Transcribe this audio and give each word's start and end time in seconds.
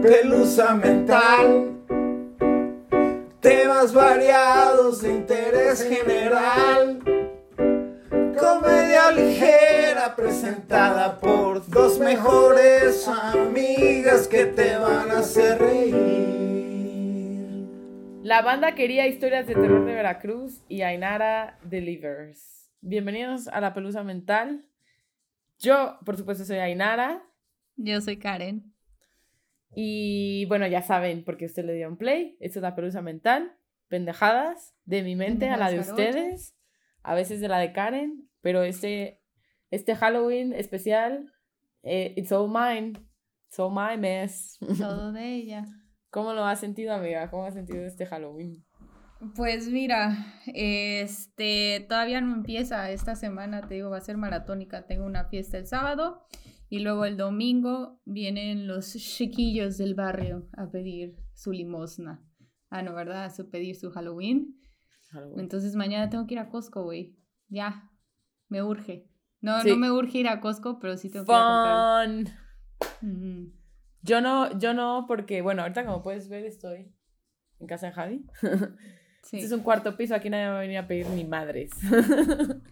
pelusa 0.00 0.74
mental. 0.74 1.74
Temas 3.40 3.92
variados 3.92 5.02
de 5.02 5.10
interés 5.14 5.82
general. 5.82 7.00
Comedia 8.38 9.10
ligera 9.10 10.14
presentada 10.14 11.18
por 11.18 11.68
dos 11.68 11.98
mejores 11.98 13.06
amigas 13.08 14.28
que 14.28 14.46
te 14.46 14.76
van 14.76 15.10
a 15.10 15.18
hacer 15.18 15.58
reír. 15.58 15.98
La 18.22 18.42
banda 18.42 18.74
quería 18.74 19.06
historias 19.06 19.46
de 19.46 19.54
terror 19.54 19.84
de 19.86 19.94
Veracruz 19.94 20.62
y 20.68 20.82
Ainara 20.82 21.58
Delivers. 21.62 22.70
Bienvenidos 22.80 23.48
a 23.48 23.60
La 23.60 23.72
Pelusa 23.74 24.04
Mental. 24.04 24.64
Yo, 25.58 25.98
por 26.04 26.16
supuesto, 26.16 26.44
soy 26.44 26.58
Ainara. 26.58 27.22
Yo 27.76 28.00
soy 28.00 28.18
Karen. 28.18 28.77
Y 29.74 30.46
bueno, 30.46 30.66
ya 30.66 30.82
saben, 30.82 31.24
porque 31.24 31.46
usted 31.46 31.64
le 31.64 31.74
dio 31.74 31.88
un 31.88 31.96
play. 31.96 32.36
Esto 32.40 32.58
es 32.58 32.62
La 32.62 32.74
Pelusa 32.74 33.02
Mental. 33.02 33.56
Pendejadas 33.88 34.74
de 34.84 35.02
mi 35.02 35.16
mente 35.16 35.48
a 35.48 35.56
la 35.56 35.70
de 35.70 35.80
ustedes. 35.80 36.56
A 37.02 37.14
veces 37.14 37.40
de 37.40 37.48
la 37.48 37.58
de 37.58 37.72
Karen. 37.72 38.28
Pero 38.40 38.62
este, 38.62 39.20
este 39.70 39.94
Halloween 39.94 40.52
especial, 40.52 41.32
eh, 41.82 42.14
it's 42.16 42.32
all 42.32 42.48
mine. 42.48 42.92
It's 43.48 43.58
all 43.58 43.72
my 43.72 43.96
mess. 43.98 44.58
Todo 44.78 45.12
de 45.12 45.34
ella. 45.34 45.64
¿Cómo 46.10 46.32
lo 46.32 46.44
has 46.44 46.60
sentido, 46.60 46.94
amiga? 46.94 47.30
¿Cómo 47.30 47.44
has 47.44 47.54
sentido 47.54 47.84
este 47.84 48.06
Halloween? 48.06 48.64
Pues 49.34 49.68
mira, 49.68 50.16
este 50.46 51.84
todavía 51.88 52.20
no 52.20 52.34
empieza 52.34 52.90
esta 52.90 53.16
semana, 53.16 53.62
te 53.66 53.74
digo, 53.74 53.90
va 53.90 53.98
a 53.98 54.02
ser 54.02 54.16
maratónica. 54.16 54.86
Tengo 54.86 55.04
una 55.04 55.24
fiesta 55.24 55.58
el 55.58 55.66
sábado 55.66 56.24
y 56.70 56.80
luego 56.80 57.04
el 57.04 57.16
domingo 57.16 58.00
vienen 58.04 58.66
los 58.66 58.92
chiquillos 58.94 59.78
del 59.78 59.94
barrio 59.94 60.48
a 60.56 60.70
pedir 60.70 61.16
su 61.34 61.52
limosna. 61.52 62.24
Ah, 62.70 62.82
no, 62.82 62.94
¿verdad? 62.94 63.24
A 63.24 63.30
su- 63.30 63.48
pedir 63.50 63.76
su 63.76 63.90
Halloween. 63.90 64.60
Halloween. 65.10 65.40
Entonces 65.40 65.74
mañana 65.74 66.10
tengo 66.10 66.26
que 66.26 66.34
ir 66.34 66.40
a 66.40 66.48
Costco, 66.50 66.82
güey. 66.84 67.16
Ya, 67.48 67.90
me 68.48 68.62
urge. 68.62 69.08
No, 69.40 69.60
Sí. 69.62 69.70
no 69.70 69.76
me 69.76 69.90
urge 69.90 70.18
ir 70.18 70.28
a 70.28 70.40
Costco, 70.40 70.78
pero 70.78 70.96
sí 70.96 71.10
tengo 71.10 71.24
que 71.24 71.32
ir 71.32 71.38
a 71.38 72.04
comprar. 72.04 72.38
Ujú. 73.02 73.52
Yo 74.02 74.20
no, 74.20 74.58
yo 74.58 74.74
no, 74.74 75.04
porque, 75.08 75.40
bueno, 75.42 75.62
ahorita 75.62 75.84
como 75.86 76.02
puedes 76.02 76.28
ver 76.28 76.44
estoy 76.44 76.92
en 77.60 77.66
casa 77.66 77.86
de 77.86 77.92
Javi. 77.92 78.26
Sí. 79.24 79.36
Este 79.36 79.46
es 79.48 79.52
un 79.52 79.60
cuarto 79.62 79.94
piso, 79.96 80.14
aquí 80.14 80.30
nadie 80.30 80.48
va 80.48 80.56
a 80.56 80.60
venir 80.60 80.78
a 80.78 80.86
pedir 80.86 81.06
ni 81.08 81.22
madres. 81.24 81.70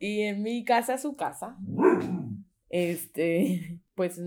y 0.00 0.22
en 0.22 0.42
mi 0.42 0.64
casa, 0.64 0.98
su 0.98 1.14
casa, 1.14 1.56
este, 2.72 3.80
pues 3.94 4.20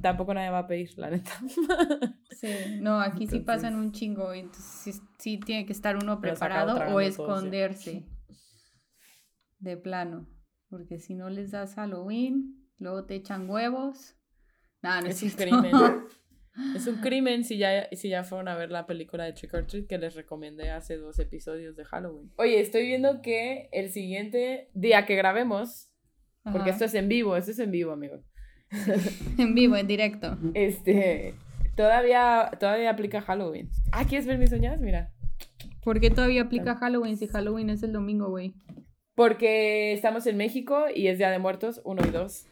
tampoco 0.00 0.32
nadie 0.34 0.50
va 0.50 0.60
a 0.60 0.66
pedir, 0.68 0.96
la 0.96 1.10
neta. 1.10 1.32
Sí, 2.40 2.48
no, 2.80 2.98
aquí 3.00 3.26
sí 3.26 3.36
Entonces- 3.36 3.44
pasan 3.44 3.74
un 3.74 3.92
chingo, 3.92 4.32
entonces 4.32 4.64
sí, 4.64 4.92
sí 5.18 5.40
tiene 5.40 5.66
que 5.66 5.74
estar 5.74 5.96
uno 5.96 6.22
preparado 6.22 6.74
o 6.74 6.78
todo, 6.78 7.00
sí. 7.00 7.06
esconderse 7.06 8.06
de 9.58 9.76
plano, 9.76 10.26
porque 10.70 10.98
si 11.00 11.14
no 11.14 11.28
les 11.28 11.50
das 11.50 11.74
Halloween, 11.74 12.66
luego 12.78 13.04
te 13.04 13.16
echan 13.16 13.50
huevos. 13.50 14.16
No, 14.80 15.02
no 15.02 15.08
es, 15.08 15.22
Es 15.22 15.34
un 15.34 15.38
crimen. 15.38 15.72
Es 16.74 16.86
un 16.86 16.96
crimen 16.96 17.44
si 17.44 17.58
ya, 17.58 17.88
si 17.92 18.08
ya 18.08 18.24
fueron 18.24 18.48
a 18.48 18.56
ver 18.56 18.70
la 18.70 18.86
película 18.86 19.24
de 19.24 19.32
Trick 19.32 19.54
or 19.54 19.66
Treat 19.66 19.86
que 19.86 19.98
les 19.98 20.14
recomendé 20.14 20.70
hace 20.70 20.96
dos 20.96 21.18
episodios 21.18 21.76
de 21.76 21.84
Halloween. 21.84 22.32
Oye, 22.36 22.58
estoy 22.60 22.86
viendo 22.86 23.22
que 23.22 23.68
el 23.72 23.90
siguiente 23.90 24.68
día 24.74 25.06
que 25.06 25.14
grabemos, 25.14 25.89
porque 26.44 26.58
Ajá. 26.58 26.70
esto 26.70 26.84
es 26.84 26.94
en 26.94 27.08
vivo, 27.08 27.36
esto 27.36 27.50
es 27.50 27.58
en 27.58 27.70
vivo, 27.70 27.92
amigos. 27.92 28.20
en 29.38 29.54
vivo, 29.54 29.76
en 29.76 29.86
directo. 29.86 30.38
Este, 30.54 31.34
todavía, 31.76 32.50
todavía 32.58 32.90
aplica 32.90 33.20
Halloween. 33.20 33.70
Ah, 33.92 34.04
¿quieres 34.04 34.26
ver 34.26 34.38
mis 34.38 34.52
uñas? 34.52 34.80
Mira. 34.80 35.12
¿Por 35.82 36.00
qué 36.00 36.10
todavía 36.10 36.42
aplica 36.42 36.76
Halloween 36.76 37.16
si 37.16 37.26
Halloween 37.26 37.70
es 37.70 37.82
el 37.82 37.92
domingo, 37.92 38.28
güey? 38.28 38.54
Porque 39.14 39.92
estamos 39.92 40.26
en 40.26 40.36
México 40.36 40.84
y 40.94 41.08
es 41.08 41.18
Día 41.18 41.30
de 41.30 41.38
Muertos, 41.38 41.80
uno 41.84 42.02
y 42.06 42.10
dos. 42.10 42.46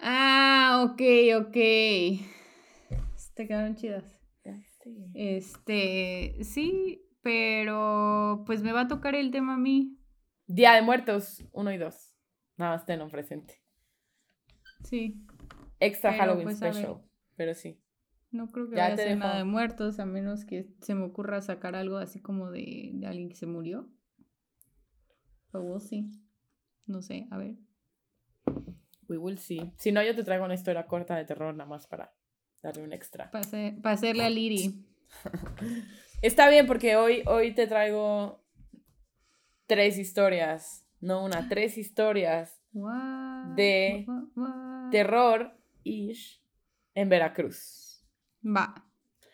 Ah, 0.00 0.86
ok, 0.86 1.00
ok. 1.40 1.56
Te 3.34 3.46
quedaron 3.46 3.76
chidas. 3.76 4.04
Este, 5.14 6.36
sí, 6.42 7.04
pero 7.22 8.42
pues 8.46 8.62
me 8.62 8.72
va 8.72 8.82
a 8.82 8.88
tocar 8.88 9.14
el 9.14 9.30
tema 9.30 9.54
a 9.54 9.58
mí. 9.58 9.98
Día 10.46 10.72
de 10.72 10.82
Muertos, 10.82 11.44
uno 11.52 11.72
y 11.72 11.78
dos. 11.78 12.11
Nada 12.62 12.76
más 12.76 12.86
tenlo 12.86 13.08
presente. 13.08 13.60
Sí, 14.84 15.26
Extra 15.80 16.12
Pero, 16.12 16.22
Halloween 16.22 16.44
pues, 16.44 16.58
special. 16.58 17.02
Pero 17.34 17.54
sí. 17.54 17.82
No 18.30 18.52
creo 18.52 18.70
que 18.70 18.76
Ya 18.76 18.82
vaya 18.82 18.94
a 18.94 18.96
ser 18.96 19.18
nada 19.18 19.38
de 19.38 19.42
muertos, 19.42 19.98
a 19.98 20.06
menos 20.06 20.44
que 20.44 20.68
se 20.80 20.94
me 20.94 21.02
ocurra 21.02 21.42
sacar 21.42 21.74
algo 21.74 21.96
así 21.96 22.20
como 22.22 22.52
de, 22.52 22.90
de 22.94 23.06
alguien 23.08 23.28
que 23.28 23.34
se 23.34 23.46
murió. 23.46 23.90
Pero 25.50 25.64
we'll 25.64 25.80
see. 25.80 26.08
No 26.86 27.02
sé, 27.02 27.26
a 27.32 27.36
ver. 27.36 27.56
We 29.08 29.18
will 29.18 29.38
see. 29.38 29.72
Si 29.76 29.90
no, 29.90 30.00
yo 30.04 30.14
te 30.14 30.22
traigo 30.22 30.44
una 30.44 30.54
historia 30.54 30.86
corta 30.86 31.16
de 31.16 31.24
terror 31.24 31.52
nada 31.52 31.68
más 31.68 31.88
para 31.88 32.14
darle 32.62 32.84
un 32.84 32.92
extra. 32.92 33.28
Para 33.32 33.90
hacerle 33.90 34.22
a 34.22 34.30
Liri. 34.30 34.86
Está 36.22 36.48
bien 36.48 36.68
porque 36.68 36.94
hoy, 36.94 37.24
hoy 37.26 37.56
te 37.56 37.66
traigo 37.66 38.40
tres 39.66 39.98
historias. 39.98 40.81
No 41.02 41.24
una, 41.24 41.48
tres 41.48 41.76
historias. 41.76 42.62
De? 43.54 44.06
Terror 44.90 45.52
ish 45.84 46.40
en 46.94 47.08
Veracruz. 47.10 48.02
Va. 48.44 48.86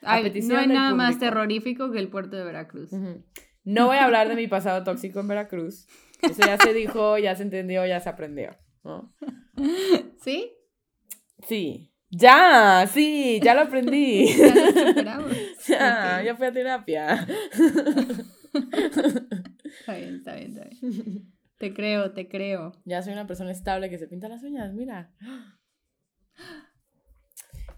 Ay, 0.03 0.33
no 0.43 0.59
hay 0.59 0.67
nada 0.67 0.95
más 0.95 1.19
terrorífico 1.19 1.93
que 1.93 1.99
el 1.99 2.09
puerto 2.09 2.37
de 2.37 2.45
Veracruz. 2.45 2.91
No 3.65 3.87
voy 3.87 3.99
a 3.99 4.05
hablar 4.05 4.29
de 4.29 4.35
mi 4.35 4.49
pasado 4.49 4.83
tóxico 4.83 5.21
en 5.21 5.29
Veracruz. 5.29 5.87
Eso 6.23 6.41
ya 6.45 6.57
se 6.57 6.73
dijo, 6.73 7.19
ya 7.19 7.37
se 7.37 7.43
entendió, 7.45 7.87
ya 7.87 8.01
se 8.01 8.09
aprendió. 8.09 8.57
¿no? 8.83 9.15
¿Sí? 10.23 10.53
Sí. 11.47 11.93
Ya, 12.11 12.89
sí, 12.91 13.39
ya 13.43 13.55
lo 13.55 13.61
aprendí. 13.63 14.27
Ya 14.39 14.55
lo 14.55 14.87
superamos. 14.89 15.33
ya, 15.69 16.17
Ok. 16.21 16.25
ya 16.25 16.37
fui 16.37 16.47
a 16.47 16.53
terapia. 16.53 17.27
Está 19.81 19.95
bien, 19.97 20.15
está 20.17 20.35
bien, 20.35 20.57
está 20.57 20.65
bien. 20.65 21.33
Te 21.59 21.75
creo, 21.75 22.13
te 22.13 22.29
creo. 22.29 22.73
Ya 22.85 23.03
soy 23.03 23.13
una 23.13 23.27
persona 23.27 23.51
estable 23.51 23.91
que 23.91 23.99
se 23.99 24.07
pinta 24.09 24.29
las 24.29 24.43
uñas, 24.43 24.73
mira. 24.75 25.13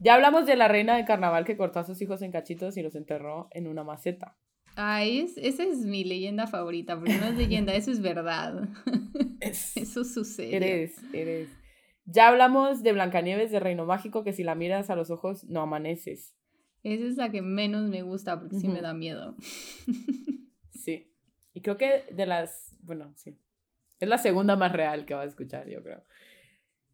Ya 0.02 0.14
hablamos 0.14 0.46
de 0.46 0.56
la 0.56 0.66
reina 0.66 0.96
del 0.96 1.04
carnaval 1.04 1.44
que 1.44 1.58
cortó 1.58 1.78
a 1.78 1.84
sus 1.84 2.00
hijos 2.00 2.22
en 2.22 2.32
cachitos 2.32 2.78
y 2.78 2.82
los 2.82 2.94
enterró 2.94 3.48
en 3.50 3.66
una 3.66 3.84
maceta. 3.84 4.38
Ay, 4.74 5.18
es- 5.20 5.36
esa 5.36 5.62
es 5.62 5.78
mi 5.84 6.04
leyenda 6.04 6.46
favorita, 6.46 6.96
porque 6.98 7.18
no 7.18 7.26
es 7.26 7.36
leyenda, 7.36 7.74
eso 7.74 7.90
es 7.90 8.00
verdad. 8.00 8.66
Eso 9.42 10.04
sucede. 10.04 10.56
Eres, 10.56 10.96
eres. 11.12 11.48
Ya 12.06 12.28
hablamos 12.28 12.82
de 12.82 12.92
Blancanieves 12.92 13.50
de 13.50 13.60
Reino 13.60 13.84
Mágico, 13.84 14.22
que 14.24 14.32
si 14.32 14.42
la 14.42 14.54
miras 14.54 14.88
a 14.90 14.96
los 14.96 15.10
ojos 15.10 15.44
no 15.44 15.60
amaneces. 15.60 16.34
Esa 16.82 17.04
es 17.04 17.16
la 17.16 17.30
que 17.30 17.42
menos 17.42 17.88
me 17.90 18.00
gusta 18.02 18.38
porque 18.40 18.56
sí 18.58 18.68
me 18.68 18.80
da 18.80 18.94
miedo. 18.94 19.36
Sí. 20.72 21.12
Y 21.52 21.60
creo 21.60 21.76
que 21.76 22.04
de 22.10 22.24
las, 22.24 22.74
bueno, 22.80 23.12
sí. 23.16 23.38
Es 24.00 24.08
la 24.08 24.18
segunda 24.18 24.56
más 24.56 24.72
real 24.72 25.04
que 25.06 25.14
vas 25.14 25.26
a 25.26 25.28
escuchar, 25.28 25.68
yo 25.68 25.82
creo. 25.82 26.02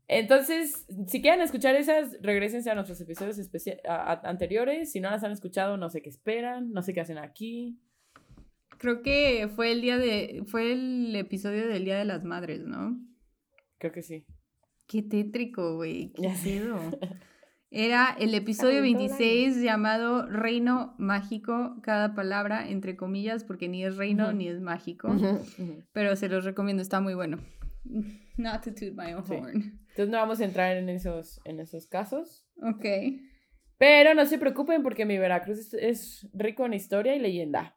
Entonces, 0.09 0.87
si 1.09 1.21
quieren 1.21 1.41
escuchar 1.41 1.75
esas, 1.75 2.17
regresense 2.21 2.71
a 2.71 2.75
nuestros 2.75 3.01
episodios 3.01 3.39
especia- 3.39 3.79
a- 3.89 4.13
a- 4.13 4.29
anteriores. 4.29 4.93
Si 4.93 5.01
no 5.01 5.11
las 5.11 5.25
han 5.25 5.33
escuchado, 5.33 5.77
no 5.77 5.89
sé 5.91 6.01
qué 6.03 6.11
esperan, 6.11 6.71
no 6.73 6.83
sé 6.83 6.95
qué 6.95 7.01
hacen 7.01 7.19
aquí. 7.19 7.79
Creo 8.79 9.03
que 9.03 9.49
fue 9.55 9.73
el 9.73 9.81
día 9.81 9.97
de. 9.99 10.43
fue 10.47 10.73
el 10.73 11.17
episodio 11.17 11.67
del 11.67 11.85
Día 11.85 11.99
de 11.99 12.05
las 12.05 12.23
Madres, 12.25 12.61
¿no? 12.61 13.01
Creo 13.79 13.93
que 13.93 14.03
sí. 14.03 14.27
Qué 14.87 15.03
tétrico, 15.03 15.77
güey. 15.77 16.13
Qué 16.13 16.23
Ya 16.23 16.35
sé. 16.37 16.61
Era 17.71 18.17
el 18.19 18.35
episodio 18.35 18.81
Calentó 18.81 19.01
el 19.03 19.09
26 19.19 19.63
llamado 19.63 20.27
Reino 20.27 20.95
Mágico, 20.99 21.77
cada 21.83 22.15
palabra 22.15 22.69
entre 22.69 22.97
comillas, 22.97 23.45
porque 23.45 23.69
ni 23.69 23.85
es 23.85 23.97
reino 23.97 24.33
ni 24.33 24.49
es 24.49 24.61
mágico. 24.61 25.15
Pero 25.93 26.15
se 26.17 26.29
los 26.29 26.45
recomiendo, 26.45 26.83
está 26.83 27.01
muy 27.01 27.15
bueno. 27.15 27.39
Not 28.37 28.63
to 28.65 28.75
toot 28.75 28.95
my 28.95 29.13
own 29.15 29.25
Sí. 29.27 29.35
horn. 29.35 29.81
Entonces 29.89 30.09
no 30.11 30.19
vamos 30.19 30.41
a 30.41 30.45
entrar 30.45 30.77
en 30.77 30.89
esos, 30.91 31.41
en 31.45 31.59
esos 31.61 31.87
casos. 31.87 32.47
Ok. 32.63 32.85
Pero 33.79 34.15
no 34.15 34.25
se 34.27 34.39
preocupen 34.39 34.83
porque 34.83 35.05
mi 35.05 35.19
Veracruz 35.19 35.59
es, 35.59 35.75
es 35.75 36.29
rico 36.33 36.65
en 36.67 36.75
historia 36.75 37.15
y 37.17 37.19
leyenda. 37.19 37.77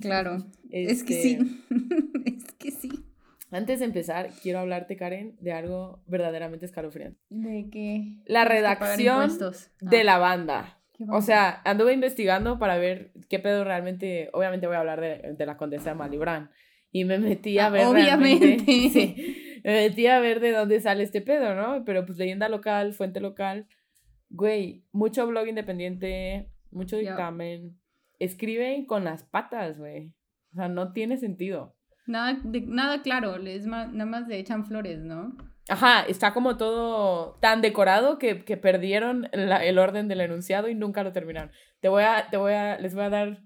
Claro. 0.00 0.46
Es 0.70 1.02
que 1.02 1.14
Este, 1.14 1.22
sí. 1.22 1.64
es 2.26 2.44
que 2.58 2.70
sí. 2.72 2.90
Antes 3.50 3.78
de 3.78 3.86
empezar, 3.86 4.30
quiero 4.42 4.58
hablarte, 4.58 4.96
Karen, 4.96 5.36
de 5.40 5.52
algo 5.52 6.02
verdaderamente 6.06 6.66
escalofriante. 6.66 7.18
¿De 7.30 7.68
qué? 7.70 8.18
La 8.26 8.44
redacción 8.44 9.22
impuestos. 9.22 9.70
de 9.80 10.00
Ah, 10.00 10.04
la 10.04 10.18
banda. 10.18 10.78
¿qué 10.92 11.04
O 11.10 11.22
sea, 11.22 11.62
anduve 11.64 11.92
investigando 11.94 12.58
para 12.58 12.76
ver 12.76 13.12
qué 13.28 13.38
pedo 13.38 13.64
realmente. 13.64 14.28
Obviamente 14.32 14.66
voy 14.66 14.76
a 14.76 14.80
hablar 14.80 15.00
de, 15.00 15.34
de 15.36 15.46
la 15.46 15.56
condesa 15.56 15.90
de 15.90 15.96
Malibran. 15.96 16.50
Y 16.90 17.04
me 17.04 17.18
metí 17.18 17.58
a 17.58 17.66
Ah, 17.66 17.70
ver. 17.70 17.86
obviamente. 17.86 18.58
sí, 18.66 19.60
me 19.64 19.72
metí 19.72 20.06
a 20.06 20.20
ver 20.20 20.40
de 20.40 20.52
dónde 20.52 20.80
sale 20.80 21.02
este 21.04 21.20
pedo, 21.22 21.54
¿no? 21.54 21.84
Pero 21.86 22.04
pues 22.04 22.18
leyenda 22.18 22.48
local, 22.50 22.92
fuente 22.92 23.20
local. 23.20 23.66
Güey, 24.30 24.84
mucho 24.92 25.26
blog 25.26 25.46
independiente, 25.48 26.50
mucho 26.70 26.98
dictamen. 26.98 27.78
Escriben 28.18 28.84
con 28.84 29.04
las 29.04 29.22
patas, 29.22 29.78
güey. 29.78 30.12
O 30.52 30.56
sea, 30.56 30.68
no 30.68 30.92
tiene 30.92 31.16
sentido. 31.16 31.76
Nada, 32.08 32.40
de- 32.42 32.62
nada 32.62 33.02
claro, 33.02 33.36
es 33.36 33.66
más, 33.66 33.92
nada 33.92 34.10
más 34.10 34.26
le 34.28 34.38
echan 34.38 34.64
flores, 34.66 35.00
¿no? 35.00 35.36
Ajá, 35.68 36.00
está 36.08 36.32
como 36.32 36.56
todo 36.56 37.36
tan 37.40 37.60
decorado 37.60 38.18
que, 38.18 38.44
que 38.44 38.56
perdieron 38.56 39.28
la- 39.32 39.64
el 39.64 39.78
orden 39.78 40.08
del 40.08 40.22
enunciado 40.22 40.68
y 40.68 40.74
nunca 40.74 41.02
lo 41.04 41.12
terminaron. 41.12 41.50
Te 41.80 41.88
voy 41.88 42.02
a, 42.04 42.28
te 42.30 42.38
voy 42.38 42.54
a, 42.54 42.78
les 42.78 42.94
voy 42.94 43.04
a 43.04 43.10
dar 43.10 43.42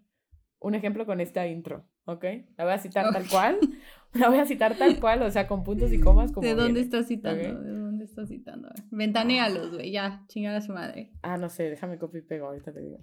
un 0.61 0.75
ejemplo 0.77 1.05
con 1.05 1.21
esta 1.21 1.47
intro, 1.49 1.85
¿ok? 2.05 2.25
La 2.57 2.65
voy 2.65 2.73
a 2.75 2.79
citar 2.79 3.13
tal 3.13 3.29
cual. 3.29 3.59
La 4.15 4.29
voy 4.29 4.39
a 4.39 4.45
citar 4.45 4.77
tal 4.77 5.01
cual, 5.01 5.23
o 5.23 5.31
sea, 5.31 5.49
con 5.49 5.65
puntos 5.65 5.91
y 5.91 5.99
comas 5.99 6.33
como 6.33 6.47
¿De 6.47 6.55
dónde 6.55 6.81
estás 6.81 7.07
citando? 7.09 7.63
¿De 7.63 7.73
dónde 7.73 8.05
estás 8.05 8.29
citando? 8.29 8.69
A 8.69 8.73
ver, 8.75 8.85
Ventanéalos, 8.91 9.73
güey, 9.73 9.91
ya, 9.91 10.23
chingada 10.29 10.61
su 10.61 10.73
madre. 10.75 11.13
Ah, 11.23 11.39
no 11.39 11.49
sé, 11.49 11.71
déjame 11.71 11.97
copy 11.99 12.19
y 12.19 12.21
pego, 12.21 12.47
ahorita 12.49 12.75
te 12.75 12.81
digo. 12.81 12.99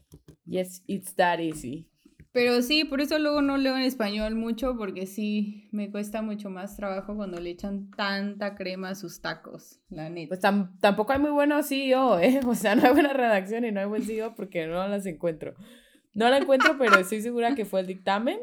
Yes, 0.45 0.83
it's 0.85 1.15
that 1.15 1.39
easy. 1.39 1.89
Pero 2.41 2.61
sí, 2.61 2.85
por 2.85 3.01
eso 3.01 3.19
luego 3.19 3.41
no 3.41 3.57
leo 3.57 3.75
en 3.75 3.81
español 3.81 4.33
mucho, 4.35 4.77
porque 4.77 5.05
sí, 5.07 5.67
me 5.73 5.91
cuesta 5.91 6.21
mucho 6.21 6.49
más 6.49 6.77
trabajo 6.77 7.13
cuando 7.17 7.37
le 7.41 7.49
echan 7.49 7.91
tanta 7.97 8.55
crema 8.55 8.91
a 8.91 8.95
sus 8.95 9.19
tacos, 9.19 9.81
la 9.89 10.09
neta. 10.09 10.29
Pues 10.29 10.41
tam- 10.41 10.71
tampoco 10.79 11.11
hay 11.11 11.19
muy 11.19 11.31
buenos 11.31 11.67
CEO, 11.67 12.17
¿eh? 12.19 12.39
O 12.47 12.55
sea, 12.55 12.75
no 12.75 12.83
hay 12.87 12.93
buena 12.93 13.11
redacción 13.11 13.65
y 13.65 13.73
no 13.73 13.81
hay 13.81 13.87
buen 13.87 14.03
CEO 14.03 14.35
porque 14.35 14.67
no 14.67 14.87
las 14.87 15.05
encuentro. 15.05 15.53
No 16.13 16.29
la 16.29 16.37
encuentro, 16.37 16.77
pero 16.79 16.97
estoy 16.99 17.21
segura 17.21 17.55
que 17.55 17.65
fue 17.65 17.81
el 17.81 17.87
dictamen 17.87 18.39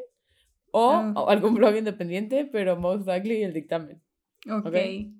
o, 0.73 0.91
Ah. 0.93 1.13
o 1.17 1.31
algún 1.31 1.55
blog 1.55 1.75
independiente, 1.77 2.45
pero 2.45 2.77
most 2.77 3.07
likely 3.07 3.43
el 3.45 3.55
dictamen. 3.55 4.03
Ok, 4.49 4.67
ok, 4.67 4.75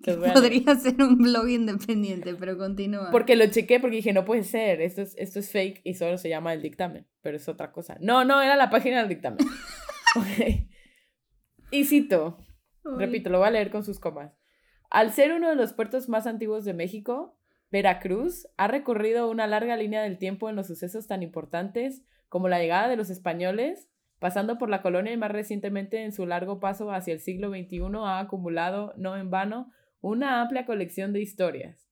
les 0.07 0.19
voy 0.19 0.29
a 0.29 0.33
podría 0.33 0.75
ser 0.77 1.03
un 1.03 1.19
blog 1.19 1.49
independiente, 1.49 2.35
pero 2.35 2.57
continúa. 2.57 3.11
Porque 3.11 3.37
lo 3.37 3.47
chequé 3.47 3.81
porque 3.81 3.97
dije, 3.97 4.13
no 4.13 4.25
puede 4.25 4.43
ser, 4.43 4.81
esto 4.81 5.03
es, 5.03 5.15
esto 5.17 5.39
es 5.39 5.51
fake 5.51 5.81
y 5.85 5.95
solo 5.95 6.19
se 6.19 6.29
llama 6.29 6.53
el 6.53 6.63
dictamen, 6.63 7.07
pero 7.23 7.37
es 7.37 7.49
otra 7.49 7.73
cosa. 7.73 7.97
No, 8.01 8.25
no, 8.25 8.41
era 8.41 8.57
la 8.57 8.71
página 8.71 8.99
del 8.99 9.09
dictamen. 9.09 9.39
Ok. 10.15 10.67
Y 11.71 11.85
cito, 11.85 12.39
repito, 12.97 13.29
lo 13.29 13.39
voy 13.39 13.49
a 13.49 13.51
leer 13.51 13.71
con 13.71 13.85
sus 13.85 14.01
comas. 14.01 14.33
Al 14.89 15.13
ser 15.13 15.33
uno 15.33 15.51
de 15.51 15.57
los 15.57 15.75
puertos 15.75 16.09
más 16.09 16.27
antiguos 16.27 16.65
de 16.65 16.73
México, 16.73 17.39
Veracruz 17.71 18.49
ha 18.57 18.69
recorrido 18.69 19.29
una 19.29 19.47
larga 19.47 19.77
línea 19.77 20.03
del 20.03 20.19
tiempo 20.19 20.49
en 20.49 20.57
los 20.57 20.69
sucesos 20.69 21.07
tan 21.07 21.23
importantes 21.23 22.03
como 22.29 22.49
la 22.49 22.59
llegada 22.59 22.89
de 22.89 22.97
los 22.97 23.11
españoles, 23.11 23.89
pasando 24.27 24.59
por 24.59 24.69
la 24.69 24.83
colonia 24.83 25.13
y 25.13 25.17
más 25.17 25.31
recientemente 25.31 26.03
en 26.03 26.11
su 26.11 26.27
largo 26.27 26.59
paso 26.59 26.91
hacia 26.91 27.13
el 27.15 27.21
siglo 27.21 27.49
XXI 27.51 27.81
ha 28.05 28.19
acumulado, 28.19 28.93
no 28.97 29.17
en 29.17 29.31
vano, 29.31 29.71
una 30.01 30.41
amplia 30.41 30.67
colección 30.67 31.13
de 31.13 31.21
historias, 31.21 31.89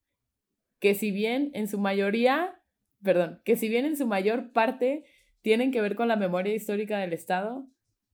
que 0.80 0.96
si 0.96 1.12
bien 1.12 1.52
en 1.54 1.68
su 1.68 1.78
mayoría, 1.78 2.60
perdón, 3.04 3.40
que 3.44 3.54
si 3.54 3.68
bien 3.68 3.84
en 3.84 3.96
su 3.96 4.08
mayor 4.08 4.50
parte 4.50 5.04
tienen 5.42 5.70
que 5.70 5.80
ver 5.80 5.94
con 5.94 6.08
la 6.08 6.16
memoria 6.16 6.52
histórica 6.52 6.98
del 6.98 7.12
Estado, 7.12 7.68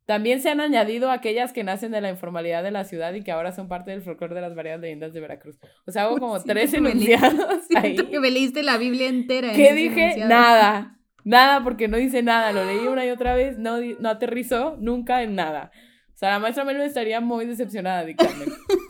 también 0.04 0.42
se 0.42 0.50
han 0.50 0.60
añadido 0.60 1.10
aquellas 1.10 1.54
que 1.54 1.64
nacen 1.64 1.90
de 1.90 2.02
la 2.02 2.10
informalidad 2.10 2.62
de 2.62 2.72
la 2.72 2.84
ciudad 2.84 3.14
y 3.14 3.22
que 3.22 3.32
ahora 3.32 3.52
son 3.52 3.68
parte 3.68 3.90
del 3.92 4.02
folclore 4.02 4.34
de 4.34 4.42
las 4.42 4.54
varias 4.54 4.80
leyendas 4.80 5.14
de 5.14 5.20
Veracruz. 5.20 5.58
O 5.86 5.92
sea, 5.92 6.02
hago 6.02 6.18
como 6.18 6.38
Siento 6.38 6.52
tres 6.52 6.78
me 6.78 6.90
enunciados 6.90 7.64
ahí. 7.74 7.96
Que 7.96 8.20
me 8.20 8.30
leíste 8.30 8.62
la 8.62 8.76
Biblia 8.76 9.08
entera. 9.08 9.48
en 9.48 9.56
¿Qué 9.56 9.66
ese 9.68 9.74
dije? 9.76 10.02
enunciado. 10.02 10.28
Nada. 10.28 10.99
Nada, 11.24 11.62
porque 11.62 11.88
no 11.88 11.96
dice 11.96 12.22
nada. 12.22 12.52
Lo 12.52 12.64
leí 12.64 12.86
una 12.86 13.04
y 13.06 13.10
otra 13.10 13.34
vez, 13.34 13.58
no, 13.58 13.78
no 13.80 14.08
aterrizó 14.08 14.76
nunca 14.78 15.22
en 15.22 15.34
nada. 15.34 15.70
O 16.14 16.16
sea, 16.16 16.30
la 16.30 16.38
maestra 16.38 16.64
Melo 16.64 16.82
estaría 16.82 17.20
muy 17.20 17.46
decepcionada, 17.46 18.04
dictamen. 18.04 18.48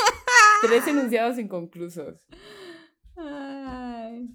Tres 0.63 0.87
enunciados 0.89 1.39
inconclusos. 1.39 2.27
Ay. 3.17 4.29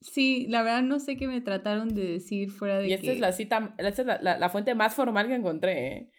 Sí, 0.00 0.46
la 0.48 0.62
verdad 0.62 0.82
no 0.82 0.98
sé 1.00 1.16
qué 1.16 1.26
me 1.26 1.40
trataron 1.40 1.88
de 1.94 2.04
decir 2.04 2.50
fuera 2.50 2.78
de 2.78 2.88
Y 2.88 2.92
esta 2.92 3.06
que... 3.06 3.12
es 3.12 3.20
la 3.20 3.32
cita, 3.32 3.74
esta 3.78 4.02
es 4.02 4.06
la, 4.06 4.18
la- 4.22 4.38
la 4.38 4.48
fuente 4.50 4.74
más 4.74 4.94
formal 4.94 5.26
que 5.28 5.34
encontré, 5.34 5.86
¿eh? 5.96 6.10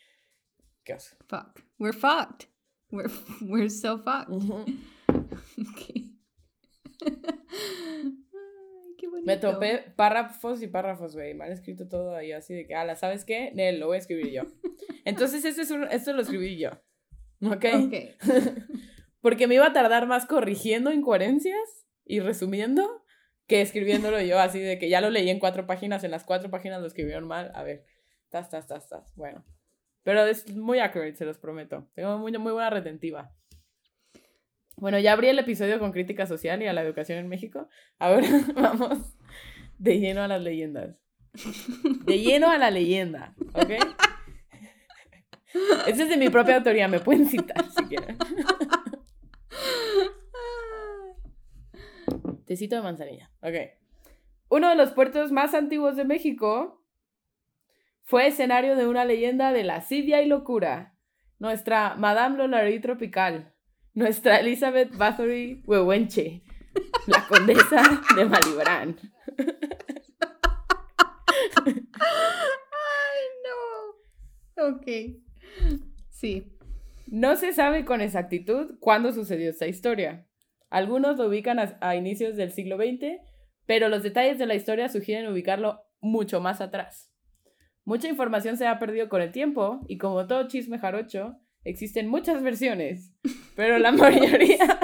¿Qué 0.84 0.94
oso. 0.94 1.16
Fuck. 1.28 1.62
We're 1.80 1.98
fucked. 1.98 2.48
We're, 2.92 3.12
we're 3.42 3.70
so 3.70 3.98
fucked. 4.00 4.30
Ujú. 4.30 4.66
Ok. 5.60 5.90
Ay, 7.06 8.14
qué 9.08 9.12
bonito. 9.12 9.26
Me 9.26 9.38
topé 9.38 9.94
párrafos 9.96 10.62
y 10.62 10.68
párrafos, 10.68 11.16
güey. 11.16 11.34
Me 11.34 11.46
han 11.46 11.52
escrito 11.52 11.88
todo 11.88 12.16
ahí 12.16 12.32
así 12.32 12.54
de 12.54 12.66
que, 12.68 12.76
ala, 12.76 12.96
¿sabes 12.96 13.26
qué? 13.26 13.52
Nel, 13.54 13.80
lo 13.80 13.88
voy 13.88 13.96
a 13.96 14.00
escribir 14.00 14.32
yo. 14.32 14.44
Entonces, 15.06 15.44
esto, 15.46 15.62
es 15.62 15.72
un- 15.72 15.90
esto 15.92 16.14
lo 16.14 16.22
escribí 16.22 16.58
yo. 16.58 16.72
¿Ok? 17.42 17.66
Ok. 17.86 17.94
Porque 19.22 19.48
me 19.48 19.56
iba 19.56 19.66
a 19.68 19.74
tardar 19.74 20.08
más 20.08 20.26
corrigiendo 20.26 20.92
incoherencias 20.92 21.86
y 22.06 22.20
resumiendo 22.20 23.04
que 23.48 23.62
escribiéndolo 23.62 24.22
yo, 24.22 24.40
así 24.40 24.60
de 24.60 24.78
que 24.78 24.90
ya 24.90 25.02
lo 25.02 25.10
leí 25.10 25.30
en 25.30 25.40
cuatro 25.40 25.66
páginas, 25.66 26.04
en 26.04 26.12
las 26.12 26.24
cuatro 26.24 26.50
páginas 26.52 26.82
lo 26.82 26.88
escribieron 26.88 27.28
mal. 27.28 27.52
A 27.56 27.64
ver, 27.64 27.86
tas, 28.30 28.50
tas, 28.50 28.68
tas, 28.68 28.88
tas. 28.90 29.14
Bueno. 29.16 29.46
Pero 30.04 30.26
es 30.26 30.54
muy 30.56 30.80
accurate, 30.80 31.16
se 31.16 31.26
los 31.26 31.38
prometo. 31.38 31.90
Tengo 31.94 32.18
muy, 32.18 32.32
muy 32.38 32.54
buena 32.54 32.70
retentiva. 32.70 33.34
Bueno, 34.80 35.00
ya 35.00 35.14
abrí 35.14 35.28
el 35.28 35.40
episodio 35.40 35.80
con 35.80 35.92
crítica 35.92 36.28
social 36.28 36.62
y 36.62 36.68
a 36.68 36.74
la 36.74 36.84
educación 36.84 37.18
en 37.18 37.28
México. 37.28 37.68
Ahora 37.98 38.28
vamos 38.56 39.18
de 39.80 40.00
lleno 40.00 40.22
a 40.22 40.28
las 40.28 40.40
leyendas. 40.42 40.96
De 42.06 42.20
lleno 42.20 42.50
a 42.50 42.58
la 42.58 42.72
leyenda, 42.72 43.36
¿ok? 43.54 43.72
Este 45.88 46.04
es 46.04 46.10
de 46.10 46.18
mi 46.18 46.30
propia 46.30 46.58
autoría, 46.58 46.88
me 46.88 47.00
pueden 47.00 47.26
citar 47.26 47.66
si 47.72 47.84
quieren. 47.86 48.16
Tecito 52.46 52.76
de 52.76 52.84
manzanilla. 52.84 53.32
Ok. 53.42 53.56
Uno 54.50 54.70
de 54.70 54.76
los 54.76 54.92
puertos 54.92 55.32
más 55.32 55.56
antiguos 55.56 55.96
de 55.96 56.06
México 56.06 56.86
fue 58.04 58.28
escenario 58.28 58.76
de 58.76 58.88
una 58.88 59.06
leyenda 59.06 59.52
de 59.52 59.64
lascivia 59.64 60.22
y 60.22 60.28
locura. 60.28 60.96
Nuestra 61.40 61.96
Madame 61.96 62.38
Lolari 62.38 62.80
Tropical. 62.80 63.56
Nuestra 63.98 64.38
Elizabeth 64.42 64.96
Bathory 64.96 65.64
Huehuenche. 65.66 66.44
La 67.08 67.26
condesa 67.28 67.82
de 68.16 68.26
Malibran. 68.26 68.96
Ay, 71.66 71.74
no. 74.56 74.68
Ok. 74.68 74.86
Sí. 76.12 76.46
No 77.08 77.38
se 77.38 77.54
sabe 77.54 77.86
con 77.86 78.02
exactitud 78.02 78.78
cuándo 78.80 79.12
sucedió 79.12 79.50
esta 79.50 79.66
historia. 79.66 80.28
Algunos 80.70 81.18
lo 81.18 81.26
ubican 81.26 81.58
a, 81.58 81.76
a 81.82 81.96
inicios 81.96 82.36
del 82.36 82.52
siglo 82.52 82.78
XX, 82.78 83.20
pero 83.66 83.90
los 83.90 84.04
detalles 84.04 84.38
de 84.38 84.46
la 84.46 84.54
historia 84.54 84.90
sugieren 84.90 85.32
ubicarlo 85.32 85.82
mucho 86.02 86.40
más 86.40 86.62
atrás. 86.62 87.12
Mucha 87.84 88.08
información 88.08 88.58
se 88.58 88.68
ha 88.68 88.78
perdido 88.78 89.10
con 89.10 89.24
el 89.24 89.32
tiempo 89.32 89.82
y 89.88 89.98
como 89.98 90.28
todo 90.28 90.48
chisme 90.48 90.78
jarocho, 90.78 91.40
existen 91.68 92.08
muchas 92.08 92.42
versiones, 92.44 93.14
pero 93.56 93.78
la 93.78 93.92
mayoría 93.92 94.80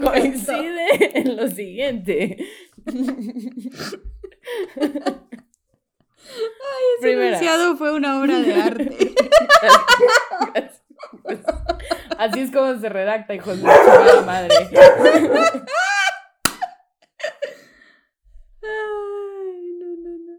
coincide 0.00 1.18
en 1.18 1.36
lo 1.36 1.48
siguiente. 1.48 2.36
Ese 6.96 7.00
Primera. 7.00 7.28
enunciado 7.28 7.76
fue 7.76 7.92
una 7.92 8.20
obra 8.20 8.40
de 8.40 8.54
arte. 8.54 9.14
Así 12.18 12.40
es 12.40 12.50
como 12.52 12.78
se 12.78 12.88
redacta, 12.88 13.34
hijos 13.34 13.56
de 13.56 13.62
chingada 13.62 14.22
madre. 14.22 14.54
Ay. 18.62 19.66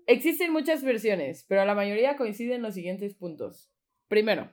Existen 0.08 0.54
muchas 0.54 0.84
versiones, 0.84 1.46
pero 1.50 1.66
la 1.66 1.76
mayoría 1.76 2.16
coinciden 2.16 2.56
en 2.56 2.62
los 2.62 2.74
siguientes 2.74 3.14
puntos. 3.14 3.70
Primero, 4.08 4.50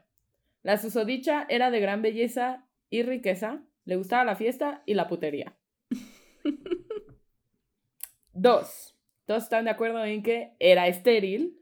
la 0.64 0.76
susodicha 0.78 1.46
era 1.48 1.70
de 1.70 1.78
gran 1.78 2.02
belleza 2.02 2.66
y 2.90 3.02
riqueza, 3.04 3.62
le 3.84 3.94
gustaba 3.96 4.24
la 4.24 4.34
fiesta 4.34 4.82
y 4.86 4.94
la 4.94 5.06
putería. 5.06 5.54
Dos, 8.32 8.96
todos 9.26 9.44
están 9.44 9.64
de 9.66 9.70
acuerdo 9.70 10.04
en 10.04 10.22
que 10.22 10.50
era 10.58 10.88
estéril, 10.88 11.60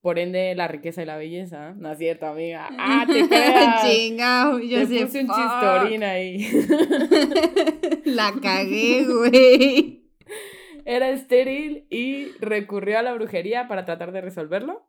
por 0.00 0.18
ende 0.20 0.54
la 0.54 0.68
riqueza 0.68 1.02
y 1.02 1.06
la 1.06 1.16
belleza. 1.16 1.74
No 1.76 1.90
es 1.90 1.98
cierto, 1.98 2.26
amiga. 2.26 2.68
Ah, 2.78 3.04
te 3.06 3.26
creas. 3.28 3.84
Chingao, 3.90 4.60
yo 4.60 4.78
Te 4.78 4.86
sé. 4.86 5.06
puse 5.06 5.20
un 5.24 5.28
chistorín 5.28 6.04
ahí. 6.04 6.46
La 8.04 8.32
cagué, 8.40 9.04
güey. 9.04 10.04
Era 10.84 11.10
estéril 11.10 11.86
y 11.90 12.28
recurrió 12.40 12.98
a 12.98 13.02
la 13.02 13.12
brujería 13.12 13.66
para 13.68 13.84
tratar 13.84 14.12
de 14.12 14.20
resolverlo. 14.20 14.87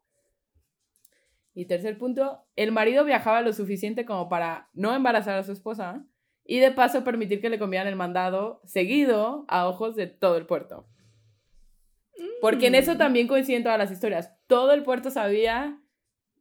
Y 1.54 1.66
tercer 1.66 1.98
punto, 1.98 2.46
el 2.56 2.72
marido 2.72 3.04
viajaba 3.04 3.42
lo 3.42 3.54
suficiente 3.54 4.06
como 4.06 4.30
para 4.30 4.70
no 4.74 4.96
embarazar 4.96 5.38
a 5.38 5.44
su 5.44 5.52
esposa 5.52 6.06
y 6.46 6.60
de 6.60 6.72
paso 6.72 7.04
permitir 7.04 7.42
que 7.42 7.50
le 7.50 7.60
comieran 7.60 7.88
el 7.88 7.96
mandado 7.96 8.62
seguido 8.66 9.46
a 9.48 9.68
ojos 9.68 9.96
de 9.96 10.08
todo 10.08 10.38
el 10.38 10.46
puerto. 10.46 10.88
Porque 12.42 12.68
en 12.68 12.76
eso 12.76 12.96
Mm. 12.96 12.98
también 12.98 13.28
coinciden 13.28 13.64
todas 13.64 13.78
las 13.78 13.92
historias. 13.92 14.32
Todo 14.48 14.74
el 14.74 14.84
puerto 14.84 15.12
sabía 15.12 15.80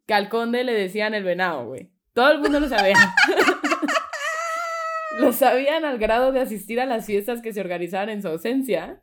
que 0.06 0.14
al 0.14 0.28
conde 0.28 0.64
le 0.64 0.72
decían 0.72 1.14
el 1.14 1.24
venado, 1.24 1.66
güey. 1.66 1.90
Todo 2.14 2.32
el 2.32 2.40
mundo 2.40 2.60
lo 2.60 2.68
sabía. 2.68 2.94
lo 5.20 5.32
sabían 5.32 5.84
al 5.84 5.98
grado 5.98 6.32
de 6.32 6.40
asistir 6.40 6.80
a 6.80 6.86
las 6.86 7.06
fiestas 7.06 7.42
que 7.42 7.52
se 7.52 7.60
organizaban 7.60 8.08
en 8.08 8.22
su 8.22 8.28
ausencia 8.28 9.02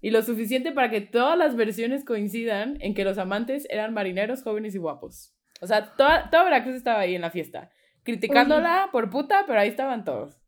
Y 0.00 0.10
lo 0.10 0.22
suficiente 0.22 0.72
para 0.72 0.90
que 0.90 1.00
todas 1.00 1.36
las 1.36 1.56
versiones 1.56 2.04
coincidan 2.04 2.76
en 2.80 2.94
que 2.94 3.04
los 3.04 3.18
amantes 3.18 3.66
eran 3.70 3.94
marineros, 3.94 4.42
jóvenes 4.42 4.74
y 4.74 4.78
guapos. 4.78 5.34
O 5.60 5.66
sea, 5.66 5.94
toda, 5.94 6.30
toda 6.30 6.44
Veracruz 6.44 6.74
estaba 6.74 7.00
ahí 7.00 7.14
en 7.14 7.22
la 7.22 7.30
fiesta. 7.30 7.70
Criticándola 8.02 8.90
por 8.92 9.10
puta, 9.10 9.44
pero 9.46 9.60
ahí 9.60 9.68
estaban 9.68 10.04
todos. 10.04 10.38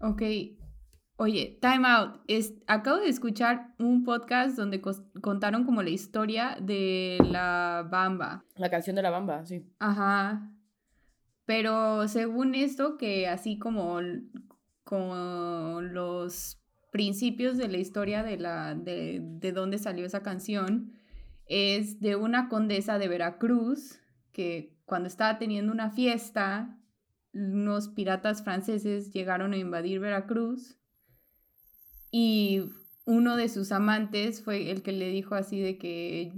Ok. 0.00 0.22
Oye, 1.16 1.58
time 1.60 1.86
out. 1.86 2.20
Es, 2.28 2.54
acabo 2.66 2.98
de 2.98 3.08
escuchar 3.08 3.74
un 3.78 4.04
podcast 4.04 4.56
donde 4.56 4.80
contaron 5.20 5.64
como 5.64 5.82
la 5.82 5.90
historia 5.90 6.56
de 6.60 7.18
la 7.22 7.86
bamba. 7.90 8.44
La 8.56 8.70
canción 8.70 8.96
de 8.96 9.02
la 9.02 9.10
bamba, 9.10 9.44
sí. 9.44 9.66
Ajá. 9.78 10.50
Pero 11.44 12.08
según 12.08 12.54
esto, 12.54 12.96
que 12.96 13.28
así 13.28 13.58
como, 13.58 13.98
como 14.84 15.80
los 15.82 16.58
principios 16.90 17.58
de 17.58 17.68
la 17.68 17.78
historia 17.78 18.22
de, 18.22 18.38
la, 18.38 18.74
de, 18.74 19.20
de 19.22 19.52
dónde 19.52 19.78
salió 19.78 20.06
esa 20.06 20.22
canción, 20.22 20.92
es 21.46 22.00
de 22.00 22.16
una 22.16 22.48
condesa 22.48 22.98
de 22.98 23.08
Veracruz 23.08 23.99
que 24.32 24.76
cuando 24.84 25.06
estaba 25.08 25.38
teniendo 25.38 25.72
una 25.72 25.90
fiesta, 25.90 26.78
unos 27.32 27.88
piratas 27.88 28.42
franceses 28.42 29.12
llegaron 29.12 29.52
a 29.52 29.56
invadir 29.56 30.00
Veracruz 30.00 30.76
y 32.10 32.62
uno 33.06 33.36
de 33.36 33.48
sus 33.48 33.72
amantes 33.72 34.42
fue 34.42 34.70
el 34.70 34.82
que 34.82 34.92
le 34.92 35.08
dijo 35.08 35.34
así 35.34 35.60
de 35.60 35.78
que... 35.78 36.32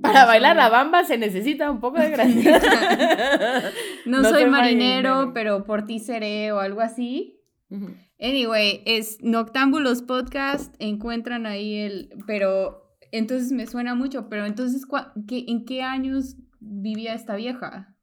Para 0.00 0.20
"No 0.22 0.26
bailar 0.28 0.52
soy- 0.54 0.62
la 0.62 0.68
bamba 0.68 1.04
se 1.04 1.18
necesita 1.18 1.70
un 1.70 1.80
poco 1.80 1.98
de 1.98 2.10
grandeza. 2.10 2.60
No, 4.06 4.22
soy 4.24 4.46
marinero, 4.46 5.32
pero 5.34 5.64
por 5.64 5.84
ti 5.84 5.98
seré 6.00 6.52
o 6.52 6.58
algo 6.60 6.80
así. 6.80 7.40
Ujú. 7.70 7.88
Anyway, 8.20 8.82
es 8.86 9.18
Noctámbulos 9.22 10.02
Podcast, 10.02 10.74
encuentran 10.78 11.46
ahí 11.46 11.76
el, 11.78 12.10
pero 12.26 12.96
entonces 13.12 13.50
me 13.52 13.66
suena 13.66 13.94
mucho, 13.94 14.28
pero 14.28 14.44
entonces, 14.46 14.86
¿cuá- 14.86 15.12
qué- 15.28 15.44
¿en 15.48 15.64
qué 15.64 15.82
años 15.82 16.36
vivía 16.62 17.14
esta 17.14 17.36
vieja? 17.36 17.94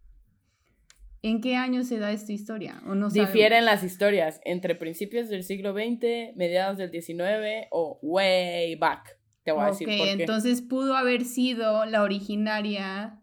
¿En 1.21 1.41
qué 1.41 1.55
años 1.55 1.87
se 1.87 1.99
da 1.99 2.11
esta 2.11 2.31
historia? 2.31 2.81
¿O 2.85 2.95
no 2.95 3.09
sabemos? 3.09 3.33
Difieren 3.33 3.65
las 3.65 3.83
historias 3.83 4.39
entre 4.45 4.75
principios 4.75 5.27
del 5.27 5.43
siglo 5.43 5.73
XX, 5.73 6.35
mediados 6.35 6.77
del 6.77 6.91
XIX 6.91 7.67
o 7.71 7.99
way 8.01 8.75
back. 8.75 9.19
Te 9.43 9.51
voy 9.51 9.63
a 9.63 9.67
decir 9.67 9.87
por 9.87 9.97
qué. 9.97 10.11
entonces 10.11 10.61
pudo 10.61 10.95
haber 10.95 11.25
sido 11.25 11.85
la 11.85 12.03
originaria 12.03 13.21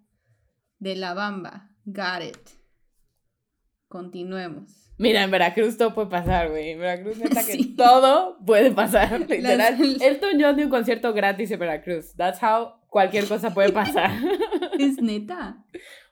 de 0.79 0.97
La 0.97 1.15
Bamba. 1.15 1.71
Got 1.85 2.23
it. 2.29 2.51
Continuemos. 3.89 4.86
Mira, 4.99 5.23
en 5.25 5.31
Veracruz 5.31 5.77
todo 5.77 5.95
puede 5.95 6.09
pasar, 6.09 6.49
güey. 6.51 6.71
En 6.71 6.79
Veracruz, 6.79 7.19
neta, 7.19 7.45
que 7.45 7.53
Sí. 7.53 7.75
todo 7.77 8.39
puede 8.47 8.71
pasar. 8.71 9.21
Literal. 9.21 9.77
Las- 9.79 10.01
Elton 10.03 10.31
John 10.41 10.57
dio 10.57 10.65
un 10.67 10.71
concierto 10.71 11.13
gratis 11.13 11.51
en 11.51 11.59
Veracruz. 11.61 12.15
That's 12.17 12.43
how 12.43 12.81
cualquier 12.89 13.27
cosa 13.29 13.53
puede 13.53 13.73
pasar. 13.73 14.11
Es 14.79 15.01
neta. 15.01 15.65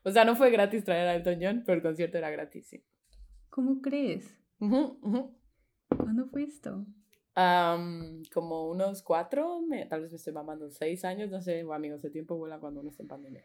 o 0.04 0.10
sea, 0.10 0.24
no 0.24 0.36
fue 0.36 0.50
gratis 0.50 0.84
traer 0.84 1.06
a 1.08 1.14
Elton 1.14 1.38
John, 1.40 1.62
pero 1.66 1.76
el 1.76 1.82
concierto 1.82 2.16
era 2.18 2.30
gratis, 2.30 2.66
sí. 2.68 2.82
¿Cómo 3.50 3.80
crees? 3.82 4.38
Ujú. 4.58 4.98
¿Cuándo 5.88 6.26
fue 6.28 6.44
esto? 6.44 6.84
Como 8.32 8.68
unos 8.70 9.02
cuatro, 9.02 9.60
me- 9.68 9.86
tal 9.86 10.02
vez 10.02 10.10
me 10.12 10.16
estoy 10.16 10.32
mamando, 10.32 10.70
seis 10.70 11.04
años, 11.04 11.30
no 11.30 11.40
sé, 11.40 11.64
amigos, 11.72 12.04
el 12.04 12.12
tiempo 12.12 12.36
vuela 12.36 12.58
cuando 12.58 12.80
uno 12.80 12.90
está 12.90 13.02
en 13.02 13.08
pandemia. 13.08 13.44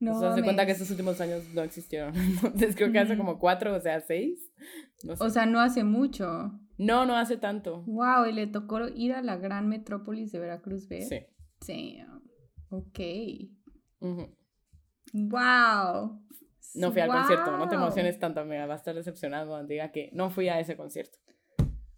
No. 0.00 0.18
Se 0.20 0.26
hace 0.26 0.42
cuenta 0.42 0.66
que 0.66 0.72
estos 0.72 0.90
últimos 0.90 1.20
años 1.20 1.44
no 1.54 1.62
existieron. 1.62 2.14
Entonces 2.16 2.74
creo 2.76 2.92
que 2.92 2.98
hace 2.98 3.16
como 3.16 3.38
cuatro, 3.38 3.74
o 3.74 3.80
sea, 3.80 4.00
seis. 4.00 4.52
No, 5.02 5.16
sé. 5.16 5.24
O 5.24 5.30
sea, 5.30 5.46
no 5.46 5.60
hace 5.60 5.84
mucho. 5.84 6.52
no, 6.78 7.06
no 7.06 7.16
hace 7.16 7.36
tanto. 7.36 7.82
Wow, 7.86 8.26
y 8.28 8.32
le 8.32 8.46
tocó 8.46 8.88
ir 8.88 9.12
a 9.14 9.22
la 9.22 9.36
gran 9.36 9.68
metrópolis 9.68 10.32
de 10.32 10.40
Veracruz, 10.40 10.88
¿ves? 10.88 11.08
Sí. 11.08 11.20
Damn. 11.66 12.22
Ok. 12.70 12.98
Wow. 15.12 16.20
No 16.74 16.90
fui 16.90 17.00
al 17.00 17.08
concierto, 17.08 17.56
no 17.56 17.68
te 17.68 17.76
emociones 17.76 18.18
tanto, 18.18 18.40
amiga. 18.40 18.66
Va 18.66 18.74
a 18.74 18.76
estar 18.76 18.94
decepcionado 18.94 19.50
cuando 19.50 19.68
diga 19.68 19.92
que 19.92 20.10
no 20.12 20.30
fui 20.30 20.48
a 20.48 20.58
ese 20.58 20.76
concierto. 20.76 21.18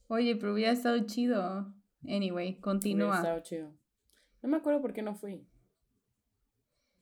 Oye, 0.09 0.37
pero 0.37 0.53
hubiera 0.53 0.73
estado 0.73 0.99
chido. 1.07 1.75
Anyway, 2.05 2.49
Hubiera 2.49 2.61
continúa. 2.61 3.17
estado 3.17 3.41
chido. 3.41 3.73
No 4.43 4.51
me 4.51 4.59
acuerdo 4.59 4.81
por 4.83 4.93
qué 4.93 5.03
no 5.03 5.15
fui. 5.15 5.49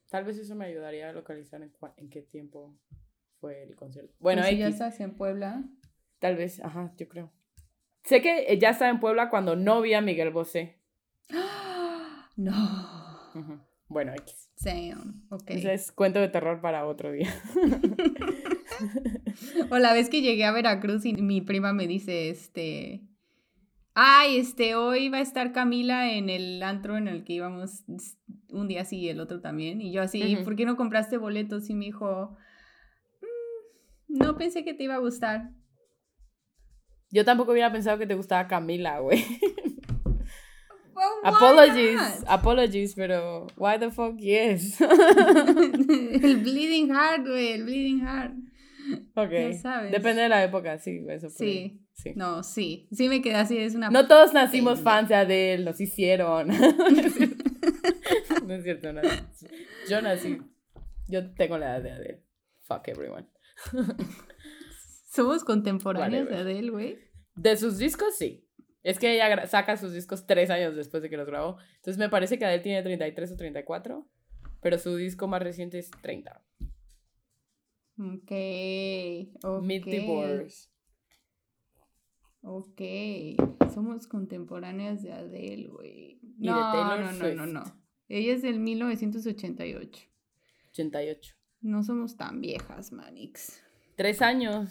Tal 0.09 0.23
vez 0.23 0.37
eso 0.37 0.55
me 0.55 0.65
ayudaría 0.65 1.09
a 1.09 1.13
localizar 1.13 1.61
en, 1.61 1.71
en 1.97 2.09
qué 2.09 2.21
tiempo 2.21 2.77
fue 3.39 3.63
el 3.63 3.75
concierto. 3.75 4.13
Bueno, 4.19 4.41
Pues 4.41 4.51
si 4.51 4.57
ya 4.57 4.67
estás 4.67 4.99
en 4.99 5.15
Puebla. 5.15 5.63
Tal 6.19 6.35
vez, 6.35 6.63
ajá, 6.63 6.93
yo 6.97 7.07
creo. 7.07 7.31
Sé 8.03 8.21
que 8.21 8.51
eh, 8.51 8.59
ya 8.59 8.69
estaba 8.69 8.91
en 8.91 8.99
Puebla 8.99 9.29
cuando 9.29 9.55
no 9.55 9.81
vi 9.81 9.93
a 9.93 10.01
Miguel 10.01 10.31
Bosé. 10.31 10.79
No. 12.37 13.31
Bueno, 13.87 14.11
X. 14.13 14.49
Damn. 14.61 15.25
Ok. 15.29 15.43
Ese 15.47 15.73
es 15.73 15.93
cuento 15.93 16.19
de 16.19 16.27
terror 16.27 16.59
para 16.59 16.85
otro 16.85 17.13
día. 17.13 17.33
O 19.69 19.77
la 19.77 19.93
vez 19.93 20.09
que 20.09 20.21
llegué 20.21 20.45
a 20.45 20.51
Veracruz 20.51 21.05
y 21.05 21.13
mi 21.13 21.41
prima 21.41 21.73
me 21.73 21.87
dice, 21.87 22.29
este, 22.29 23.01
ay, 23.93 24.37
este, 24.37 24.75
hoy 24.75 25.09
va 25.09 25.19
a 25.19 25.21
estar 25.21 25.51
Camila 25.51 26.13
en 26.13 26.29
el 26.29 26.61
antro 26.63 26.97
en 26.97 27.07
el 27.07 27.23
que 27.23 27.33
íbamos 27.33 27.83
un 28.55 28.67
día 28.67 28.85
sí 28.85 28.97
y 28.99 29.09
el 29.09 29.19
otro 29.19 29.41
también. 29.41 29.81
Y 29.81 29.91
yo 29.91 30.01
así. 30.01 30.37
¿por 30.43 30.55
qué 30.55 30.65
no 30.65 30.75
compraste 30.77 31.17
boletos? 31.17 31.69
Y 31.69 31.75
me 31.75 31.85
dijo, 31.85 32.35
"Mm, 33.21 34.17
no 34.17 34.37
pensé 34.37 34.63
que 34.63 34.73
te 34.73 34.83
iba 34.83 34.95
a 34.95 34.99
gustar. 34.99 35.51
Yo 37.11 37.23
tampoco 37.23 37.51
hubiera 37.51 37.71
pensado 37.71 37.97
que 37.97 38.07
te 38.07 38.15
gustaba 38.15 38.47
Camila, 38.47 38.99
güey. 38.99 39.23
Well, 40.95 41.09
Apologies, 41.25 41.95
not? 41.95 42.23
apologies, 42.25 42.95
pero 42.95 43.47
why 43.57 43.77
the 43.77 43.91
fuck 43.91 44.15
yes. 44.17 44.79
el 44.79 46.37
bleeding 46.37 46.87
heart, 46.87 47.27
güey, 47.27 47.51
el 47.51 47.63
bleeding 47.65 47.99
heart. 47.99 48.33
ok. 49.13 49.29
Ya 49.31 49.53
sabes. 49.57 49.91
Depende 49.91 50.21
de 50.21 50.29
la 50.29 50.41
época, 50.45 50.77
sí, 50.79 51.03
eso. 51.09 51.29
Sí. 51.29 51.81
sí. 51.91 52.13
No, 52.15 52.43
sí, 52.43 52.87
sí 52.93 53.09
me 53.09 53.21
quedé 53.21 53.35
así, 53.35 53.57
es 53.57 53.75
una... 53.75 53.89
No 53.89 54.07
todos 54.07 54.31
nacimos 54.33 54.79
fans 54.79 55.09
de 55.09 55.15
Adele, 55.15 55.65
nos 55.65 55.81
hicieron. 55.81 56.47
no 58.47 58.53
es 58.53 58.63
cierto, 58.63 58.93
no. 58.93 59.01
Yo 59.89 60.01
nací, 60.01 60.41
yo 61.07 61.31
tengo 61.33 61.57
la 61.57 61.77
edad 61.77 61.83
de 61.83 61.91
Adele. 61.91 62.23
Fuck 62.61 62.87
everyone. 62.87 63.27
Somos 65.07 65.43
contemporáneos 65.43 66.23
Whatever. 66.25 66.45
de 66.45 66.51
Adele, 66.51 66.69
güey. 66.71 66.99
De 67.35 67.55
sus 67.57 67.77
discos, 67.77 68.15
sí. 68.17 68.47
Es 68.83 68.99
que 68.99 69.13
ella 69.13 69.47
saca 69.47 69.77
sus 69.77 69.93
discos 69.93 70.27
tres 70.27 70.49
años 70.49 70.75
después 70.75 71.01
de 71.01 71.09
que 71.09 71.17
los 71.17 71.27
grabó. 71.27 71.57
Entonces 71.77 71.97
me 71.97 72.09
parece 72.09 72.37
que 72.37 72.45
Adele 72.45 72.63
tiene 72.63 72.83
33 72.83 73.31
o 73.31 73.35
34, 73.35 74.07
pero 74.61 74.77
su 74.77 74.95
disco 74.95 75.27
más 75.27 75.41
reciente 75.41 75.79
es 75.79 75.89
30. 76.01 76.43
Ok, 77.97 78.31
ok. 79.43 79.63
Mid 79.63 79.85
Divorce. 79.85 80.69
Ok, 82.41 82.81
somos 83.73 84.05
contemporáneas 84.07 85.01
de 85.01 85.13
Adele, 85.13 85.67
güey. 85.67 86.19
No, 86.37 86.97
no, 86.97 87.11
no, 87.11 87.33
no, 87.33 87.45
no. 87.47 87.84
Ella 88.07 88.33
es 88.33 88.41
del 88.41 88.59
1988. 88.59 90.07
88. 90.71 91.35
No 91.61 91.83
somos 91.83 92.15
tan 92.17 92.41
viejas, 92.41 92.91
Manix. 92.91 93.61
Tres 93.95 94.21
años. 94.21 94.69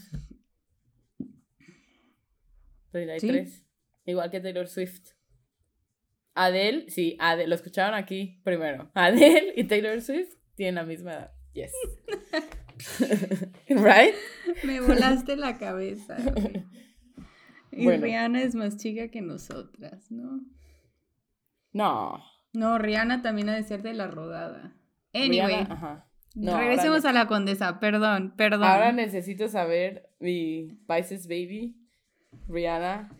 33. 2.92 3.64
Igual 4.06 4.30
que 4.30 4.40
Taylor 4.40 4.68
Swift. 4.68 5.10
Adele, 6.34 6.90
sí, 6.90 7.16
Adele, 7.20 7.48
lo 7.48 7.54
escucharon 7.54 7.94
aquí 7.94 8.40
primero. 8.44 8.90
Adele 8.94 9.52
y 9.56 9.64
Taylor 9.64 10.00
Swift 10.00 10.34
tienen 10.56 10.76
la 10.76 10.84
misma 10.84 11.12
edad. 11.12 11.32
Yes. 11.54 11.72
right? 13.68 14.14
Me 14.64 14.80
volaste 14.80 15.36
la 15.36 15.58
cabeza, 15.58 16.16
güey. 16.34 16.64
Y 17.70 17.84
Bueno. 17.84 18.04
Rihanna 18.04 18.42
es 18.42 18.54
más 18.54 18.76
chica 18.76 19.08
que 19.08 19.20
nosotras, 19.20 20.10
¿no? 20.10 20.40
No. 21.72 22.22
No, 22.54 22.78
Rihanna 22.78 23.20
también 23.20 23.48
ha 23.50 23.54
de 23.54 23.64
ser 23.64 23.82
de 23.82 23.94
la 23.94 24.06
rodada. 24.06 24.74
Anyway, 25.12 25.46
Rihanna, 25.46 25.74
ajá. 25.74 26.08
No, 26.34 26.58
regresemos 26.58 27.04
a 27.04 27.12
la 27.12 27.26
condesa, 27.28 27.78
perdón, 27.78 28.34
perdón. 28.36 28.64
Ahora 28.64 28.92
necesito 28.92 29.48
saber 29.48 30.08
mi 30.18 30.78
Vices 30.88 31.28
Baby, 31.28 31.76
Rihanna, 32.48 33.10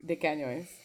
¿de 0.00 0.18
qué 0.18 0.28
año 0.28 0.48
es? 0.48 0.78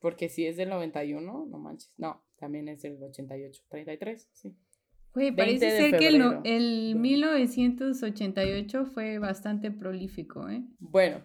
Porque 0.00 0.28
si 0.28 0.46
es 0.46 0.56
del 0.56 0.70
91, 0.70 1.46
no 1.46 1.58
manches. 1.58 1.92
No, 1.98 2.22
también 2.38 2.68
es 2.68 2.82
del 2.82 3.02
88. 3.02 3.64
33, 3.68 4.28
sí. 4.32 4.56
Güey, 5.12 5.30
20 5.30 5.36
parece 5.36 5.76
ser 5.78 5.98
que 5.98 6.08
el, 6.08 6.40
el 6.44 6.96
1988 6.96 8.86
fue 8.86 9.18
bastante 9.18 9.70
prolífico, 9.70 10.48
¿eh? 10.48 10.62
Bueno, 10.78 11.22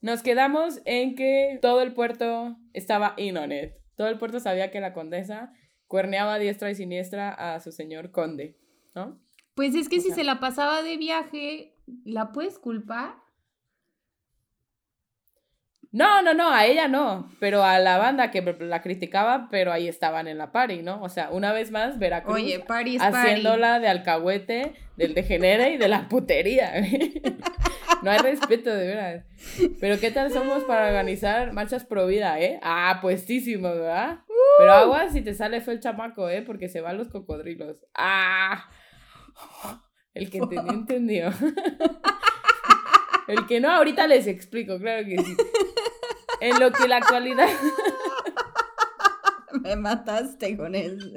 nos 0.00 0.22
quedamos 0.22 0.80
en 0.84 1.14
que 1.14 1.58
todo 1.60 1.82
el 1.82 1.94
puerto 1.94 2.56
estaba 2.72 3.14
in 3.16 3.36
on 3.36 3.52
it. 3.52 3.72
Todo 3.96 4.08
el 4.08 4.18
puerto 4.18 4.40
sabía 4.40 4.70
que 4.70 4.80
la 4.80 4.92
condesa 4.92 5.52
cuerneaba 5.86 6.34
a 6.34 6.38
diestra 6.38 6.70
y 6.70 6.74
siniestra 6.74 7.30
a 7.30 7.60
su 7.60 7.70
señor 7.72 8.10
conde, 8.10 8.58
¿no? 8.94 9.20
Pues 9.54 9.74
es 9.74 9.88
que 9.88 9.98
O 9.98 10.00
si 10.00 10.08
sea- 10.08 10.16
se 10.16 10.24
la 10.24 10.40
pasaba 10.40 10.82
de 10.82 10.96
viaje, 10.96 11.76
¿la 12.04 12.32
puedes 12.32 12.58
culpar? 12.58 13.14
No, 15.94 16.22
no, 16.22 16.34
no, 16.34 16.50
a 16.50 16.66
ella 16.66 16.88
no, 16.88 17.30
pero 17.38 17.62
a 17.62 17.78
la 17.78 17.98
banda 17.98 18.32
que 18.32 18.42
la 18.58 18.82
criticaba, 18.82 19.46
pero 19.48 19.70
ahí 19.70 19.86
estaban 19.86 20.26
en 20.26 20.38
la 20.38 20.50
party, 20.50 20.82
¿no? 20.82 21.00
O 21.00 21.08
sea, 21.08 21.30
una 21.30 21.52
vez 21.52 21.70
más, 21.70 22.00
Veracruz 22.00 22.34
Oye, 22.34 22.58
party 22.58 22.96
haciéndola 22.98 23.78
de 23.78 23.86
alcahuete, 23.86 24.74
del 24.96 25.14
degenere 25.14 25.74
y 25.74 25.76
de 25.76 25.86
la 25.86 26.08
putería. 26.08 26.72
no 28.02 28.10
hay 28.10 28.18
respeto, 28.18 28.74
de 28.74 28.88
veras. 28.88 29.24
Pero 29.80 30.00
¿qué 30.00 30.10
tal 30.10 30.32
somos 30.32 30.64
para 30.64 30.88
organizar 30.88 31.52
marchas 31.52 31.84
pro 31.84 32.08
vida, 32.08 32.40
eh? 32.40 32.58
Ah, 32.64 32.98
puestísimo, 33.00 33.68
¿verdad? 33.68 34.18
Pero 34.58 34.72
agua 34.72 35.10
si 35.10 35.22
te 35.22 35.32
sale 35.32 35.60
fue 35.60 35.74
el 35.74 35.80
chamaco, 35.80 36.28
¿eh? 36.28 36.42
Porque 36.42 36.68
se 36.68 36.80
van 36.80 36.98
los 36.98 37.08
cocodrilos. 37.08 37.86
Ah. 37.94 38.68
El 40.12 40.28
que 40.28 40.38
entendió, 40.42 40.72
entendió. 40.72 41.30
El 43.28 43.46
que 43.46 43.60
no, 43.60 43.70
ahorita 43.70 44.06
les 44.06 44.26
explico, 44.26 44.78
claro 44.78 45.06
que 45.06 45.18
sí. 45.18 45.36
En 46.40 46.58
lo 46.58 46.72
que 46.72 46.88
la 46.88 46.96
actualidad. 46.96 47.48
Me 49.62 49.76
mataste 49.76 50.56
con 50.56 50.74
eso. 50.74 51.06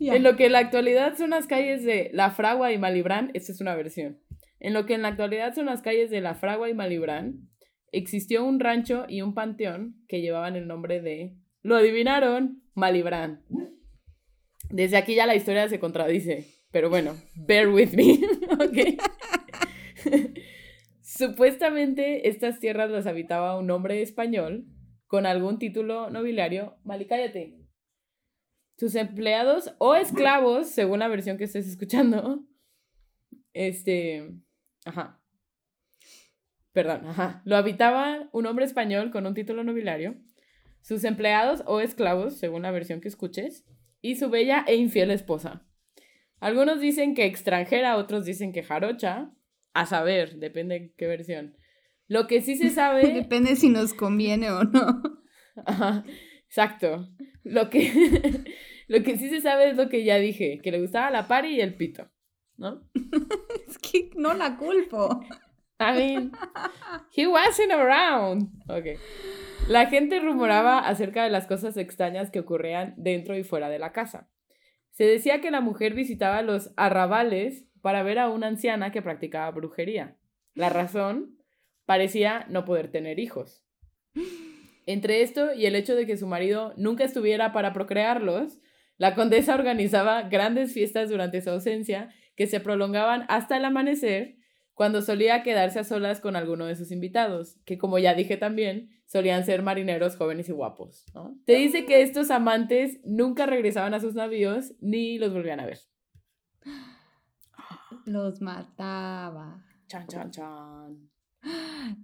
En 0.00 0.24
lo 0.24 0.36
que 0.36 0.46
en 0.46 0.52
la 0.52 0.58
actualidad 0.58 1.16
son 1.16 1.30
las 1.30 1.46
calles 1.46 1.84
de 1.84 2.10
La 2.12 2.30
Fragua 2.30 2.72
y 2.72 2.78
Malibrán, 2.78 3.30
esta 3.34 3.52
es 3.52 3.60
una 3.60 3.76
versión. 3.76 4.18
En 4.58 4.74
lo 4.74 4.84
que 4.84 4.94
en 4.94 5.02
la 5.02 5.08
actualidad 5.08 5.54
son 5.54 5.66
las 5.66 5.80
calles 5.80 6.10
de 6.10 6.20
La 6.20 6.34
Fragua 6.34 6.68
y 6.68 6.74
Malibrán, 6.74 7.48
existió 7.92 8.44
un 8.44 8.58
rancho 8.58 9.04
y 9.08 9.22
un 9.22 9.32
panteón 9.32 10.02
que 10.08 10.20
llevaban 10.20 10.56
el 10.56 10.66
nombre 10.66 11.00
de. 11.00 11.36
Lo 11.62 11.76
adivinaron, 11.76 12.64
Malibrán. 12.74 13.44
Desde 14.70 14.96
aquí 14.96 15.14
ya 15.14 15.26
la 15.26 15.36
historia 15.36 15.68
se 15.68 15.78
contradice, 15.78 16.48
pero 16.72 16.90
bueno, 16.90 17.14
bear 17.34 17.68
with 17.68 17.92
me, 17.92 18.14
¿ok? 18.54 19.00
Supuestamente 21.02 22.28
estas 22.28 22.58
tierras 22.58 22.90
las 22.90 23.06
habitaba 23.06 23.58
un 23.58 23.70
hombre 23.70 24.02
español 24.02 24.64
con 25.06 25.26
algún 25.26 25.58
título 25.58 26.08
nobiliario. 26.08 26.78
Mali, 26.84 27.06
cállate. 27.06 27.58
Sus 28.78 28.94
empleados 28.94 29.74
o 29.78 29.94
esclavos, 29.94 30.68
según 30.70 31.00
la 31.00 31.08
versión 31.08 31.36
que 31.36 31.44
estés 31.44 31.68
escuchando, 31.68 32.46
este, 33.52 34.32
ajá, 34.86 35.22
perdón, 36.72 37.06
ajá, 37.06 37.42
lo 37.44 37.56
habitaba 37.56 38.30
un 38.32 38.46
hombre 38.46 38.64
español 38.64 39.10
con 39.10 39.26
un 39.26 39.34
título 39.34 39.62
nobiliario, 39.62 40.16
sus 40.80 41.04
empleados 41.04 41.62
o 41.66 41.80
esclavos, 41.80 42.38
según 42.38 42.62
la 42.62 42.70
versión 42.70 43.02
que 43.02 43.08
escuches, 43.08 43.66
y 44.00 44.16
su 44.16 44.30
bella 44.30 44.64
e 44.66 44.76
infiel 44.76 45.10
esposa. 45.10 45.66
Algunos 46.42 46.80
dicen 46.80 47.14
que 47.14 47.24
extranjera, 47.24 47.96
otros 47.96 48.24
dicen 48.24 48.52
que 48.52 48.64
jarocha, 48.64 49.30
a 49.74 49.86
saber, 49.86 50.38
depende 50.38 50.74
de 50.74 50.92
qué 50.96 51.06
versión. 51.06 51.56
Lo 52.08 52.26
que 52.26 52.40
sí 52.40 52.56
se 52.56 52.70
sabe... 52.70 53.02
depende 53.14 53.54
si 53.54 53.68
nos 53.68 53.94
conviene 53.94 54.50
o 54.50 54.64
no. 54.64 55.02
Ajá, 55.66 56.04
exacto. 56.44 57.08
Lo 57.44 57.70
que, 57.70 57.92
lo 58.88 59.04
que 59.04 59.18
sí 59.18 59.28
se 59.28 59.40
sabe 59.40 59.70
es 59.70 59.76
lo 59.76 59.88
que 59.88 60.02
ya 60.02 60.16
dije, 60.16 60.58
que 60.60 60.72
le 60.72 60.80
gustaba 60.80 61.12
la 61.12 61.28
pari 61.28 61.54
y 61.54 61.60
el 61.60 61.76
pito, 61.76 62.10
¿no? 62.56 62.90
es 63.68 63.78
que 63.78 64.10
no 64.16 64.34
la 64.34 64.56
culpo. 64.56 65.24
I 65.78 65.92
mean, 65.96 66.32
he 67.16 67.28
wasn't 67.28 67.70
around. 67.70 68.48
Ok. 68.68 68.98
La 69.68 69.86
gente 69.86 70.18
rumoraba 70.18 70.80
acerca 70.80 71.22
de 71.22 71.30
las 71.30 71.46
cosas 71.46 71.76
extrañas 71.76 72.32
que 72.32 72.40
ocurrían 72.40 72.94
dentro 72.96 73.38
y 73.38 73.44
fuera 73.44 73.68
de 73.68 73.78
la 73.78 73.92
casa. 73.92 74.28
Se 74.92 75.04
decía 75.04 75.40
que 75.40 75.50
la 75.50 75.60
mujer 75.60 75.94
visitaba 75.94 76.42
los 76.42 76.72
arrabales 76.76 77.66
para 77.80 78.02
ver 78.02 78.18
a 78.18 78.28
una 78.28 78.46
anciana 78.46 78.92
que 78.92 79.02
practicaba 79.02 79.50
brujería. 79.50 80.16
La 80.54 80.68
razón 80.68 81.38
parecía 81.86 82.46
no 82.48 82.64
poder 82.64 82.90
tener 82.90 83.18
hijos. 83.18 83.64
Entre 84.86 85.22
esto 85.22 85.54
y 85.54 85.66
el 85.66 85.76
hecho 85.76 85.94
de 85.94 86.06
que 86.06 86.16
su 86.16 86.26
marido 86.26 86.74
nunca 86.76 87.04
estuviera 87.04 87.52
para 87.52 87.72
procrearlos, 87.72 88.60
la 88.98 89.14
condesa 89.14 89.54
organizaba 89.54 90.22
grandes 90.22 90.72
fiestas 90.72 91.08
durante 91.08 91.40
su 91.40 91.50
ausencia 91.50 92.10
que 92.36 92.46
se 92.46 92.60
prolongaban 92.60 93.24
hasta 93.28 93.56
el 93.56 93.64
amanecer, 93.64 94.36
cuando 94.74 95.02
solía 95.02 95.42
quedarse 95.42 95.80
a 95.80 95.84
solas 95.84 96.20
con 96.20 96.36
alguno 96.36 96.66
de 96.66 96.76
sus 96.76 96.90
invitados, 96.90 97.56
que 97.64 97.78
como 97.78 97.98
ya 97.98 98.14
dije 98.14 98.36
también, 98.36 98.90
solían 99.06 99.44
ser 99.44 99.62
marineros 99.62 100.16
jóvenes 100.16 100.48
y 100.48 100.52
guapos. 100.52 101.04
Se 101.46 101.54
dice 101.54 101.84
que 101.84 102.02
estos 102.02 102.30
amantes 102.30 103.00
nunca 103.04 103.46
regresaban 103.46 103.94
a 103.94 104.00
sus 104.00 104.14
navíos 104.14 104.72
ni 104.80 105.18
los 105.18 105.32
volvían 105.32 105.60
a 105.60 105.66
ver. 105.66 105.78
Los 108.06 108.40
mataba. 108.40 109.64
Chan, 109.86 110.06
chan, 110.06 110.30
chan. 110.30 111.10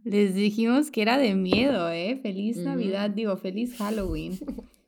Les 0.04 0.34
dijimos 0.34 0.90
que 0.90 1.02
era 1.02 1.16
de 1.16 1.34
miedo, 1.34 1.88
¿eh? 1.90 2.18
Feliz 2.22 2.58
Navidad, 2.58 3.10
digo, 3.10 3.36
feliz 3.36 3.76
Halloween. 3.78 4.38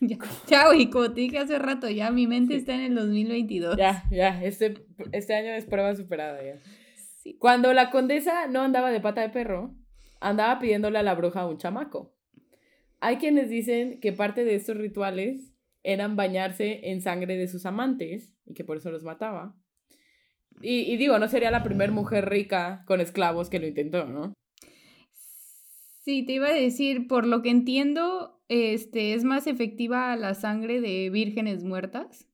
ya, 0.48 0.66
güey, 0.66 0.88
como 0.90 1.12
te 1.12 1.20
dije 1.20 1.38
hace 1.38 1.58
rato, 1.58 1.88
ya 1.88 2.10
mi 2.10 2.26
mente 2.26 2.56
está 2.56 2.74
en 2.74 2.80
el 2.80 2.94
2022. 2.94 3.76
Ya, 3.76 4.04
ya, 4.10 4.42
este, 4.42 4.74
este 5.12 5.34
año 5.34 5.52
es 5.52 5.66
prueba 5.66 5.94
superada 5.94 6.42
ya. 6.42 6.56
Cuando 7.38 7.72
la 7.72 7.90
condesa 7.90 8.46
no 8.46 8.62
andaba 8.62 8.90
de 8.90 9.00
pata 9.00 9.20
de 9.20 9.30
perro, 9.30 9.74
andaba 10.20 10.58
pidiéndole 10.58 10.98
a 10.98 11.02
la 11.02 11.14
bruja 11.14 11.46
un 11.46 11.58
chamaco. 11.58 12.14
Hay 13.00 13.16
quienes 13.16 13.48
dicen 13.48 14.00
que 14.00 14.12
parte 14.12 14.44
de 14.44 14.54
estos 14.54 14.76
rituales 14.76 15.54
eran 15.82 16.16
bañarse 16.16 16.90
en 16.90 17.00
sangre 17.00 17.36
de 17.36 17.48
sus 17.48 17.64
amantes 17.66 18.34
y 18.44 18.54
que 18.54 18.64
por 18.64 18.76
eso 18.76 18.90
los 18.90 19.02
mataba. 19.02 19.56
Y, 20.62 20.96
digo, 20.98 21.18
no 21.18 21.26
sería 21.28 21.50
la 21.50 21.62
primera 21.62 21.90
mujer 21.90 22.28
rica 22.28 22.84
con 22.86 23.00
esclavos 23.00 23.48
que 23.48 23.58
lo 23.58 23.66
intentó, 23.66 24.04
¿no? 24.04 24.34
Sí, 26.02 26.24
te 26.26 26.34
iba 26.34 26.48
a 26.48 26.52
decir, 26.52 27.06
por 27.06 27.26
lo 27.26 27.40
que 27.40 27.48
entiendo, 27.48 28.42
este, 28.48 29.14
es 29.14 29.24
más 29.24 29.46
efectiva 29.46 30.14
la 30.16 30.34
sangre 30.34 30.82
de 30.82 31.08
vírgenes 31.08 31.64
muertas. 31.64 32.29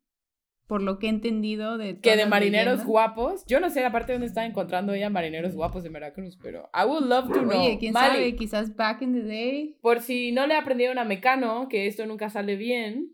Por 0.66 0.82
lo 0.82 0.98
que 0.98 1.06
he 1.06 1.10
entendido 1.10 1.78
de... 1.78 2.00
Que 2.00 2.16
de 2.16 2.26
marineros 2.26 2.84
guapos. 2.84 3.44
Yo 3.46 3.60
no 3.60 3.70
sé 3.70 3.84
aparte 3.84 4.12
dónde 4.12 4.26
está 4.26 4.44
encontrando 4.44 4.94
ella 4.94 5.10
marineros 5.10 5.54
guapos 5.54 5.84
de 5.84 5.90
Veracruz, 5.90 6.36
pero 6.42 6.68
I 6.74 6.84
would 6.84 7.06
love 7.06 7.28
to 7.28 7.42
know. 7.42 7.60
Oye, 7.60 7.78
quién 7.78 7.92
sabe, 7.92 8.34
quizás 8.34 8.74
back 8.74 9.02
in 9.02 9.12
the 9.12 9.22
day. 9.22 9.78
Por 9.80 10.00
si 10.00 10.32
no 10.32 10.46
le 10.46 10.54
aprendieron 10.54 10.98
a 10.98 11.04
Mecano, 11.04 11.68
que 11.68 11.86
esto 11.86 12.04
nunca 12.06 12.30
sale 12.30 12.56
bien, 12.56 13.12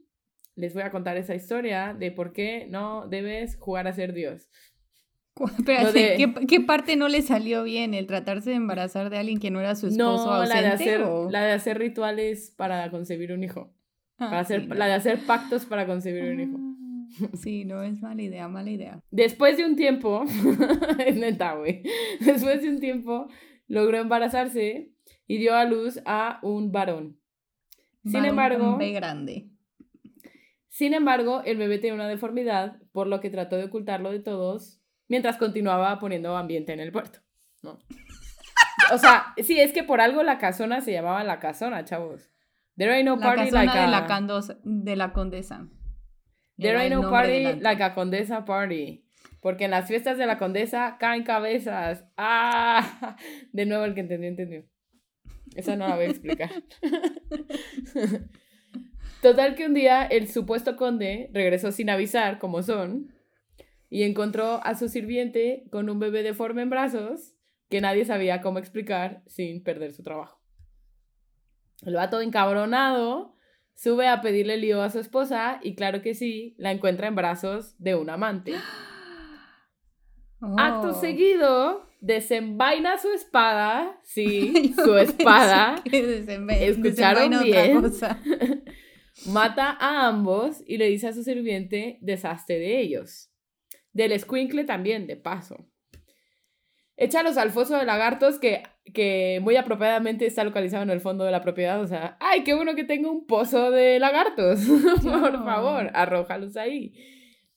les 0.54 0.74
voy 0.74 0.82
a 0.82 0.90
contar 0.90 1.16
esa 1.16 1.34
historia 1.34 1.94
de 1.98 2.10
por 2.10 2.32
qué 2.32 2.66
no 2.70 3.06
debes 3.08 3.56
jugar 3.58 3.86
a 3.86 3.92
ser 3.92 4.12
Dios. 4.12 4.48
Espérate, 5.58 6.16
¿qué, 6.46 6.60
parte 6.60 6.96
no 6.96 7.08
le 7.08 7.22
salió 7.22 7.62
bien? 7.64 7.94
¿El 7.94 8.06
tratarse 8.06 8.50
de 8.50 8.56
embarazar 8.56 9.10
de 9.10 9.18
alguien 9.18 9.40
que 9.40 9.50
no 9.50 9.60
era 9.60 9.74
su 9.74 9.88
esposo 9.88 10.26
no, 10.26 10.44
la 10.44 10.60
de 10.60 10.68
hacer, 10.68 11.00
la 11.30 11.42
de 11.42 11.52
hacer 11.52 11.78
rituales 11.78 12.52
para 12.56 12.90
concebir 12.90 13.32
un 13.32 13.42
hijo. 13.42 13.74
Ah, 14.18 14.28
para 14.28 14.40
hacer, 14.40 14.76
La 14.76 14.86
de 14.86 14.92
hacer 14.92 15.18
pactos 15.26 15.64
para 15.64 15.86
concebir 15.86 16.24
un 16.24 16.40
hijo. 16.40 16.58
Sí, 17.34 17.64
no 17.64 17.82
es 17.82 18.00
mala 18.00 18.22
idea, 18.22 18.48
mala 18.48 18.70
idea. 18.70 19.02
Después 19.10 19.56
de 19.56 19.64
un 19.64 19.76
tiempo, 19.76 20.24
es 21.06 21.16
neta, 21.16 21.54
güey. 21.54 21.82
Después 22.20 22.62
de 22.62 22.70
un 22.70 22.80
tiempo, 22.80 23.28
logró 23.66 23.98
embarazarse 23.98 24.92
y 25.26 25.38
dio 25.38 25.54
a 25.54 25.64
luz 25.64 26.00
a 26.04 26.38
un 26.42 26.72
varón. 26.72 27.18
Sin 28.04 28.24
embargo. 28.24 28.76
Un 28.76 28.92
grande. 28.92 29.48
Sin 30.68 30.94
embargo, 30.94 31.42
el 31.44 31.58
bebé 31.58 31.78
tenía 31.78 31.94
una 31.94 32.08
deformidad, 32.08 32.80
por 32.92 33.06
lo 33.06 33.20
que 33.20 33.30
trató 33.30 33.56
de 33.56 33.64
ocultarlo 33.64 34.10
de 34.10 34.20
todos 34.20 34.80
mientras 35.08 35.36
continuaba 35.36 35.98
poniendo 35.98 36.36
ambiente 36.36 36.72
en 36.72 36.80
el 36.80 36.90
puerto, 36.90 37.20
¿no? 37.62 37.78
O 38.92 38.98
sea, 38.98 39.34
sí, 39.42 39.60
es 39.60 39.72
que 39.72 39.82
por 39.84 40.00
algo 40.00 40.22
la 40.22 40.38
casona 40.38 40.80
se 40.80 40.92
llamaba 40.92 41.22
la 41.24 41.38
casona, 41.38 41.84
chavos. 41.84 42.30
There 42.76 42.92
ain't 42.92 43.06
no 43.06 43.18
party 43.18 43.50
la 43.50 43.64
like 43.64 43.78
de, 43.78 43.86
la 43.88 44.06
candosa, 44.06 44.56
de 44.64 44.96
la 44.96 45.12
condesa. 45.12 45.68
There 46.58 46.76
ain't 46.78 46.94
no 46.94 47.08
party 47.10 47.60
like 47.60 47.82
a 47.82 47.94
condesa 47.94 48.44
party. 48.44 49.04
Porque 49.40 49.64
en 49.64 49.72
las 49.72 49.88
fiestas 49.88 50.18
de 50.18 50.26
la 50.26 50.38
condesa 50.38 50.96
caen 50.98 51.24
cabezas. 51.24 52.04
¡Ah! 52.16 53.16
De 53.52 53.66
nuevo, 53.66 53.84
el 53.84 53.94
que 53.94 54.00
entendió, 54.00 54.28
entendió. 54.28 54.64
Esa 55.56 55.76
no 55.76 55.88
la 55.88 55.96
voy 55.96 56.04
a 56.04 56.08
explicar. 56.08 56.50
Total 59.22 59.54
que 59.54 59.66
un 59.66 59.74
día 59.74 60.04
el 60.04 60.28
supuesto 60.28 60.76
conde 60.76 61.30
regresó 61.32 61.72
sin 61.72 61.90
avisar, 61.90 62.38
como 62.38 62.62
son, 62.62 63.12
y 63.90 64.04
encontró 64.04 64.64
a 64.64 64.74
su 64.74 64.88
sirviente 64.88 65.64
con 65.70 65.90
un 65.90 65.98
bebé 65.98 66.22
deforme 66.22 66.62
en 66.62 66.70
brazos 66.70 67.34
que 67.68 67.80
nadie 67.80 68.04
sabía 68.04 68.40
cómo 68.40 68.58
explicar 68.58 69.22
sin 69.26 69.62
perder 69.62 69.92
su 69.92 70.02
trabajo. 70.02 70.40
El 71.84 71.94
vato 71.94 72.20
encabronado 72.20 73.34
sube 73.74 74.08
a 74.08 74.20
pedirle 74.20 74.56
lío 74.56 74.82
a 74.82 74.90
su 74.90 74.98
esposa 74.98 75.60
y 75.62 75.74
claro 75.74 76.02
que 76.02 76.14
sí, 76.14 76.54
la 76.58 76.72
encuentra 76.72 77.08
en 77.08 77.14
brazos 77.14 77.74
de 77.78 77.94
un 77.94 78.10
amante. 78.10 78.54
Acto 80.58 80.90
oh. 80.90 81.00
seguido, 81.00 81.88
desenvaina 82.00 82.98
su 82.98 83.12
espada, 83.12 84.00
sí, 84.02 84.74
su 84.76 84.96
espada. 84.96 85.76
Escucharon 85.84 87.44
bien. 87.44 87.82
Mata 89.26 89.76
a 89.78 90.08
ambos 90.08 90.62
y 90.66 90.78
le 90.78 90.88
dice 90.88 91.08
a 91.08 91.12
su 91.12 91.22
sirviente, 91.22 91.98
deshazte 92.00 92.58
de 92.58 92.80
ellos. 92.80 93.30
Del 93.92 94.12
escuincle 94.12 94.64
también, 94.64 95.06
de 95.06 95.16
paso. 95.16 95.68
échalos 96.96 97.36
al 97.36 97.50
foso 97.50 97.76
de 97.76 97.84
lagartos 97.84 98.40
que, 98.40 98.62
que 98.84 99.40
muy 99.42 99.56
apropiadamente 99.56 100.26
está 100.26 100.44
localizado 100.44 100.82
en 100.82 100.90
el 100.90 101.00
fondo 101.00 101.24
de 101.24 101.30
la 101.30 101.40
propiedad. 101.40 101.80
O 101.80 101.86
sea, 101.86 102.16
ay, 102.20 102.44
qué 102.44 102.54
bueno 102.54 102.74
que 102.74 102.84
tengo 102.84 103.10
un 103.10 103.26
pozo 103.26 103.70
de 103.70 103.98
lagartos. 103.98 104.60
Por 105.02 105.44
favor, 105.44 105.90
arrójalos 105.94 106.56
ahí. 106.56 106.92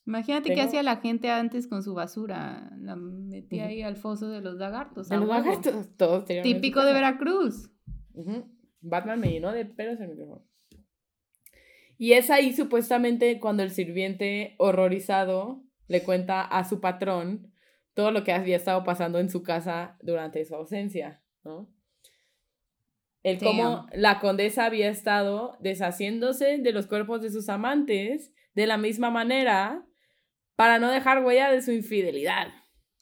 Imagínate 0.06 0.54
qué 0.54 0.62
hacía 0.62 0.84
la 0.84 0.98
gente 0.98 1.32
antes 1.32 1.68
con 1.68 1.82
su 1.82 1.96
basura. 1.96 2.70
La 2.78 2.96
metía 2.96 3.66
ahí 3.66 3.82
al 3.82 3.96
foso 3.96 4.30
de 4.30 4.42
los 4.42 4.56
lagartos. 4.56 5.10
De 5.10 5.18
los 5.18 5.28
lagartos, 5.28 5.90
todos 5.98 6.26
Típico 6.26 6.84
de 6.86 6.94
Veracruz. 6.94 7.72
Batman 8.82 9.20
me 9.20 9.32
llenó 9.32 9.52
de 9.52 9.66
pelos 9.66 9.98
en 9.98 10.04
el 10.04 10.10
micrófono. 10.12 10.46
Y 11.98 12.14
es 12.14 12.30
ahí 12.30 12.54
supuestamente 12.54 13.40
cuando 13.40 13.64
el 13.64 13.72
sirviente 13.72 14.56
horrorizado 14.60 15.64
le 15.88 16.04
cuenta 16.04 16.42
a 16.42 16.66
su 16.66 16.82
patrón 16.82 17.52
todo 17.96 18.12
lo 18.12 18.24
que 18.24 18.34
había 18.34 18.58
estado 18.58 18.84
pasando 18.84 19.18
en 19.18 19.30
su 19.30 19.42
casa 19.42 19.98
durante 20.02 20.46
su 20.46 20.54
ausencia, 20.54 21.24
¿no? 21.44 21.74
El 23.24 23.40
cómo 23.40 23.88
la 23.94 24.20
condesa 24.20 24.66
había 24.66 24.88
estado 24.90 25.58
deshaciéndose 25.60 26.60
de 26.60 26.72
los 26.72 26.86
cuerpos 26.86 27.24
de 27.24 27.32
sus 27.32 27.50
amantes 27.50 28.32
de 28.54 28.68
la 28.68 28.78
misma 28.78 29.10
manera 29.10 29.84
para 30.56 30.78
no 30.78 30.92
dejar 30.92 31.24
huella 31.26 31.50
de 31.50 31.64
su 31.64 31.72
infidelidad. 31.72 32.50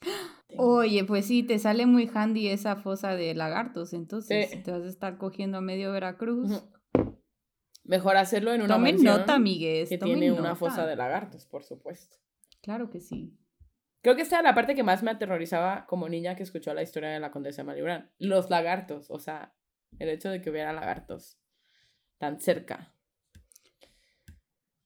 Oye, 0.56 1.04
pues 1.04 1.26
sí, 1.26 1.42
te 1.42 1.58
sale 1.58 1.84
muy 1.84 2.08
handy 2.12 2.48
esa 2.48 2.76
fosa 2.76 3.16
de 3.16 3.34
lagartos, 3.34 3.92
entonces 3.92 4.62
te 4.62 4.70
vas 4.70 4.82
a 4.82 4.88
estar 4.88 5.18
cogiendo 5.18 5.58
a 5.58 5.60
medio 5.60 5.92
Veracruz. 5.92 6.64
Mejor 7.82 8.16
hacerlo 8.16 8.54
en 8.54 8.62
una 8.62 8.76
Tomen 8.76 9.02
nota, 9.02 9.34
amigues. 9.34 9.88
Que 9.88 9.98
tiene 9.98 10.32
una 10.32 10.54
fosa 10.54 10.86
de 10.86 10.96
lagartos, 10.96 11.44
por 11.44 11.64
supuesto. 11.64 12.16
Claro 12.62 12.88
que 12.88 13.00
sí. 13.00 13.36
Creo 14.04 14.16
que 14.16 14.20
esta 14.20 14.36
era 14.36 14.50
la 14.50 14.54
parte 14.54 14.74
que 14.74 14.82
más 14.82 15.02
me 15.02 15.10
aterrorizaba 15.10 15.86
como 15.86 16.10
niña 16.10 16.36
que 16.36 16.42
escuchó 16.42 16.74
la 16.74 16.82
historia 16.82 17.08
de 17.08 17.20
la 17.20 17.30
condesa 17.30 17.62
de 17.62 17.68
Malibran. 17.68 18.10
Los 18.18 18.50
lagartos, 18.50 19.10
o 19.10 19.18
sea, 19.18 19.54
el 19.98 20.10
hecho 20.10 20.28
de 20.28 20.42
que 20.42 20.50
hubiera 20.50 20.74
lagartos 20.74 21.40
tan 22.18 22.38
cerca. 22.38 22.92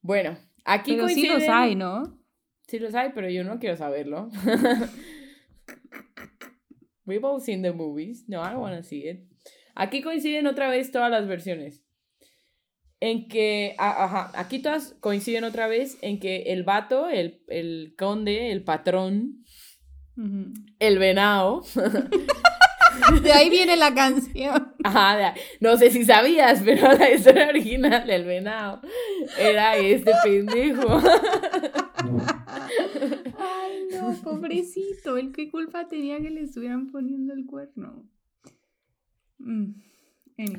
Bueno, 0.02 0.38
aquí 0.64 0.94
pero 0.94 1.08
sí 1.08 1.26
los 1.26 1.42
hay, 1.48 1.74
¿no? 1.74 2.16
Sí 2.68 2.78
los 2.78 2.94
hay, 2.94 3.10
pero 3.12 3.28
yo 3.28 3.42
no 3.42 3.58
quiero 3.58 3.76
saberlo. 3.76 4.28
We've 7.04 7.26
all 7.26 7.40
seen 7.40 7.62
the 7.62 7.72
movies. 7.72 8.28
No, 8.28 8.40
I 8.40 8.50
don't 8.50 8.62
want 8.62 8.76
to 8.76 8.84
see 8.84 9.08
it. 9.08 9.28
Aquí 9.74 10.00
coinciden 10.00 10.46
otra 10.46 10.68
vez 10.68 10.92
todas 10.92 11.10
las 11.10 11.26
versiones 11.26 11.84
en 13.00 13.28
que, 13.28 13.74
ajá, 13.78 14.32
aquí 14.34 14.58
todas 14.60 14.96
coinciden 15.00 15.44
otra 15.44 15.68
vez 15.68 15.98
en 16.02 16.18
que 16.18 16.52
el 16.52 16.64
vato, 16.64 17.08
el, 17.08 17.42
el 17.48 17.94
conde, 17.96 18.50
el 18.50 18.62
patrón, 18.64 19.44
el 20.78 20.98
venado. 20.98 21.62
de 23.22 23.32
ahí 23.32 23.50
viene 23.50 23.76
la 23.76 23.94
canción. 23.94 24.74
Ajá, 24.82 25.34
no 25.60 25.76
sé 25.76 25.90
si 25.90 26.04
sabías, 26.04 26.62
pero 26.64 26.92
la 26.92 27.12
historia 27.12 27.48
original 27.48 28.06
del 28.06 28.24
venado 28.24 28.80
era 29.38 29.76
este 29.76 30.12
pendejo. 30.24 31.00
Ay, 33.38 33.86
no, 33.92 34.14
pobrecito, 34.22 35.16
el 35.16 35.32
qué 35.32 35.50
culpa 35.50 35.86
tenía 35.88 36.20
que 36.20 36.30
le 36.30 36.42
estuvieran 36.42 36.90
poniendo 36.90 37.32
el 37.32 37.46
cuerno. 37.46 38.08
Mm. 39.38 39.74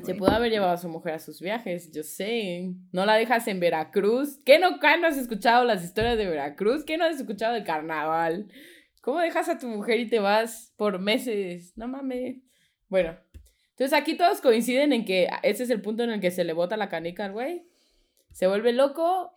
Se 0.04 0.14
pudo 0.14 0.30
haber 0.30 0.52
llevado 0.52 0.72
a 0.72 0.76
su 0.76 0.90
mujer 0.90 1.14
a 1.14 1.18
sus 1.18 1.40
viajes, 1.40 1.90
yo 1.90 2.02
sé. 2.02 2.74
No 2.92 3.06
la 3.06 3.14
dejas 3.14 3.48
en 3.48 3.60
Veracruz. 3.60 4.38
¿Qué 4.44 4.58
no, 4.58 4.72
no 4.72 5.06
has 5.06 5.16
escuchado 5.16 5.64
las 5.64 5.82
historias 5.82 6.18
de 6.18 6.26
Veracruz? 6.26 6.84
¿Qué 6.84 6.98
no 6.98 7.06
has 7.06 7.18
escuchado 7.18 7.54
del 7.54 7.64
carnaval? 7.64 8.48
¿Cómo 9.00 9.20
dejas 9.20 9.48
a 9.48 9.58
tu 9.58 9.68
mujer 9.68 9.98
y 10.00 10.06
te 10.06 10.18
vas 10.18 10.74
por 10.76 10.98
meses? 10.98 11.72
No 11.76 11.88
mames. 11.88 12.42
Bueno, 12.88 13.16
entonces 13.70 13.98
aquí 13.98 14.18
todos 14.18 14.42
coinciden 14.42 14.92
en 14.92 15.06
que 15.06 15.28
ese 15.42 15.62
es 15.62 15.70
el 15.70 15.80
punto 15.80 16.02
en 16.02 16.10
el 16.10 16.20
que 16.20 16.30
se 16.30 16.44
le 16.44 16.52
bota 16.52 16.76
la 16.76 16.90
canica 16.90 17.24
al 17.24 17.32
güey. 17.32 17.66
Se 18.32 18.46
vuelve 18.46 18.74
loco. 18.74 19.34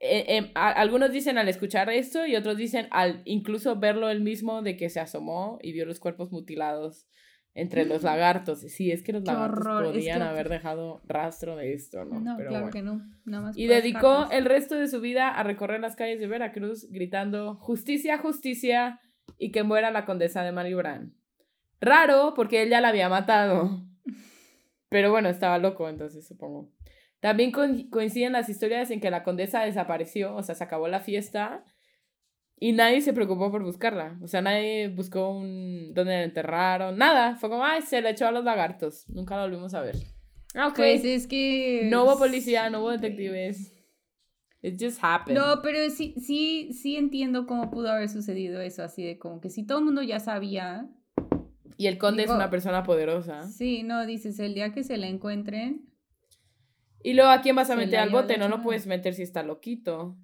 Eh, 0.00 0.36
em, 0.36 0.50
algunos 0.54 1.12
dicen 1.12 1.38
al 1.38 1.48
escuchar 1.48 1.88
esto 1.88 2.26
y 2.26 2.36
otros 2.36 2.58
dicen 2.58 2.88
al 2.90 3.22
incluso 3.24 3.76
verlo 3.76 4.10
él 4.10 4.20
mismo 4.20 4.60
de 4.60 4.76
que 4.76 4.90
se 4.90 5.00
asomó 5.00 5.58
y 5.62 5.72
vio 5.72 5.86
los 5.86 5.98
cuerpos 5.98 6.30
mutilados 6.30 7.08
entre 7.54 7.84
los 7.84 8.02
lagartos. 8.02 8.60
Sí, 8.60 8.92
es 8.92 9.02
que 9.02 9.12
los 9.12 9.24
lagartos 9.24 9.66
podrían 9.66 10.22
haber 10.22 10.48
dejado 10.48 11.00
rastro 11.06 11.56
de 11.56 11.74
esto, 11.74 12.04
¿no? 12.04 12.20
No, 12.20 12.36
claro 12.36 12.70
que 12.70 12.82
no. 12.82 13.00
y 13.54 13.66
dedicó 13.66 14.28
el 14.30 14.44
resto 14.44 14.76
de 14.76 14.88
su 14.88 15.00
vida 15.00 15.28
a 15.28 15.42
recorrer 15.42 15.80
las 15.80 15.96
calles 15.96 16.20
de 16.20 16.26
Veracruz 16.26 16.88
gritando 16.90 17.56
justicia, 17.56 18.18
justicia 18.18 19.00
y 19.38 19.50
que 19.50 19.62
muera 19.62 19.90
la 19.90 20.04
condesa 20.04 20.42
de 20.42 20.52
Malibran. 20.52 21.14
Raro, 21.80 22.34
porque 22.34 22.62
él 22.62 22.70
ya 22.70 22.80
la 22.80 22.88
había 22.88 23.08
matado. 23.08 23.84
Pero 24.88 25.10
bueno, 25.10 25.28
estaba 25.28 25.58
loco, 25.58 25.88
entonces 25.88 26.26
supongo. 26.26 26.72
También 27.20 27.50
coinciden 27.50 28.32
las 28.32 28.48
historias 28.48 28.90
en 28.90 29.00
que 29.00 29.10
la 29.10 29.24
condesa 29.24 29.62
desapareció, 29.62 30.34
o 30.36 30.42
sea, 30.42 30.54
se 30.54 30.64
acabó 30.64 30.86
la 30.88 31.00
fiesta 31.00 31.64
y 32.60 32.72
nadie 32.72 33.00
se 33.00 33.12
preocupó 33.12 33.50
por 33.50 33.62
buscarla. 33.62 34.18
O 34.22 34.26
sea, 34.26 34.42
nadie 34.42 34.88
buscó 34.88 35.30
un 35.30 35.92
dónde 35.94 36.12
la 36.14 36.22
enterraron. 36.24 36.98
Nada. 36.98 37.36
Fue 37.36 37.48
como, 37.48 37.64
ay, 37.64 37.82
se 37.82 38.00
la 38.00 38.10
echó 38.10 38.26
a 38.26 38.32
los 38.32 38.44
lagartos. 38.44 39.08
Nunca 39.08 39.36
la 39.36 39.42
volvimos 39.42 39.74
a 39.74 39.80
ver. 39.80 39.96
Ah, 40.54 40.72
Pues 40.74 41.04
es 41.04 41.26
que. 41.26 41.88
No 41.90 42.04
hubo 42.04 42.18
policía, 42.18 42.68
no 42.70 42.80
hubo 42.80 42.90
detectives. 42.90 43.74
It 44.60 44.74
just 44.80 44.98
happened. 45.00 45.38
No, 45.38 45.62
pero 45.62 45.88
sí, 45.90 46.14
sí, 46.18 46.72
sí 46.72 46.96
entiendo 46.96 47.46
cómo 47.46 47.70
pudo 47.70 47.92
haber 47.92 48.08
sucedido 48.08 48.60
eso. 48.60 48.82
Así 48.82 49.04
de 49.04 49.18
como 49.18 49.40
que 49.40 49.50
si 49.50 49.64
todo 49.64 49.78
el 49.78 49.84
mundo 49.84 50.02
ya 50.02 50.18
sabía. 50.18 50.88
Y 51.76 51.86
el 51.86 51.96
conde 51.96 52.24
es 52.24 52.30
una 52.30 52.50
persona 52.50 52.82
poderosa. 52.82 53.46
Sí, 53.46 53.84
no, 53.84 54.04
dices, 54.04 54.40
el 54.40 54.54
día 54.54 54.72
que 54.72 54.82
se 54.82 54.96
la 54.96 55.06
encuentren. 55.06 55.88
Y 57.04 57.14
luego, 57.14 57.30
¿a 57.30 57.40
quién 57.40 57.54
vas 57.54 57.70
a 57.70 57.76
meter 57.76 58.00
al 58.00 58.10
bote? 58.10 58.36
No 58.36 58.48
lo 58.48 58.62
puedes 58.62 58.88
meter 58.88 59.14
si 59.14 59.22
está 59.22 59.44
loquito. 59.44 60.16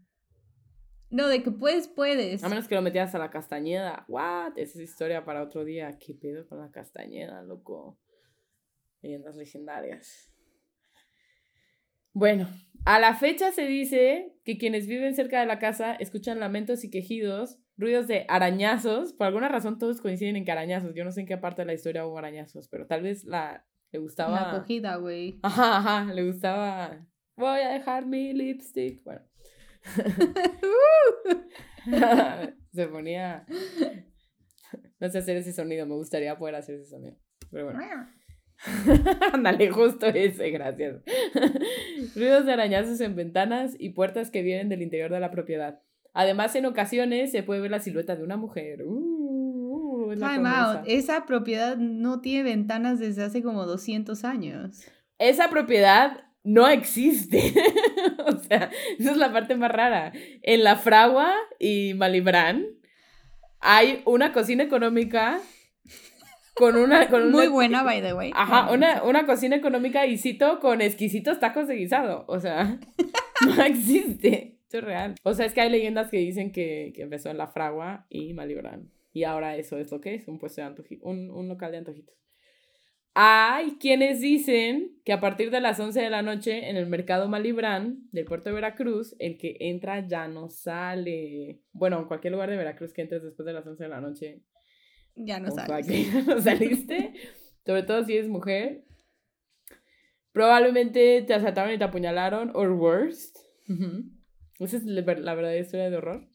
No, 1.10 1.28
de 1.28 1.42
que 1.42 1.50
puedes, 1.50 1.88
puedes. 1.88 2.42
A 2.42 2.48
menos 2.48 2.66
que 2.66 2.74
lo 2.74 2.82
metieras 2.82 3.14
a 3.14 3.18
la 3.18 3.30
castañeda. 3.30 4.04
What? 4.08 4.56
Esa 4.56 4.78
es 4.78 4.90
historia 4.90 5.24
para 5.24 5.42
otro 5.42 5.64
día. 5.64 5.98
¿Qué 5.98 6.14
pedo 6.14 6.46
con 6.46 6.58
la 6.58 6.70
castañeda, 6.70 7.42
loco? 7.42 7.98
Leyendas 9.02 9.36
legendarias. 9.36 10.32
Bueno, 12.12 12.48
a 12.84 12.98
la 12.98 13.14
fecha 13.14 13.52
se 13.52 13.66
dice 13.66 14.34
que 14.44 14.56
quienes 14.56 14.86
viven 14.86 15.14
cerca 15.14 15.40
de 15.40 15.46
la 15.46 15.58
casa 15.58 15.94
escuchan 15.94 16.40
lamentos 16.40 16.84
y 16.84 16.90
quejidos, 16.90 17.58
ruidos 17.76 18.06
de 18.06 18.24
arañazos. 18.28 19.12
Por 19.12 19.26
alguna 19.26 19.48
razón 19.48 19.78
todos 19.78 20.00
coinciden 20.00 20.36
en 20.36 20.44
que 20.44 20.52
arañazos. 20.52 20.94
Yo 20.94 21.04
no 21.04 21.12
sé 21.12 21.20
en 21.20 21.26
qué 21.26 21.36
parte 21.36 21.62
de 21.62 21.66
la 21.66 21.74
historia 21.74 22.06
hubo 22.06 22.18
arañazos, 22.18 22.68
pero 22.68 22.86
tal 22.86 23.02
vez 23.02 23.24
la 23.24 23.66
le 23.94 24.00
gustaba. 24.00 24.32
La 24.32 24.50
acogida, 24.50 24.96
güey. 24.96 25.38
Ajá, 25.42 25.76
ajá, 25.76 26.12
le 26.12 26.24
gustaba. 26.24 27.06
Voy 27.36 27.60
a 27.60 27.68
dejar 27.68 28.06
mi 28.06 28.32
lipstick. 28.32 29.04
Bueno. 29.04 29.20
Se 32.72 32.86
ponía. 32.88 33.46
No 35.00 35.10
sé 35.10 35.18
hacer 35.18 35.36
ese 35.36 35.52
sonido, 35.52 35.84
me 35.86 35.94
gustaría 35.94 36.36
poder 36.38 36.54
hacer 36.56 36.74
ese 36.76 36.90
sonido. 36.90 37.16
Pero 37.50 37.66
bueno. 37.66 37.80
Ándale, 39.32 39.70
justo 39.70 40.06
ese, 40.06 40.50
gracias. 40.50 41.02
Ruidos 42.14 42.46
de 42.46 42.52
arañazos 42.52 43.00
en 43.00 43.16
ventanas 43.16 43.74
y 43.78 43.90
puertas 43.90 44.30
que 44.30 44.42
vienen 44.42 44.68
del 44.68 44.82
interior 44.82 45.10
de 45.10 45.20
la 45.20 45.30
propiedad. 45.30 45.80
Además, 46.12 46.54
en 46.54 46.66
ocasiones 46.66 47.32
se 47.32 47.42
puede 47.42 47.60
ver 47.60 47.72
la 47.72 47.80
silueta 47.80 48.14
de 48.16 48.22
una 48.22 48.36
mujer. 48.36 48.84
Uh, 48.84 50.12
Esa 50.86 51.26
propiedad 51.26 51.76
no 51.76 52.20
tiene 52.20 52.44
ventanas 52.44 53.00
desde 53.00 53.24
hace 53.24 53.42
como 53.42 53.66
200 53.66 54.24
años. 54.24 54.86
Esa 55.18 55.50
propiedad 55.50 56.24
no 56.44 56.68
existe. 56.68 57.52
o 58.26 58.38
sea, 58.38 58.70
esa 58.98 59.10
es 59.10 59.16
la 59.16 59.32
parte 59.32 59.56
más 59.56 59.72
rara. 59.72 60.12
En 60.42 60.62
La 60.62 60.76
Fragua 60.76 61.34
y 61.58 61.94
Malibran 61.94 62.66
hay 63.60 64.02
una 64.04 64.32
cocina 64.32 64.62
económica 64.62 65.40
con 66.54 66.76
una... 66.76 67.08
Con 67.08 67.32
Muy 67.32 67.48
buena, 67.48 67.82
by 67.82 68.00
the 68.02 68.14
way. 68.14 68.30
Ajá, 68.34 68.70
una, 68.72 69.02
una 69.02 69.26
cocina 69.26 69.56
económica 69.56 70.06
y 70.06 70.18
cito 70.18 70.60
con 70.60 70.82
exquisitos 70.82 71.40
tacos 71.40 71.66
de 71.66 71.76
guisado. 71.76 72.24
O 72.28 72.38
sea, 72.38 72.78
no 73.46 73.62
existe. 73.64 74.58
Esto 74.62 74.78
es 74.78 74.84
real. 74.84 75.14
O 75.22 75.34
sea, 75.34 75.46
es 75.46 75.54
que 75.54 75.62
hay 75.62 75.70
leyendas 75.70 76.10
que 76.10 76.18
dicen 76.18 76.52
que, 76.52 76.92
que 76.94 77.02
empezó 77.02 77.30
en 77.30 77.38
La 77.38 77.48
Fragua 77.48 78.06
y 78.08 78.34
Malibran. 78.34 78.90
Y 79.12 79.24
ahora 79.24 79.56
eso 79.56 79.78
es 79.78 79.90
lo 79.90 80.00
que 80.00 80.14
es, 80.14 80.28
un 80.28 80.38
puesto 80.38 80.60
de 80.60 80.66
antojitos, 80.66 81.08
un, 81.08 81.30
un 81.30 81.48
local 81.48 81.72
de 81.72 81.78
antojitos. 81.78 82.23
Hay 83.16 83.76
quienes 83.78 84.20
dicen 84.20 85.00
que 85.04 85.12
a 85.12 85.20
partir 85.20 85.52
de 85.52 85.60
las 85.60 85.78
11 85.78 86.00
de 86.00 86.10
la 86.10 86.22
noche 86.22 86.68
en 86.68 86.76
el 86.76 86.86
mercado 86.86 87.28
Malibrán 87.28 88.08
del 88.10 88.24
puerto 88.24 88.48
de 88.48 88.56
Veracruz, 88.56 89.14
el 89.20 89.38
que 89.38 89.56
entra 89.60 90.04
ya 90.04 90.26
no 90.26 90.48
sale. 90.48 91.60
Bueno, 91.72 92.00
en 92.00 92.06
cualquier 92.06 92.32
lugar 92.32 92.50
de 92.50 92.56
Veracruz 92.56 92.92
que 92.92 93.02
entres 93.02 93.22
después 93.22 93.46
de 93.46 93.52
las 93.52 93.64
11 93.64 93.84
de 93.84 93.88
la 93.88 94.00
noche. 94.00 94.42
Ya 95.14 95.38
no 95.38 95.52
sales. 95.52 95.86
ya 95.86 96.22
no 96.22 96.40
saliste. 96.40 97.12
Sobre 97.64 97.84
todo 97.84 98.04
si 98.04 98.14
eres 98.14 98.28
mujer. 98.28 98.84
Probablemente 100.32 101.22
te 101.22 101.34
asaltaron 101.34 101.72
y 101.72 101.78
te 101.78 101.84
apuñalaron, 101.84 102.50
or 102.54 102.72
worst. 102.72 103.38
Esa 104.58 104.76
es 104.76 104.84
la 104.84 105.02
verdadera 105.02 105.56
historia 105.56 105.88
de 105.88 105.96
horror. 105.96 106.28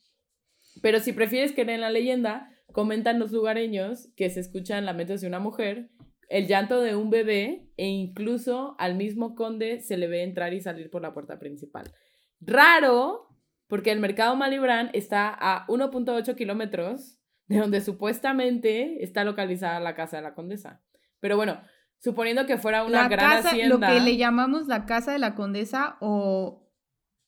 Pero 0.82 1.02
si 1.02 1.12
prefieres 1.12 1.52
creer 1.52 1.72
en 1.72 1.82
la 1.82 1.90
leyenda, 1.90 2.50
comentan 2.72 3.20
los 3.20 3.34
lugareños 3.34 4.08
que 4.16 4.30
se 4.30 4.40
escuchan 4.40 4.86
lamentos 4.86 5.20
de 5.20 5.28
una 5.28 5.40
mujer, 5.40 5.90
el 6.30 6.48
llanto 6.48 6.80
de 6.82 6.96
un 6.96 7.10
bebé 7.10 7.68
e 7.76 7.88
incluso 7.88 8.76
al 8.80 8.96
mismo 8.96 9.36
conde 9.36 9.82
se 9.82 9.98
le 9.98 10.08
ve 10.08 10.24
entrar 10.24 10.54
y 10.54 10.62
salir 10.62 10.90
por 10.90 11.02
la 11.02 11.14
puerta 11.14 11.40
principal. 11.40 11.92
Raro, 12.40 13.28
porque 13.68 13.92
el 13.92 14.00
mercado 14.00 14.36
Malibran 14.36 14.92
está 14.94 15.30
a 15.38 15.66
1.8 15.68 16.36
kilómetros 16.36 17.20
de 17.48 17.58
donde 17.58 17.82
supuestamente 17.82 19.04
está 19.04 19.24
localizada 19.24 19.80
la 19.80 19.96
casa 19.96 20.18
de 20.18 20.24
la 20.24 20.36
condesa. 20.36 20.82
Pero 21.20 21.36
bueno, 21.36 21.62
suponiendo 21.98 22.46
que 22.46 22.58
fuera 22.58 22.84
una 22.84 23.04
La 23.04 23.10
gran 23.10 23.38
casa, 23.38 23.50
hacienda. 23.50 23.76
lo 23.76 23.80
que 23.80 24.00
le 24.00 24.16
llamamos 24.18 24.68
la 24.68 24.86
casa 24.86 25.12
de 25.12 25.20
la 25.20 25.34
condesa 25.34 25.98
o, 26.00 26.70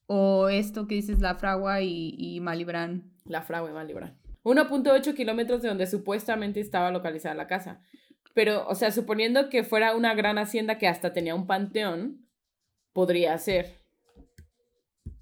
o 0.05 0.47
esto 0.49 0.87
que 0.87 0.95
dices 0.95 1.19
la 1.19 1.35
fragua 1.35 1.81
y, 1.81 2.15
y 2.17 2.39
Malibran. 2.39 3.11
La 3.25 3.41
fragua 3.41 3.71
Malibran. 3.71 4.17
1.8 4.43 5.13
kilómetros 5.15 5.61
de 5.63 5.69
donde 5.69 5.87
supuestamente 5.87 6.59
estaba 6.59 6.91
localizada 6.91 7.35
la 7.35 7.47
casa. 7.47 7.81
Pero, 8.33 8.67
o 8.67 8.75
sea, 8.75 8.91
suponiendo 8.91 9.49
que 9.49 9.63
fuera 9.63 9.95
una 9.95 10.13
gran 10.13 10.37
hacienda 10.37 10.77
que 10.77 10.87
hasta 10.87 11.13
tenía 11.13 11.35
un 11.35 11.47
panteón, 11.47 12.27
podría 12.93 13.37
ser. 13.37 13.75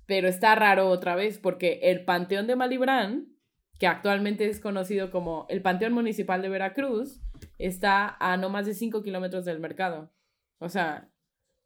Pero 0.06 0.28
está 0.28 0.56
raro 0.56 0.90
otra 0.90 1.16
vez, 1.16 1.38
porque 1.38 1.80
el 1.84 2.06
panteón 2.06 2.48
de 2.48 2.56
Malibran, 2.56 3.28
que 3.80 3.88
actualmente 3.88 4.48
es 4.48 4.60
conocido 4.60 5.12
como 5.12 5.46
el 5.50 5.62
Panteón 5.62 5.94
Municipal 5.94 6.42
de 6.42 6.50
Veracruz, 6.50 7.22
está 7.58 8.18
a 8.20 8.36
no 8.38 8.50
más 8.50 8.66
de 8.66 8.74
5 8.74 9.02
kilómetros 9.04 9.46
del 9.46 9.60
mercado. 9.60 10.12
O 10.60 10.68
sea, 10.68 11.10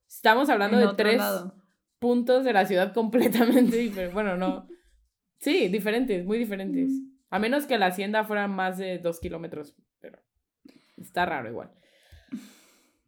estamos 0.08 0.50
hablando 0.50 0.80
en 0.80 0.90
de 0.90 0.94
tres 0.96 1.18
lado. 1.18 1.56
puntos 2.00 2.44
de 2.44 2.54
la 2.54 2.66
ciudad 2.66 2.94
completamente 2.94 3.78
diferentes. 3.78 4.14
Bueno, 4.14 4.38
no. 4.38 4.68
Sí, 5.40 5.68
diferentes, 5.68 6.26
muy 6.26 6.38
diferentes. 6.38 6.92
A 7.30 7.40
menos 7.40 7.66
que 7.66 7.78
la 7.78 7.88
hacienda 7.88 8.24
fuera 8.24 8.48
más 8.48 8.78
de 8.78 9.00
dos 9.00 9.20
kilómetros, 9.20 9.74
pero 9.74 9.88
está 10.98 11.26
raro 11.26 11.50
igual. 11.50 11.72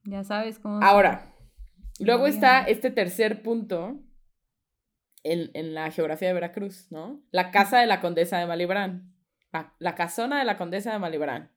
Ya 0.04 0.24
sabes 0.24 0.60
cómo. 0.60 0.82
Ahora, 0.84 1.34
luego 2.00 2.28
está 2.28 2.64
este 2.64 2.92
tercer 2.92 3.42
punto 3.42 4.00
en, 5.24 5.50
en 5.54 5.74
la 5.74 5.90
geografía 5.92 6.28
de 6.28 6.34
Veracruz, 6.34 6.92
¿no? 6.92 7.24
La 7.32 7.52
casa 7.52 7.80
de 7.80 7.88
la 7.88 8.02
condesa 8.02 8.38
de 8.40 8.46
Malibrán. 8.46 9.14
La, 9.52 9.74
la 9.80 9.96
casona 9.96 10.40
de 10.40 10.46
la 10.46 10.58
condesa 10.58 10.92
de 10.92 11.00
Malibrán, 11.00 11.52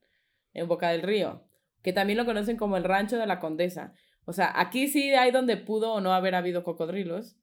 en 0.55 0.69
Boca 0.69 0.91
del 0.91 1.03
Río, 1.03 1.45
que 1.83 1.93
también 1.93 2.17
lo 2.17 2.25
conocen 2.25 2.57
como 2.57 2.77
el 2.77 2.85
rancho 2.85 3.19
de 3.19 3.27
la 3.27 3.41
condesa. 3.41 3.93
O 4.25 4.33
sea, 4.33 4.53
aquí 4.55 4.89
sí 4.89 5.11
hay 5.15 5.31
donde 5.31 5.57
pudo 5.57 5.93
o 5.95 6.01
no 6.01 6.13
haber 6.13 6.35
habido 6.35 6.63
cocodrilos, 6.63 7.37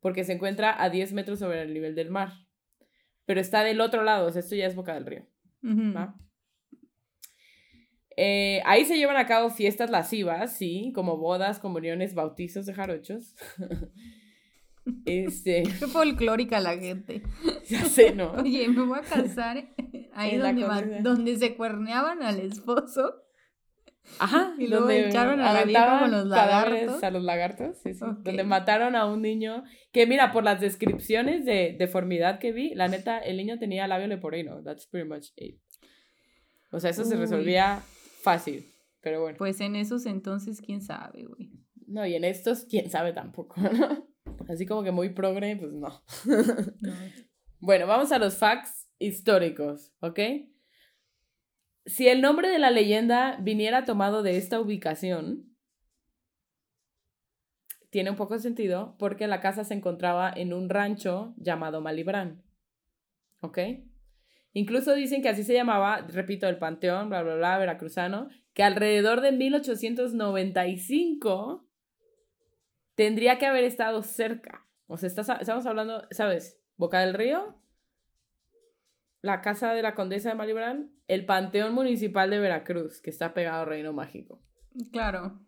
porque 0.00 0.24
se 0.24 0.32
encuentra 0.32 0.82
a 0.82 0.88
10 0.88 1.12
metros 1.12 1.38
sobre 1.38 1.62
el 1.62 1.74
nivel 1.74 1.94
del 1.94 2.10
mar. 2.10 2.32
Pero 3.24 3.40
está 3.40 3.62
del 3.62 3.80
otro 3.80 4.02
lado, 4.02 4.26
o 4.26 4.32
sea, 4.32 4.40
esto 4.40 4.56
ya 4.56 4.66
es 4.66 4.74
Boca 4.74 4.94
del 4.94 5.06
Río. 5.06 5.26
¿va? 5.64 6.16
Eh, 8.16 8.60
ahí 8.64 8.84
se 8.84 8.96
llevan 8.96 9.16
a 9.16 9.26
cabo 9.26 9.50
fiestas 9.50 9.90
lascivas, 9.90 10.56
sí, 10.56 10.92
como 10.94 11.16
bodas, 11.16 11.58
comuniones, 11.58 12.14
bautizos 12.14 12.66
de 12.66 12.74
jarochos. 12.74 13.34
este, 15.06 15.62
Qué 15.78 15.86
folclórica 15.86 16.60
la 16.60 16.76
gente. 16.76 17.22
ya 17.68 17.84
sé, 17.84 18.12
¿no? 18.14 18.32
Oye, 18.32 18.68
me 18.68 18.84
voy 18.84 18.98
a 18.98 19.02
casar 19.02 19.68
ahí 20.14 20.34
En 20.34 20.42
la 20.42 20.52
donde, 20.52 20.66
condesa. 20.66 21.02
donde 21.02 21.36
se 21.36 21.54
cuerneaban 21.54 22.22
al 22.22 22.40
esposo. 22.40 23.22
Ajá, 24.18 24.54
Y 24.58 24.66
luego 24.66 24.90
echaron 24.90 25.40
a 25.40 25.52
la 25.52 25.64
vieja 25.64 26.00
con 26.00 26.10
los 26.10 26.26
lagartos. 26.26 27.02
A 27.04 27.10
los 27.12 27.22
lagartos, 27.22 27.78
sí, 27.78 27.94
sí. 27.94 28.00
Donde 28.00 28.42
mataron 28.42 28.96
a 28.96 29.06
un 29.06 29.22
niño. 29.22 29.62
Que 29.92 30.08
mira, 30.08 30.32
por 30.32 30.42
las 30.42 30.60
descripciones 30.60 31.44
de 31.44 31.76
deformidad 31.78 32.40
que 32.40 32.50
vi, 32.50 32.74
la 32.74 32.88
neta, 32.88 33.20
el 33.20 33.36
niño 33.36 33.60
tenía 33.60 33.86
labio 33.86 34.08
leporino. 34.08 34.60
That's 34.64 34.86
pretty 34.86 35.08
much 35.08 35.28
it. 35.36 35.60
O 36.72 36.80
sea, 36.80 36.90
eso 36.90 37.04
se 37.04 37.16
resolvía 37.16 37.82
fácil. 38.22 38.66
Pero 39.00 39.20
bueno. 39.20 39.36
Pues 39.38 39.60
en 39.60 39.76
esos 39.76 40.06
entonces, 40.06 40.60
quién 40.60 40.80
sabe, 40.80 41.24
güey. 41.24 41.50
No, 41.86 42.06
y 42.06 42.14
en 42.14 42.24
estos, 42.24 42.64
quién 42.64 42.90
sabe 42.90 43.12
tampoco, 43.12 43.60
¿no? 43.60 44.06
Así 44.48 44.66
como 44.66 44.82
que 44.82 44.90
muy 44.90 45.10
progre, 45.10 45.56
pues 45.56 45.72
no. 45.72 45.88
No. 46.26 46.92
Bueno, 47.64 47.86
vamos 47.86 48.10
a 48.10 48.18
los 48.18 48.38
facts 48.38 48.90
históricos, 48.98 49.92
¿ok? 50.00 50.18
Si 51.86 52.08
el 52.08 52.20
nombre 52.20 52.48
de 52.48 52.58
la 52.58 52.72
leyenda 52.72 53.36
viniera 53.40 53.84
tomado 53.84 54.24
de 54.24 54.36
esta 54.36 54.60
ubicación, 54.60 55.56
tiene 57.90 58.10
un 58.10 58.16
poco 58.16 58.34
de 58.34 58.40
sentido 58.40 58.96
porque 58.98 59.28
la 59.28 59.40
casa 59.40 59.62
se 59.62 59.74
encontraba 59.74 60.32
en 60.34 60.52
un 60.52 60.70
rancho 60.70 61.34
llamado 61.36 61.80
Malibrán, 61.80 62.42
¿ok? 63.42 63.58
Incluso 64.52 64.94
dicen 64.94 65.22
que 65.22 65.30
así 65.30 65.44
se 65.44 65.54
llamaba, 65.54 66.02
repito, 66.08 66.46
el 66.48 66.58
panteón, 66.58 67.08
bla, 67.08 67.22
bla, 67.22 67.36
bla, 67.36 67.56
veracruzano, 67.58 68.28
que 68.52 68.62
alrededor 68.62 69.22
de 69.22 69.32
1895 69.32 71.66
tendría 72.94 73.38
que 73.38 73.46
haber 73.46 73.64
estado 73.64 74.02
cerca. 74.02 74.68
O 74.86 74.98
sea, 74.98 75.08
estamos 75.08 75.66
hablando, 75.66 76.06
¿sabes? 76.10 76.60
Boca 76.76 77.00
del 77.00 77.14
Río, 77.14 77.58
la 79.22 79.40
casa 79.40 79.72
de 79.72 79.82
la 79.82 79.94
condesa 79.94 80.28
de 80.28 80.34
Malibrán, 80.34 80.92
el 81.08 81.24
Panteón 81.24 81.72
Municipal 81.72 82.28
de 82.28 82.40
Veracruz, 82.40 83.00
que 83.00 83.10
está 83.10 83.32
pegado 83.32 83.62
a 83.62 83.64
Reino 83.64 83.92
Mágico. 83.92 84.42
Claro, 84.90 85.40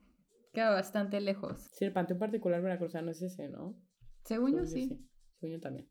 queda 0.52 0.70
bastante 0.70 1.20
lejos. 1.20 1.68
Sí, 1.72 1.84
el 1.84 1.92
Panteón 1.92 2.20
Particular 2.20 2.62
Veracruzano 2.62 3.10
es 3.10 3.20
ese, 3.20 3.48
¿no? 3.48 3.76
Según 4.24 4.52
yo, 4.52 4.64
Según 4.64 4.88
yo 4.88 4.96
sí. 4.96 5.08
Según 5.40 5.56
yo 5.56 5.60
también. 5.60 5.88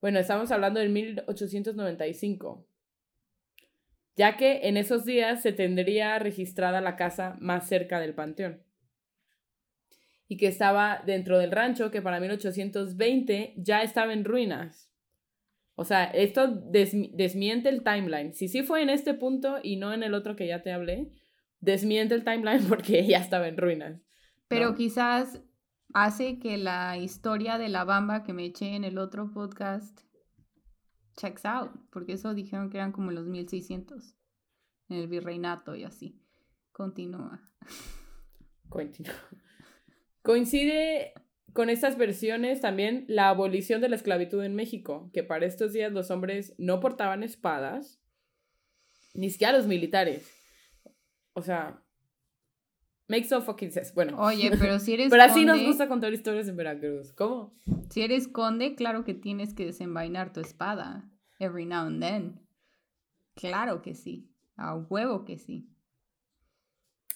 Bueno, 0.00 0.18
estamos 0.18 0.50
hablando 0.52 0.80
del 0.80 0.90
1895. 0.90 2.66
Ya 4.16 4.36
que 4.36 4.68
en 4.68 4.76
esos 4.76 5.04
días 5.04 5.42
se 5.42 5.52
tendría 5.52 6.18
registrada 6.18 6.80
la 6.80 6.96
casa 6.96 7.36
más 7.40 7.68
cerca 7.68 8.00
del 8.00 8.14
panteón. 8.14 8.62
Y 10.28 10.36
que 10.36 10.46
estaba 10.48 11.02
dentro 11.06 11.38
del 11.38 11.52
rancho, 11.52 11.90
que 11.90 12.02
para 12.02 12.20
1820 12.20 13.54
ya 13.56 13.82
estaba 13.82 14.12
en 14.12 14.24
ruinas. 14.24 14.90
O 15.74 15.84
sea, 15.84 16.04
esto 16.04 16.48
desmi- 16.48 17.12
desmiente 17.14 17.68
el 17.68 17.82
timeline. 17.82 18.34
Si 18.34 18.48
sí 18.48 18.62
fue 18.62 18.82
en 18.82 18.90
este 18.90 19.14
punto 19.14 19.58
y 19.62 19.76
no 19.76 19.92
en 19.94 20.02
el 20.02 20.14
otro 20.14 20.34
que 20.36 20.46
ya 20.46 20.62
te 20.62 20.72
hablé, 20.72 21.12
desmiente 21.60 22.14
el 22.14 22.24
timeline 22.24 22.64
porque 22.68 23.06
ya 23.06 23.18
estaba 23.18 23.48
en 23.48 23.56
ruinas. 23.56 24.00
Pero 24.48 24.74
quizás 24.74 25.40
hace 25.94 26.38
que 26.38 26.58
la 26.58 26.96
historia 26.98 27.58
de 27.58 27.68
la 27.68 27.84
bamba 27.84 28.22
que 28.22 28.32
me 28.32 28.44
eché 28.44 28.74
en 28.74 28.84
el 28.84 28.98
otro 28.98 29.30
podcast 29.30 30.00
checks 31.16 31.44
out, 31.44 31.72
porque 31.90 32.12
eso 32.12 32.34
dijeron 32.34 32.70
que 32.70 32.78
eran 32.78 32.92
como 32.92 33.10
los 33.10 33.26
1600 33.26 34.14
en 34.88 34.96
el 34.96 35.08
virreinato 35.08 35.74
y 35.74 35.84
así. 35.84 36.22
Continúa. 36.72 37.50
Continúa. 38.68 39.14
Coincide 40.22 41.12
con 41.52 41.70
estas 41.70 41.96
versiones 41.96 42.60
también 42.60 43.04
la 43.08 43.30
abolición 43.30 43.80
de 43.80 43.88
la 43.88 43.96
esclavitud 43.96 44.44
en 44.44 44.54
México, 44.54 45.10
que 45.12 45.24
para 45.24 45.46
estos 45.46 45.72
días 45.72 45.92
los 45.92 46.10
hombres 46.10 46.54
no 46.58 46.80
portaban 46.80 47.22
espadas, 47.22 48.00
ni 49.14 49.30
siquiera 49.30 49.56
los 49.56 49.66
militares. 49.66 50.32
O 51.32 51.42
sea, 51.42 51.82
makes 53.08 53.28
no 53.30 53.40
fucking 53.42 53.72
sense. 53.72 53.92
Bueno, 53.94 54.16
Oye, 54.18 54.50
pero 54.58 54.78
si 54.78 54.94
eres 54.94 55.10
pero 55.10 55.22
así 55.22 55.44
nos 55.44 55.56
conde- 55.58 55.66
gusta 55.66 55.88
contar 55.88 56.12
historias 56.12 56.48
en 56.48 56.56
Veracruz. 56.56 57.12
¿Cómo? 57.12 57.54
Si 57.90 58.02
eres 58.02 58.28
conde, 58.28 58.74
claro 58.74 59.04
que 59.04 59.14
tienes 59.14 59.54
que 59.54 59.64
desenvainar 59.66 60.32
tu 60.32 60.40
espada 60.40 61.10
every 61.40 61.64
now 61.66 61.86
and 61.86 62.00
then. 62.02 62.40
Claro 63.34 63.82
que 63.82 63.94
sí. 63.94 64.30
A 64.56 64.74
huevo 64.76 65.24
que 65.24 65.38
sí. 65.38 65.68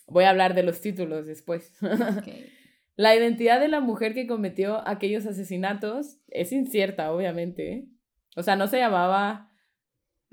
Voy 0.07 0.25
a 0.25 0.31
hablar 0.31 0.55
de 0.55 0.63
los 0.63 0.81
títulos 0.81 1.27
después. 1.27 1.75
La 2.97 3.17
identidad 3.17 3.59
de 3.59 3.69
la 3.69 3.81
mujer 3.81 4.13
que 4.15 4.27
cometió 4.27 4.87
aquellos 4.87 5.25
asesinatos 5.27 6.19
es 6.29 6.53
incierta, 6.53 7.11
obviamente. 7.13 7.89
O 8.37 8.43
sea, 8.43 8.55
no 8.55 8.67
se 8.69 8.79
llamaba 8.79 9.51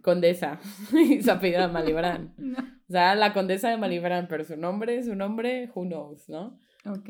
Condesa 0.02 0.60
y 0.94 1.22
su 1.22 1.32
apellido 1.32 1.60
era 1.60 1.68
Malibrán. 1.68 2.34
No. 2.38 2.58
O 2.58 2.92
sea, 2.92 3.14
la 3.14 3.34
Condesa 3.34 3.70
de 3.70 3.78
Malibrán, 3.78 4.28
pero 4.28 4.44
su 4.44 4.58
nombre, 4.58 5.04
su 5.04 5.14
nombre, 5.16 5.70
who 5.76 5.84
knows, 5.86 6.28
¿no? 6.28 6.58
Ok. 6.86 7.10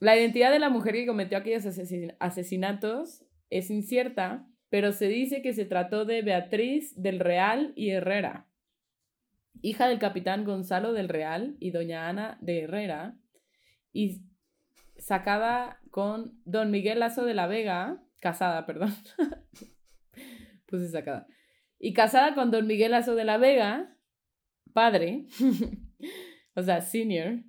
La 0.00 0.14
identidad 0.16 0.50
de 0.52 0.58
la 0.58 0.68
mujer 0.68 0.92
que 0.92 1.06
cometió 1.06 1.38
aquellos 1.38 1.64
asesin- 1.64 2.14
asesinatos 2.20 3.24
es 3.48 3.70
incierta, 3.70 4.46
pero 4.68 4.92
se 4.92 5.08
dice 5.08 5.40
que 5.40 5.54
se 5.54 5.64
trató 5.64 6.04
de 6.04 6.20
Beatriz 6.20 6.92
del 7.00 7.20
Real 7.20 7.72
y 7.74 7.88
Herrera, 7.90 8.48
hija 9.62 9.88
del 9.88 9.98
capitán 9.98 10.44
Gonzalo 10.44 10.92
del 10.92 11.08
Real 11.08 11.56
y 11.58 11.70
doña 11.70 12.08
Ana 12.10 12.36
de 12.42 12.64
Herrera, 12.64 13.16
y 13.94 14.20
sacada 14.98 15.80
con 15.90 16.38
don 16.44 16.70
Miguel 16.70 16.98
Lazo 17.00 17.24
de 17.24 17.32
la 17.32 17.46
Vega, 17.46 18.02
casada, 18.20 18.66
perdón, 18.66 18.92
puse 20.66 20.88
sacada, 20.90 21.26
y 21.78 21.92
casada 21.92 22.34
con 22.34 22.50
don 22.50 22.66
Miguel 22.66 22.92
Lazo 22.92 23.14
de 23.14 23.24
la 23.24 23.38
Vega, 23.38 23.96
padre, 24.72 25.26
o 26.54 26.62
sea, 26.62 26.80
senior, 26.80 27.42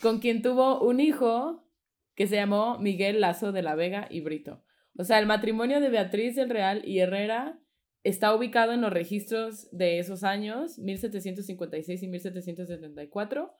con 0.00 0.20
quien 0.20 0.42
tuvo 0.42 0.80
un 0.82 1.00
hijo 1.00 1.68
que 2.14 2.26
se 2.26 2.36
llamó 2.36 2.78
Miguel 2.78 3.20
Lazo 3.20 3.52
de 3.52 3.62
la 3.62 3.74
Vega 3.74 4.06
y 4.10 4.20
Brito. 4.20 4.64
O 4.98 5.04
sea, 5.04 5.18
el 5.18 5.26
matrimonio 5.26 5.80
de 5.80 5.88
Beatriz 5.88 6.36
del 6.36 6.50
Real 6.50 6.82
y 6.84 6.98
Herrera 6.98 7.58
está 8.04 8.34
ubicado 8.34 8.72
en 8.72 8.80
los 8.80 8.92
registros 8.92 9.68
de 9.70 9.98
esos 9.98 10.24
años, 10.24 10.78
1756 10.78 12.02
y 12.02 12.08
1774. 12.08 13.58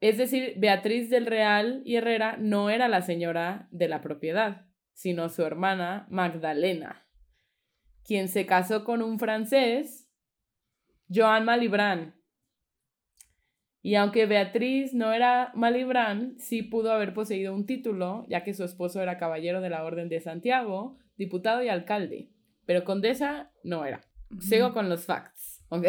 Es 0.00 0.18
decir, 0.18 0.54
Beatriz 0.58 1.10
del 1.10 1.26
Real 1.26 1.82
y 1.84 1.96
Herrera 1.96 2.36
no 2.36 2.70
era 2.70 2.86
la 2.88 3.02
señora 3.02 3.66
de 3.70 3.88
la 3.88 4.02
propiedad, 4.02 4.66
sino 4.92 5.28
su 5.28 5.42
hermana 5.42 6.06
Magdalena, 6.10 7.05
quien 8.06 8.28
se 8.28 8.46
casó 8.46 8.84
con 8.84 9.02
un 9.02 9.18
francés, 9.18 10.08
Joan 11.12 11.44
Malibran. 11.44 12.14
Y 13.82 13.94
aunque 13.94 14.26
Beatriz 14.26 14.94
no 14.94 15.12
era 15.12 15.52
Malibran, 15.54 16.38
sí 16.38 16.62
pudo 16.62 16.92
haber 16.92 17.14
poseído 17.14 17.54
un 17.54 17.66
título, 17.66 18.26
ya 18.28 18.42
que 18.42 18.54
su 18.54 18.64
esposo 18.64 19.00
era 19.00 19.18
caballero 19.18 19.60
de 19.60 19.70
la 19.70 19.84
Orden 19.84 20.08
de 20.08 20.20
Santiago, 20.20 20.98
diputado 21.16 21.62
y 21.62 21.68
alcalde. 21.68 22.30
Pero 22.64 22.84
condesa 22.84 23.52
no 23.62 23.84
era. 23.84 24.00
Sigo 24.40 24.72
con 24.72 24.88
los 24.88 25.04
facts, 25.04 25.64
¿ok? 25.68 25.86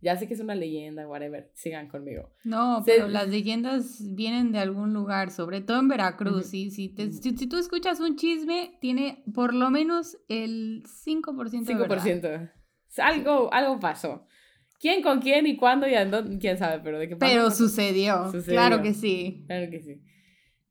Ya 0.00 0.16
sé 0.16 0.28
que 0.28 0.34
es 0.34 0.40
una 0.40 0.54
leyenda, 0.54 1.08
whatever. 1.08 1.50
Sigan 1.54 1.88
conmigo. 1.88 2.30
No, 2.44 2.82
pero 2.84 3.08
las 3.08 3.28
leyendas 3.28 4.02
vienen 4.14 4.52
de 4.52 4.58
algún 4.58 4.92
lugar, 4.92 5.30
sobre 5.30 5.60
todo 5.60 5.80
en 5.80 5.88
Veracruz. 5.88 6.46
si, 6.46 6.70
si, 6.70 6.88
tú 7.48 7.56
escuchas 7.56 8.00
un 8.00 8.16
chisme, 8.16 8.76
tiene 8.80 9.24
por 9.34 9.54
lo 9.54 9.70
menos 9.70 10.18
el 10.28 10.82
5%. 10.84 11.64
5%. 11.64 12.52
Algo, 12.98 13.52
algo 13.52 13.80
pasó. 13.80 14.26
¿Quién 14.78 15.02
con 15.02 15.20
quién 15.20 15.46
y 15.46 15.56
cuándo 15.56 15.88
y 15.88 15.94
dónde? 15.94 16.38
¿Quién 16.38 16.58
sabe? 16.58 16.80
Pero 16.82 16.98
de 16.98 17.08
qué 17.08 17.16
Pero 17.16 17.50
sucedió. 17.50 18.30
Claro 18.46 18.82
que 18.82 18.92
sí. 18.92 19.44
Claro 19.46 19.70
que 19.70 19.80
sí. 19.80 20.02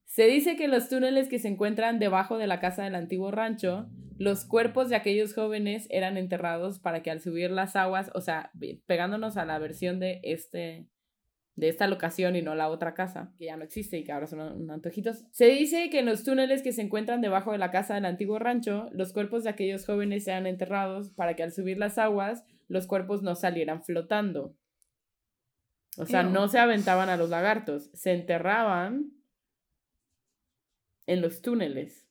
Se 0.06 0.28
dice 0.28 0.56
que 0.56 0.68
los 0.68 0.88
túneles 0.88 1.28
que 1.28 1.40
se 1.40 1.48
encuentran 1.48 2.00
debajo 2.00 2.38
de 2.38 2.48
la 2.48 2.60
casa 2.60 2.84
del 2.84 2.96
antiguo 2.96 3.32
rancho 3.32 3.90
los 4.18 4.46
cuerpos 4.46 4.90
de 4.90 4.96
aquellos 4.96 5.34
jóvenes 5.34 5.88
eran 5.90 6.18
enterrados 6.18 6.80
para 6.80 7.04
que 7.04 7.12
al 7.12 7.22
subir 7.22 7.52
las 7.52 7.76
aguas, 7.76 8.12
o 8.14 8.22
sea, 8.22 8.52
pegándonos 8.86 9.38
a 9.38 9.46
la 9.46 9.60
versión 9.60 10.00
de 10.00 10.20
este 10.24 10.88
de 11.56 11.70
esta 11.70 11.88
locación 11.88 12.36
y 12.36 12.42
no 12.42 12.54
la 12.54 12.70
otra 12.70 12.94
casa, 12.94 13.32
que 13.38 13.46
ya 13.46 13.56
no 13.56 13.64
existe 13.64 13.98
y 13.98 14.04
que 14.04 14.12
ahora 14.12 14.28
son 14.28 14.42
unos 14.42 14.70
antojitos. 14.70 15.24
Se 15.32 15.46
dice 15.46 15.90
que 15.90 16.00
en 16.00 16.06
los 16.06 16.24
túneles 16.24 16.62
que 16.62 16.74
se 16.74 16.82
encuentran 16.82 17.22
debajo 17.22 17.54
de 17.54 17.58
la 17.58 17.72
casa 17.72 17.96
del 17.96 18.06
antiguo 18.06 18.40
rancho, 18.40 18.90
los 18.92 19.14
cuerpos 19.14 19.44
de 19.44 19.52
aquellos 19.52 19.86
jóvenes 19.86 20.26
sean 20.26 20.48
enterrados 20.48 21.12
para 21.12 21.36
que 21.36 21.44
al 21.44 21.54
subir 21.54 21.78
las 21.78 21.98
aguas, 21.98 22.44
los 22.68 22.88
cuerpos 22.88 23.24
no 23.24 23.36
salieran 23.36 23.84
flotando. 23.84 24.54
O 25.98 26.06
sea, 26.06 26.24
no 26.24 26.50
se 26.50 26.60
aventaban 26.60 27.08
a 27.08 27.16
los 27.16 27.30
lagartos, 27.30 27.90
se 27.94 28.12
enterraban 28.12 29.14
en 31.08 31.22
los 31.22 31.42
túneles. 31.42 32.06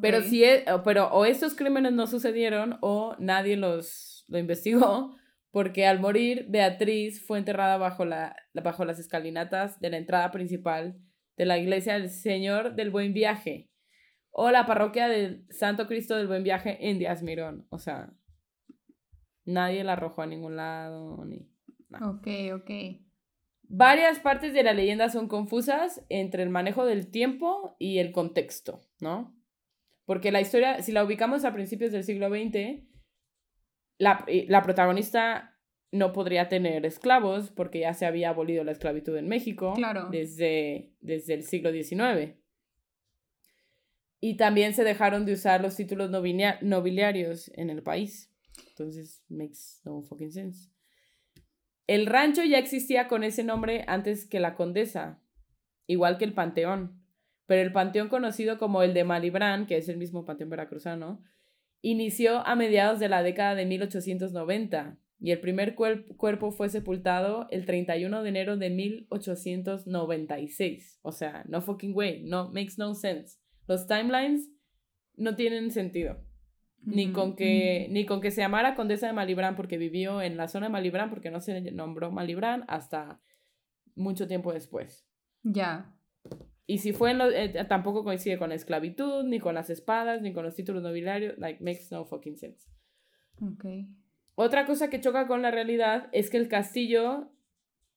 Pero 0.00 0.22
si 0.22 0.44
e, 0.44 0.64
pero 0.84 1.08
o 1.08 1.24
estos 1.24 1.54
crímenes 1.54 1.92
no 1.92 2.06
sucedieron 2.06 2.78
o 2.80 3.16
nadie 3.18 3.56
los 3.56 4.24
lo 4.28 4.38
investigó 4.38 5.16
porque 5.50 5.86
al 5.86 6.00
morir 6.00 6.46
Beatriz 6.48 7.24
fue 7.26 7.38
enterrada 7.38 7.76
bajo 7.76 8.04
la 8.04 8.36
bajo 8.54 8.84
las 8.84 8.98
escalinatas 8.98 9.80
de 9.80 9.90
la 9.90 9.96
entrada 9.96 10.30
principal 10.30 10.96
de 11.36 11.46
la 11.46 11.58
iglesia 11.58 11.94
del 11.94 12.10
Señor 12.10 12.74
del 12.76 12.90
Buen 12.90 13.12
Viaje 13.12 13.70
o 14.30 14.50
la 14.50 14.66
parroquia 14.66 15.08
del 15.08 15.46
Santo 15.50 15.86
Cristo 15.86 16.16
del 16.16 16.28
Buen 16.28 16.44
Viaje 16.44 16.88
en 16.88 16.98
Díaz 16.98 17.22
Mirón, 17.22 17.66
o 17.70 17.78
sea, 17.78 18.12
nadie 19.44 19.82
la 19.82 19.94
arrojó 19.94 20.22
a 20.22 20.26
ningún 20.26 20.56
lado 20.56 21.24
ni 21.24 21.50
Ok, 21.92 22.28
ok. 22.54 22.70
Varias 23.62 24.20
partes 24.20 24.52
de 24.52 24.62
la 24.62 24.72
leyenda 24.72 25.08
son 25.08 25.28
confusas 25.28 26.04
entre 26.08 26.42
el 26.42 26.50
manejo 26.50 26.84
del 26.84 27.10
tiempo 27.10 27.76
y 27.78 27.98
el 27.98 28.12
contexto, 28.12 28.80
¿no? 29.00 29.34
Porque 30.10 30.32
la 30.32 30.40
historia, 30.40 30.82
si 30.82 30.90
la 30.90 31.04
ubicamos 31.04 31.44
a 31.44 31.52
principios 31.52 31.92
del 31.92 32.02
siglo 32.02 32.30
XX, 32.30 32.82
la, 33.96 34.26
la 34.48 34.62
protagonista 34.64 35.56
no 35.92 36.12
podría 36.12 36.48
tener 36.48 36.84
esclavos 36.84 37.52
porque 37.52 37.78
ya 37.78 37.94
se 37.94 38.06
había 38.06 38.30
abolido 38.30 38.64
la 38.64 38.72
esclavitud 38.72 39.16
en 39.16 39.28
México 39.28 39.72
desde, 40.10 40.96
desde 41.00 41.34
el 41.34 41.44
siglo 41.44 41.70
XIX. 41.70 42.34
Y 44.20 44.36
también 44.36 44.74
se 44.74 44.82
dejaron 44.82 45.26
de 45.26 45.34
usar 45.34 45.60
los 45.60 45.76
títulos 45.76 46.10
nobiliarios 46.10 47.52
en 47.54 47.70
el 47.70 47.84
país. 47.84 48.34
Entonces, 48.66 49.22
makes 49.28 49.78
no 49.84 50.02
fucking 50.02 50.32
sense. 50.32 50.72
El 51.86 52.06
rancho 52.06 52.42
ya 52.42 52.58
existía 52.58 53.06
con 53.06 53.22
ese 53.22 53.44
nombre 53.44 53.84
antes 53.86 54.26
que 54.26 54.40
la 54.40 54.56
condesa, 54.56 55.22
igual 55.86 56.18
que 56.18 56.24
el 56.24 56.34
panteón 56.34 56.99
pero 57.50 57.62
el 57.62 57.72
panteón 57.72 58.08
conocido 58.08 58.58
como 58.58 58.84
el 58.84 58.94
de 58.94 59.02
Malibran, 59.02 59.66
que 59.66 59.76
es 59.76 59.88
el 59.88 59.96
mismo 59.96 60.24
panteón 60.24 60.50
veracruzano, 60.50 61.20
inició 61.82 62.46
a 62.46 62.54
mediados 62.54 63.00
de 63.00 63.08
la 63.08 63.24
década 63.24 63.56
de 63.56 63.66
1890 63.66 64.96
y 65.18 65.32
el 65.32 65.40
primer 65.40 65.74
cuerpo 65.74 66.52
fue 66.52 66.68
sepultado 66.68 67.48
el 67.50 67.66
31 67.66 68.22
de 68.22 68.28
enero 68.28 68.56
de 68.56 68.70
1896. 68.70 71.00
O 71.02 71.10
sea, 71.10 71.42
no 71.48 71.60
fucking 71.60 71.92
way, 71.92 72.22
no 72.22 72.52
makes 72.52 72.74
no 72.78 72.94
sense. 72.94 73.40
Los 73.66 73.88
timelines 73.88 74.48
no 75.16 75.34
tienen 75.34 75.72
sentido. 75.72 76.24
Ni 76.84 77.10
con, 77.10 77.34
que, 77.34 77.88
ni 77.90 78.06
con 78.06 78.20
que 78.20 78.30
se 78.30 78.42
llamara 78.42 78.76
Condesa 78.76 79.08
de 79.08 79.12
Malibran 79.12 79.56
porque 79.56 79.76
vivió 79.76 80.22
en 80.22 80.36
la 80.36 80.46
zona 80.46 80.66
de 80.66 80.72
Malibran, 80.72 81.10
porque 81.10 81.32
no 81.32 81.40
se 81.40 81.72
nombró 81.72 82.12
Malibran 82.12 82.64
hasta 82.68 83.20
mucho 83.96 84.28
tiempo 84.28 84.52
después. 84.52 85.04
Ya. 85.42 85.96
Y 86.70 86.78
si 86.78 86.92
fue 86.92 87.10
en 87.10 87.18
lo, 87.18 87.28
eh, 87.28 87.48
tampoco 87.68 88.04
coincide 88.04 88.38
con 88.38 88.50
la 88.50 88.54
esclavitud, 88.54 89.24
ni 89.24 89.40
con 89.40 89.56
las 89.56 89.70
espadas, 89.70 90.22
ni 90.22 90.32
con 90.32 90.44
los 90.44 90.54
títulos 90.54 90.84
nobiliarios. 90.84 91.36
Like, 91.36 91.64
makes 91.64 91.86
no 91.90 92.04
fucking 92.04 92.36
sense. 92.36 92.70
Okay. 93.40 93.88
Otra 94.36 94.66
cosa 94.66 94.88
que 94.88 95.00
choca 95.00 95.26
con 95.26 95.42
la 95.42 95.50
realidad 95.50 96.08
es 96.12 96.30
que 96.30 96.36
el 96.36 96.46
castillo, 96.46 97.32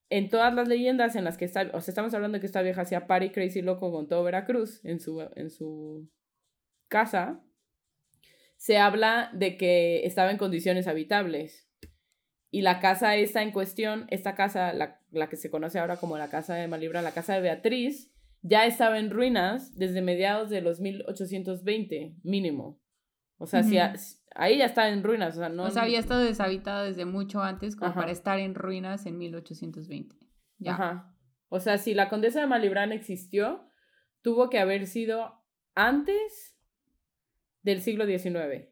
en 0.09 0.27
todas 0.27 0.55
las 0.55 0.67
leyendas 0.67 1.15
en 1.15 1.23
las 1.23 1.37
que 1.37 1.45
está, 1.45 1.69
o 1.75 1.81
sea, 1.81 1.91
estamos 1.91 2.15
hablando 2.15 2.37
de 2.37 2.39
que 2.39 2.47
esta 2.47 2.63
vieja 2.63 2.81
hacía 2.81 3.05
party 3.05 3.29
crazy 3.29 3.61
loco 3.61 3.91
con 3.91 4.07
todo 4.07 4.23
Veracruz 4.23 4.83
en 4.83 4.99
su, 4.99 5.21
en 5.35 5.51
su 5.51 6.09
casa, 6.87 7.43
se 8.57 8.79
habla 8.79 9.29
de 9.35 9.55
que 9.55 10.03
estaba 10.03 10.31
en 10.31 10.39
condiciones 10.39 10.87
habitables. 10.87 11.69
Y 12.49 12.61
la 12.61 12.79
casa 12.79 13.15
esta 13.17 13.43
en 13.43 13.51
cuestión, 13.51 14.07
esta 14.09 14.33
casa, 14.33 14.73
la, 14.73 14.99
la 15.11 15.29
que 15.29 15.35
se 15.35 15.51
conoce 15.51 15.77
ahora 15.77 15.97
como 15.97 16.17
la 16.17 16.31
casa 16.31 16.55
de 16.55 16.67
Malibra, 16.67 17.03
la 17.03 17.11
casa 17.11 17.35
de 17.35 17.41
Beatriz, 17.41 18.12
ya 18.43 18.65
estaba 18.65 18.99
en 18.99 19.09
ruinas 19.09 19.75
desde 19.75 20.01
mediados 20.01 20.49
de 20.49 20.61
los 20.61 20.81
1820, 20.81 22.17
mínimo. 22.23 22.79
O 23.37 23.47
sea, 23.47 23.63
si 23.63 23.77
ahí 24.35 24.57
ya 24.57 24.65
estaba 24.65 24.89
en 24.89 25.03
ruinas. 25.03 25.35
O 25.35 25.39
sea, 25.39 25.49
no, 25.49 25.63
o 25.63 25.69
sea, 25.69 25.83
había 25.83 25.99
estado 25.99 26.21
deshabitada 26.21 26.83
desde 26.83 27.05
mucho 27.05 27.41
antes 27.41 27.75
como 27.75 27.93
para 27.93 28.11
estar 28.11 28.39
en 28.39 28.53
ruinas 28.53 29.05
en 29.05 29.17
1820. 29.17 30.15
Ya. 30.59 30.73
Ajá. 30.73 31.15
O 31.47 31.59
sea, 31.59 31.77
si 31.77 31.93
la 31.93 32.09
condesa 32.09 32.41
de 32.41 32.47
Malibrán 32.47 32.91
existió, 32.91 33.67
tuvo 34.21 34.49
que 34.49 34.59
haber 34.59 34.87
sido 34.87 35.41
antes 35.73 36.57
del 37.61 37.81
siglo 37.81 38.05
XIX. 38.05 38.69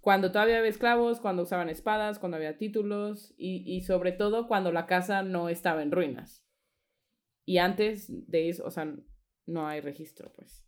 Cuando 0.00 0.32
todavía 0.32 0.58
había 0.58 0.70
esclavos, 0.70 1.20
cuando 1.20 1.42
usaban 1.42 1.68
espadas, 1.68 2.18
cuando 2.18 2.36
había 2.36 2.56
títulos 2.56 3.34
y, 3.36 3.64
y 3.66 3.82
sobre 3.82 4.12
todo 4.12 4.48
cuando 4.48 4.72
la 4.72 4.86
casa 4.86 5.22
no 5.22 5.48
estaba 5.48 5.82
en 5.82 5.92
ruinas. 5.92 6.47
Y 7.48 7.56
antes 7.56 8.12
de 8.28 8.50
eso, 8.50 8.66
o 8.66 8.70
sea, 8.70 8.94
no 9.46 9.66
hay 9.66 9.80
registro, 9.80 10.30
pues. 10.34 10.66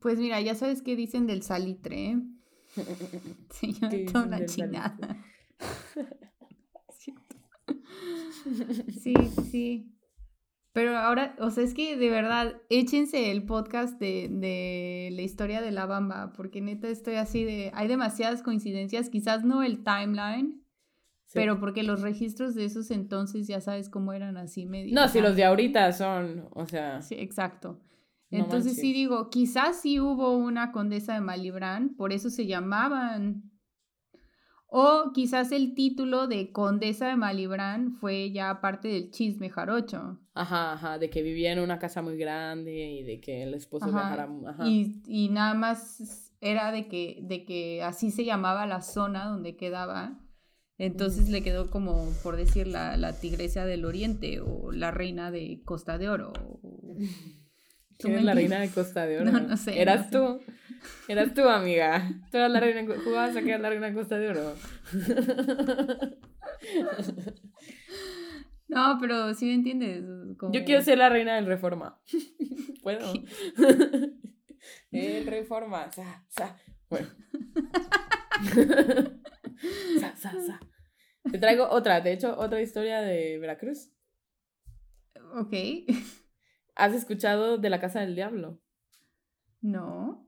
Pues 0.00 0.18
mira, 0.18 0.40
ya 0.40 0.56
sabes 0.56 0.82
qué 0.82 0.96
dicen 0.96 1.28
del 1.28 1.42
salitre, 1.42 2.06
¿eh? 2.06 2.18
Sí, 3.52 3.72
toda 4.12 4.26
una 4.26 4.44
chingada. 4.46 5.24
sí, 9.00 9.14
sí. 9.48 9.96
Pero 10.72 10.98
ahora, 10.98 11.36
o 11.38 11.52
sea, 11.52 11.62
es 11.62 11.72
que 11.72 11.96
de 11.96 12.10
verdad, 12.10 12.60
échense 12.68 13.30
el 13.30 13.44
podcast 13.44 14.00
de, 14.00 14.28
de, 14.28 15.10
la 15.12 15.22
historia 15.22 15.60
de 15.60 15.70
la 15.70 15.86
bamba, 15.86 16.32
porque 16.32 16.60
neta 16.60 16.88
estoy 16.88 17.14
así 17.14 17.44
de, 17.44 17.70
hay 17.74 17.86
demasiadas 17.86 18.42
coincidencias, 18.42 19.08
quizás 19.08 19.44
no 19.44 19.62
el 19.62 19.84
timeline, 19.84 20.61
pero 21.32 21.60
porque 21.60 21.82
los 21.82 22.00
registros 22.02 22.54
de 22.54 22.64
esos 22.64 22.90
entonces 22.90 23.46
ya 23.46 23.60
sabes 23.60 23.88
cómo 23.88 24.12
eran 24.12 24.36
así 24.36 24.66
medio. 24.66 24.94
No, 24.94 25.08
si 25.08 25.20
los 25.20 25.36
de 25.36 25.44
ahorita 25.44 25.92
son, 25.92 26.48
o 26.52 26.66
sea. 26.66 27.02
Sí, 27.02 27.14
exacto. 27.18 27.80
Entonces 28.30 28.76
sí 28.76 28.94
digo, 28.94 29.28
quizás 29.28 29.80
sí 29.82 30.00
hubo 30.00 30.36
una 30.36 30.72
condesa 30.72 31.14
de 31.14 31.20
Malibrán, 31.20 31.94
por 31.96 32.12
eso 32.12 32.30
se 32.30 32.46
llamaban. 32.46 33.50
O 34.74 35.12
quizás 35.12 35.52
el 35.52 35.74
título 35.74 36.28
de 36.28 36.50
condesa 36.50 37.08
de 37.08 37.16
Malibrán 37.16 37.92
fue 37.92 38.32
ya 38.32 38.62
parte 38.62 38.88
del 38.88 39.10
chisme 39.10 39.50
jarocho. 39.50 40.18
Ajá, 40.32 40.72
ajá, 40.72 40.98
de 40.98 41.10
que 41.10 41.22
vivía 41.22 41.52
en 41.52 41.58
una 41.58 41.78
casa 41.78 42.00
muy 42.00 42.16
grande 42.16 42.72
y 42.72 43.02
de 43.02 43.20
que 43.20 43.42
el 43.42 43.52
esposo 43.52 43.92
viajara. 43.92 44.30
Ajá. 44.46 44.66
Y, 44.66 45.02
y 45.06 45.28
nada 45.28 45.52
más 45.52 46.32
era 46.40 46.72
de 46.72 46.88
que, 46.88 47.18
de 47.22 47.44
que 47.44 47.82
así 47.82 48.10
se 48.10 48.24
llamaba 48.24 48.66
la 48.66 48.80
zona 48.80 49.26
donde 49.26 49.56
quedaba 49.56 50.21
entonces 50.84 51.28
le 51.28 51.44
quedó 51.44 51.70
como, 51.70 52.12
por 52.24 52.34
decir, 52.34 52.66
la, 52.66 52.96
la 52.96 53.12
tigresa 53.12 53.64
del 53.64 53.84
oriente 53.84 54.40
o 54.40 54.72
la 54.72 54.90
reina 54.90 55.30
de 55.30 55.62
Costa 55.64 55.96
de 55.96 56.08
Oro. 56.08 56.32
¿Quién 57.98 58.14
es 58.18 58.24
la 58.24 58.34
reina 58.34 58.58
de 58.58 58.68
Costa 58.68 59.06
de 59.06 59.20
Oro? 59.20 59.30
No, 59.30 59.38
no 59.38 59.56
sé. 59.56 59.80
¿Eras 59.80 60.10
tú? 60.10 60.40
Eras 61.06 61.34
tu 61.34 61.42
amiga. 61.42 62.10
Tú 62.32 62.38
eras 62.38 62.50
la 62.50 62.58
reina, 62.58 62.84
jugabas 63.04 63.36
a 63.36 63.42
que 63.42 63.56
la 63.56 63.70
reina 63.70 63.94
Costa 63.94 64.18
de 64.18 64.28
Oro. 64.30 64.54
No, 68.68 68.96
pero 68.98 69.34
sí 69.34 69.44
me 69.44 69.54
entiendes. 69.54 70.02
Yo 70.50 70.64
quiero 70.64 70.80
ser 70.80 70.96
la 70.96 71.10
reina 71.10 71.34
del 71.34 71.44
Reforma. 71.44 72.00
Puedo. 72.82 73.12
El 74.90 75.26
Reforma. 75.26 75.92
Sa, 75.92 76.24
sa. 76.28 76.56
Bueno. 76.88 77.08
sa, 80.00 80.16
sa, 80.16 80.30
sa. 80.40 80.60
Te 81.30 81.38
traigo 81.38 81.68
otra, 81.70 82.00
de 82.00 82.12
hecho, 82.12 82.36
otra 82.38 82.60
historia 82.60 83.00
de 83.00 83.38
Veracruz. 83.38 83.90
Ok. 85.34 85.54
¿Has 86.74 86.94
escuchado 86.94 87.58
de 87.58 87.70
la 87.70 87.80
Casa 87.80 88.00
del 88.00 88.14
Diablo? 88.14 88.60
No. 89.60 90.26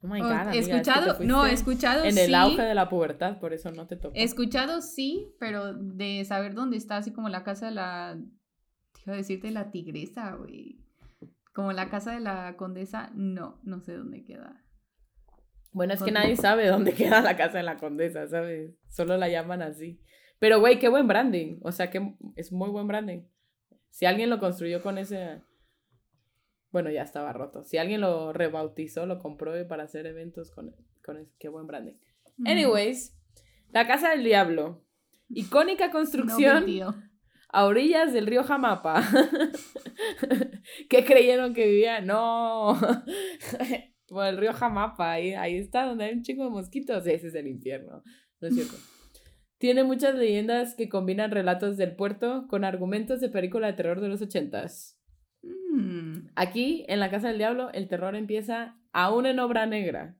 Oh 0.00 0.06
my 0.06 0.20
God, 0.20 0.52
he 0.52 0.58
escuchado, 0.58 1.18
no, 1.24 1.44
he 1.44 1.52
escuchado 1.52 2.04
En 2.04 2.16
el 2.16 2.32
auge 2.34 2.62
de 2.62 2.74
la 2.74 2.88
pubertad, 2.88 3.40
por 3.40 3.52
eso 3.52 3.72
no 3.72 3.88
te 3.88 3.96
tocó. 3.96 4.14
Escuchado 4.14 4.80
sí, 4.80 5.34
pero 5.40 5.74
de 5.74 6.24
saber 6.24 6.54
dónde 6.54 6.76
está, 6.76 6.98
así 6.98 7.12
como 7.12 7.28
la 7.28 7.42
casa 7.42 7.66
de 7.66 7.72
la. 7.72 8.16
Te 8.92 9.00
iba 9.06 9.14
a 9.14 9.16
decirte 9.16 9.50
la 9.50 9.72
tigresa, 9.72 10.34
güey. 10.36 10.84
Como 11.52 11.72
la 11.72 11.88
casa 11.90 12.12
de 12.12 12.20
la 12.20 12.56
condesa, 12.56 13.10
no, 13.14 13.58
no 13.64 13.80
sé 13.80 13.96
dónde 13.96 14.24
queda. 14.24 14.62
Bueno, 15.72 15.94
es 15.94 16.02
que 16.02 16.12
nadie 16.12 16.36
sabe 16.36 16.66
dónde 16.66 16.92
queda 16.92 17.20
la 17.20 17.36
casa 17.36 17.58
de 17.58 17.64
la 17.64 17.76
condesa, 17.76 18.26
¿sabes? 18.26 18.74
Solo 18.88 19.16
la 19.16 19.28
llaman 19.28 19.62
así. 19.62 20.00
Pero, 20.38 20.60
güey, 20.60 20.78
qué 20.78 20.88
buen 20.88 21.08
branding. 21.08 21.58
O 21.62 21.72
sea, 21.72 21.90
que 21.90 22.14
es 22.36 22.52
muy 22.52 22.70
buen 22.70 22.86
branding. 22.86 23.22
Si 23.90 24.06
alguien 24.06 24.30
lo 24.30 24.38
construyó 24.38 24.82
con 24.82 24.98
ese 24.98 25.42
bueno, 26.70 26.90
ya 26.90 27.02
estaba 27.02 27.32
roto. 27.32 27.64
Si 27.64 27.78
alguien 27.78 28.00
lo 28.00 28.32
rebautizó, 28.32 29.06
lo 29.06 29.18
compró 29.18 29.52
para 29.68 29.84
hacer 29.84 30.06
eventos 30.06 30.50
con, 30.50 30.74
con 31.04 31.28
qué 31.38 31.48
buen 31.48 31.66
branding. 31.66 31.94
Anyways, 32.44 33.16
la 33.70 33.86
Casa 33.86 34.10
del 34.10 34.24
Diablo. 34.24 34.84
Icónica 35.30 35.90
construcción 35.90 36.66
a 37.50 37.64
orillas 37.64 38.12
del 38.12 38.26
río 38.26 38.44
Jamapa. 38.44 39.02
¿Qué 40.88 41.04
creyeron 41.04 41.54
que 41.54 41.66
vivía? 41.66 42.00
No. 42.00 42.78
Por 44.08 44.26
el 44.26 44.38
río 44.38 44.52
Jamapa, 44.52 45.12
ahí, 45.12 45.34
ahí 45.34 45.56
está 45.56 45.84
donde 45.84 46.04
hay 46.04 46.14
un 46.14 46.22
chico 46.22 46.44
de 46.44 46.50
mosquitos. 46.50 47.06
Ese 47.06 47.28
es 47.28 47.34
el 47.34 47.46
infierno. 47.46 48.02
No 48.40 48.48
es 48.48 48.54
cierto. 48.54 48.76
Tiene 49.58 49.84
muchas 49.84 50.14
leyendas 50.14 50.74
que 50.74 50.88
combinan 50.88 51.30
relatos 51.30 51.76
del 51.76 51.94
puerto 51.94 52.46
con 52.48 52.64
argumentos 52.64 53.20
de 53.20 53.28
película 53.28 53.66
de 53.66 53.72
terror 53.74 54.00
de 54.00 54.08
los 54.08 54.22
ochentas. 54.22 54.98
Mm. 55.42 56.28
Aquí, 56.36 56.84
en 56.88 57.00
la 57.00 57.10
Casa 57.10 57.28
del 57.28 57.38
Diablo, 57.38 57.70
el 57.72 57.88
terror 57.88 58.14
empieza 58.14 58.78
aún 58.92 59.26
en 59.26 59.40
obra 59.40 59.66
negra. 59.66 60.16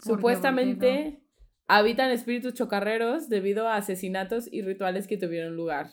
Supuestamente 0.00 1.22
habitan 1.66 2.10
espíritus 2.10 2.54
chocarreros 2.54 3.28
debido 3.28 3.68
a 3.68 3.76
asesinatos 3.76 4.52
y 4.52 4.62
rituales 4.62 5.06
que 5.06 5.16
tuvieron 5.16 5.56
lugar 5.56 5.90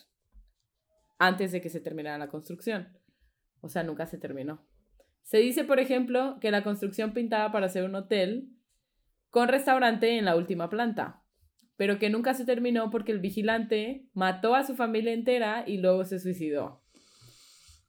antes 1.18 1.52
de 1.52 1.62
que 1.62 1.70
se 1.70 1.80
terminara 1.80 2.18
la 2.18 2.30
construcción. 2.30 2.90
O 3.62 3.70
sea, 3.70 3.84
nunca 3.84 4.06
se 4.06 4.18
terminó. 4.18 4.66
Se 5.24 5.38
dice, 5.38 5.64
por 5.64 5.80
ejemplo, 5.80 6.38
que 6.42 6.52
la 6.52 6.64
construcción 6.64 7.14
pintaba 7.14 7.52
para 7.52 7.70
ser 7.70 7.84
un 7.84 7.96
hotel 7.96 8.50
con 9.30 9.48
restaurante 9.48 10.18
en 10.18 10.26
la 10.26 10.36
última 10.36 10.70
planta, 10.70 11.24
pero 11.78 12.00
que 12.00 12.10
nunca 12.10 12.34
se 12.34 12.46
terminó 12.46 12.90
porque 12.90 13.12
el 13.12 13.20
vigilante 13.20 14.06
mató 14.14 14.56
a 14.56 14.66
su 14.66 14.76
familia 14.76 15.14
entera 15.14 15.64
y 15.66 15.78
luego 15.78 16.04
se 16.04 16.20
suicidó. 16.20 16.84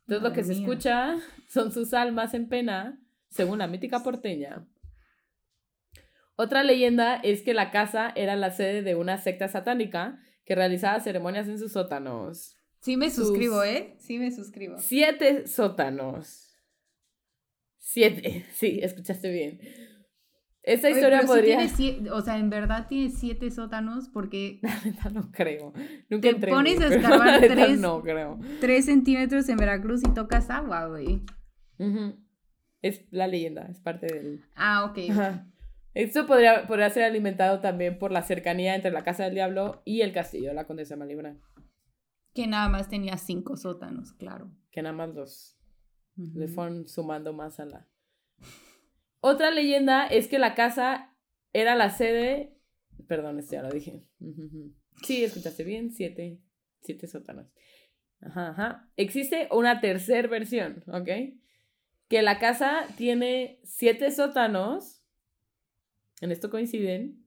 Entonces 0.07 0.22
lo 0.22 0.33
que 0.33 0.45
se 0.45 0.53
escucha 0.53 1.16
son 1.49 1.72
sus 1.72 1.95
almas 1.95 2.35
en 2.35 2.49
pena, 2.49 3.01
según 3.28 3.59
la 3.59 3.66
mítica 3.66 4.03
porteña. 4.03 4.66
Otra 6.37 6.62
leyenda 6.62 7.16
es 7.16 7.43
que 7.43 7.55
la 7.55 7.70
casa 7.70 8.12
era 8.16 8.37
la 8.37 8.51
sede 8.51 8.83
de 8.83 8.95
una 8.95 9.18
secta 9.18 9.49
satánica 9.49 10.20
que 10.45 10.55
realizaba 10.55 11.01
ceremonias 11.01 11.49
en 11.49 11.59
sus 11.59 11.72
sótanos. 11.72 12.57
Sí 12.80 12.97
me 12.97 13.11
suscribo, 13.11 13.62
¿eh? 13.62 13.95
Sí 13.99 14.18
me 14.18 14.30
suscribo. 14.33 14.76
Siete 14.78 15.47
sótanos. 15.47 16.41
Siete, 17.83 18.47
sí, 18.55 18.78
escuchaste 18.80 19.30
bien. 19.30 19.61
Esa 20.62 20.89
historia 20.89 21.22
podría. 21.22 21.59
o 22.12 22.20
sea, 22.20 22.39
en 22.39 22.49
verdad 22.49 22.87
tiene 22.89 23.11
siete 23.11 23.51
sótanos 23.51 24.09
porque. 24.09 24.61
No 25.12 25.33
creo. 25.33 25.72
Nunca 26.09 26.33
te 26.39 26.47
pones 26.47 26.80
a 26.80 26.87
escarbar 26.87 27.41
tres, 27.49 27.80
no 27.80 28.01
creo. 28.01 28.39
tres 28.61 28.85
centímetros 28.85 29.49
en 29.49 29.57
Veracruz 29.57 30.03
y 30.05 30.14
tocas 30.14 30.49
agua, 30.51 30.87
güey. 30.87 31.22
Es 32.80 33.05
la 33.11 33.26
leyenda, 33.26 33.66
es 33.68 33.80
parte 33.80 34.07
del. 34.07 34.45
Ah, 34.55 34.85
ok. 34.85 34.99
Esto 35.95 36.26
podría, 36.26 36.66
podría 36.68 36.89
ser 36.91 37.03
alimentado 37.03 37.61
también 37.61 37.99
por 37.99 38.12
la 38.12 38.22
cercanía 38.22 38.76
entre 38.76 38.93
la 38.93 39.03
Casa 39.03 39.24
del 39.24 39.35
Diablo 39.35 39.83
y 39.85 40.03
el 40.03 40.12
castillo 40.12 40.49
de 40.49 40.55
la 40.55 40.66
Condesa 40.66 40.97
Malibran. 40.97 41.41
Que 42.33 42.47
nada 42.47 42.68
más 42.68 42.89
tenía 42.89 43.18
cinco 43.18 43.57
sótanos, 43.57 44.12
claro. 44.12 44.51
Que 44.70 44.80
nada 44.80 44.95
más 44.95 45.12
Le 46.16 46.48
fueron 46.48 46.88
sumando 46.88 47.32
más 47.32 47.58
a 47.60 47.66
la. 47.66 47.88
Otra 49.20 49.50
leyenda 49.50 50.06
es 50.06 50.28
que 50.28 50.38
la 50.38 50.54
casa 50.54 51.14
era 51.52 51.74
la 51.74 51.90
sede. 51.90 52.56
Perdón, 53.06 53.38
esto 53.38 53.54
ya 53.54 53.62
lo 53.62 53.70
dije. 53.70 54.02
Sí, 55.04 55.24
escuchaste 55.24 55.64
bien, 55.64 55.90
siete, 55.90 56.40
siete 56.80 57.06
sótanos. 57.06 57.46
Ajá, 58.20 58.50
ajá. 58.50 58.90
Existe 58.96 59.48
una 59.50 59.80
tercera 59.80 60.28
versión, 60.28 60.84
¿ok? 60.86 61.08
Que 62.08 62.22
la 62.22 62.38
casa 62.38 62.86
tiene 62.96 63.60
siete 63.64 64.10
sótanos. 64.10 65.02
En 66.20 66.30
esto 66.30 66.50
coinciden. 66.50 67.21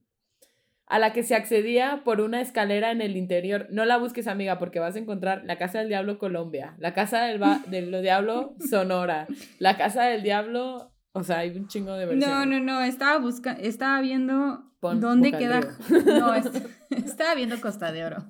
A 0.87 0.99
la 0.99 1.13
que 1.13 1.23
se 1.23 1.35
accedía 1.35 2.01
por 2.03 2.21
una 2.21 2.41
escalera 2.41 2.91
en 2.91 3.01
el 3.01 3.17
interior. 3.17 3.67
No 3.71 3.85
la 3.85 3.97
busques, 3.97 4.27
amiga, 4.27 4.59
porque 4.59 4.79
vas 4.79 4.95
a 4.95 4.99
encontrar 4.99 5.43
la 5.45 5.57
Casa 5.57 5.79
del 5.79 5.87
Diablo 5.87 6.19
Colombia, 6.19 6.75
la 6.77 6.93
Casa 6.93 7.23
del, 7.23 7.39
del 7.67 8.01
Diablo 8.01 8.55
Sonora, 8.69 9.27
la 9.59 9.77
Casa 9.77 10.03
del 10.03 10.21
Diablo 10.21 10.91
o 11.17 11.23
sea, 11.23 11.39
hay 11.39 11.55
un 11.55 11.67
chingo 11.67 11.93
de 11.93 12.07
versiones. 12.07 12.27
No, 12.27 12.45
no, 12.45 12.59
no, 12.59 12.81
estaba 12.81 13.17
buscando, 13.19 13.61
estaba 13.61 14.01
viendo 14.01 14.65
dónde 14.81 15.31
queda. 15.31 15.61
No, 16.05 16.33
estaba 16.89 17.35
viendo 17.35 17.59
Costa 17.61 17.93
de 17.93 18.03
Oro. 18.03 18.25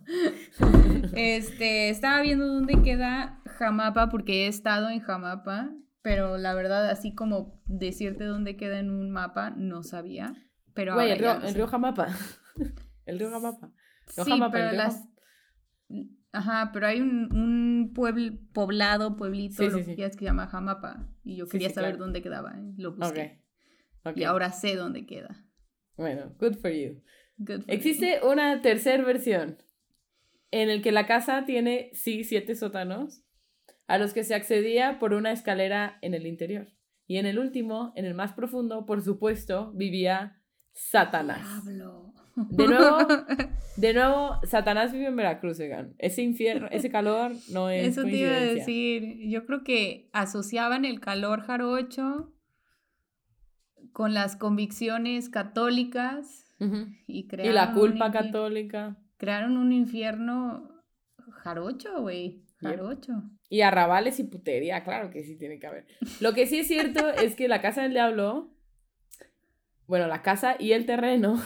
Este, 1.15 1.89
estaba 1.89 2.21
viendo 2.21 2.45
dónde 2.45 2.81
queda 2.83 3.41
Jamapa 3.57 4.09
porque 4.09 4.45
he 4.45 4.47
estado 4.47 4.89
en 4.89 4.99
Jamapa, 4.99 5.71
pero 6.03 6.37
la 6.37 6.53
verdad, 6.53 6.87
así 6.87 7.15
como 7.15 7.59
decirte 7.65 8.25
dónde 8.25 8.55
queda 8.55 8.77
en 8.77 8.91
un 8.91 9.09
mapa, 9.09 9.49
no 9.49 9.81
sabía. 9.81 10.33
Pero 10.75 10.93
Güey, 10.93 11.11
el, 11.11 11.17
río, 11.19 11.41
el 11.41 11.55
río 11.55 11.67
Jamapa. 11.67 12.09
El 13.05 13.19
río 13.19 13.29
Jamapa. 13.29 13.71
sí, 14.07 14.39
pero 14.51 14.71
las. 14.71 15.07
Ajá, 16.31 16.71
pero 16.73 16.87
hay 16.87 16.99
un, 16.99 17.33
un 17.33 17.93
pueblo, 17.93 18.37
poblado, 18.51 19.15
pueblito, 19.15 19.63
lo 19.63 19.77
que 19.77 19.95
que 19.95 20.11
se 20.11 20.25
llama 20.25 20.47
Jamapa. 20.47 21.07
Y 21.23 21.37
yo 21.37 21.47
quería 21.47 21.69
saber 21.69 21.97
dónde 21.97 22.21
quedaba. 22.21 22.53
¿eh? 22.57 22.73
Lo 22.77 22.95
busqué. 22.95 23.41
Y 24.15 24.23
ahora 24.23 24.51
sé 24.51 24.75
dónde 24.75 25.05
queda. 25.05 25.45
Bueno, 25.95 26.35
good 26.39 26.55
for 26.55 26.71
you. 26.71 27.01
Existe 27.67 28.19
una 28.23 28.61
tercera 28.61 29.03
versión 29.03 29.57
en 30.51 30.69
el 30.69 30.81
que 30.81 30.91
la 30.91 31.05
casa 31.05 31.45
tiene, 31.45 31.89
sí, 31.93 32.23
siete 32.23 32.55
sótanos, 32.55 33.23
a 33.87 33.97
los 33.97 34.13
que 34.13 34.23
se 34.23 34.35
accedía 34.35 34.99
por 34.99 35.13
una 35.13 35.31
escalera 35.31 35.97
en 36.01 36.13
el 36.13 36.25
interior. 36.27 36.67
Y 37.07 37.17
en 37.17 37.25
el 37.25 37.39
último, 37.39 37.93
en 37.95 38.05
el 38.05 38.13
más 38.13 38.33
profundo, 38.33 38.85
por 38.85 39.01
supuesto, 39.01 39.71
vivía 39.73 40.41
Satanás. 40.73 41.65
Diablo. 41.65 42.04
De 42.35 42.67
nuevo, 42.67 42.97
de 43.77 43.93
nuevo, 43.93 44.39
Satanás 44.43 44.91
vive 44.91 45.07
en 45.07 45.15
Veracruz, 45.15 45.59
oigan. 45.59 45.95
Ese 45.97 46.21
infierno, 46.21 46.67
ese 46.71 46.89
calor 46.89 47.31
no 47.51 47.69
es. 47.69 47.87
Eso 47.87 48.03
te 48.03 48.17
iba 48.17 48.31
a 48.31 48.39
decir. 48.39 49.29
Yo 49.29 49.45
creo 49.45 49.63
que 49.63 50.09
asociaban 50.13 50.85
el 50.85 50.99
calor 50.99 51.41
jarocho 51.41 52.33
con 53.93 54.13
las 54.13 54.35
convicciones 54.35 55.29
católicas 55.29 56.51
y 57.07 57.27
crearon. 57.27 57.51
Y 57.51 57.55
la 57.55 57.73
culpa 57.73 58.11
católica. 58.11 58.97
Crearon 59.17 59.55
un 59.57 59.71
infierno 59.71 60.69
jarocho, 61.31 62.01
güey. 62.01 62.43
Jarocho. 62.59 63.23
Y 63.49 63.61
arrabales 63.61 64.19
y 64.19 64.23
putería, 64.23 64.83
claro 64.83 65.11
que 65.11 65.23
sí 65.23 65.37
tiene 65.37 65.59
que 65.59 65.67
haber. 65.67 65.85
Lo 66.19 66.33
que 66.33 66.47
sí 66.47 66.59
es 66.59 66.67
cierto 66.67 67.07
es 67.09 67.35
que 67.35 67.47
la 67.47 67.61
casa 67.61 67.83
del 67.83 67.93
diablo, 67.93 68.49
bueno, 69.87 70.07
la 70.07 70.21
casa 70.21 70.55
y 70.59 70.71
el 70.73 70.85
terreno 70.85 71.41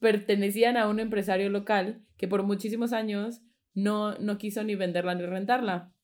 pertenecían 0.00 0.76
a 0.76 0.88
un 0.88 0.98
empresario 0.98 1.48
local 1.50 2.04
que 2.16 2.26
por 2.26 2.42
muchísimos 2.42 2.92
años 2.92 3.42
no, 3.74 4.18
no 4.18 4.38
quiso 4.38 4.64
ni 4.64 4.74
venderla 4.74 5.14
ni 5.14 5.24
rentarla. 5.24 5.94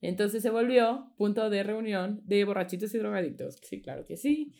Entonces 0.00 0.42
se 0.42 0.50
volvió 0.50 1.12
punto 1.16 1.50
de 1.50 1.62
reunión 1.62 2.20
de 2.24 2.44
borrachitos 2.44 2.94
y 2.94 2.98
drogadictos. 2.98 3.58
Sí, 3.62 3.82
claro 3.82 4.06
que 4.06 4.16
sí. 4.16 4.54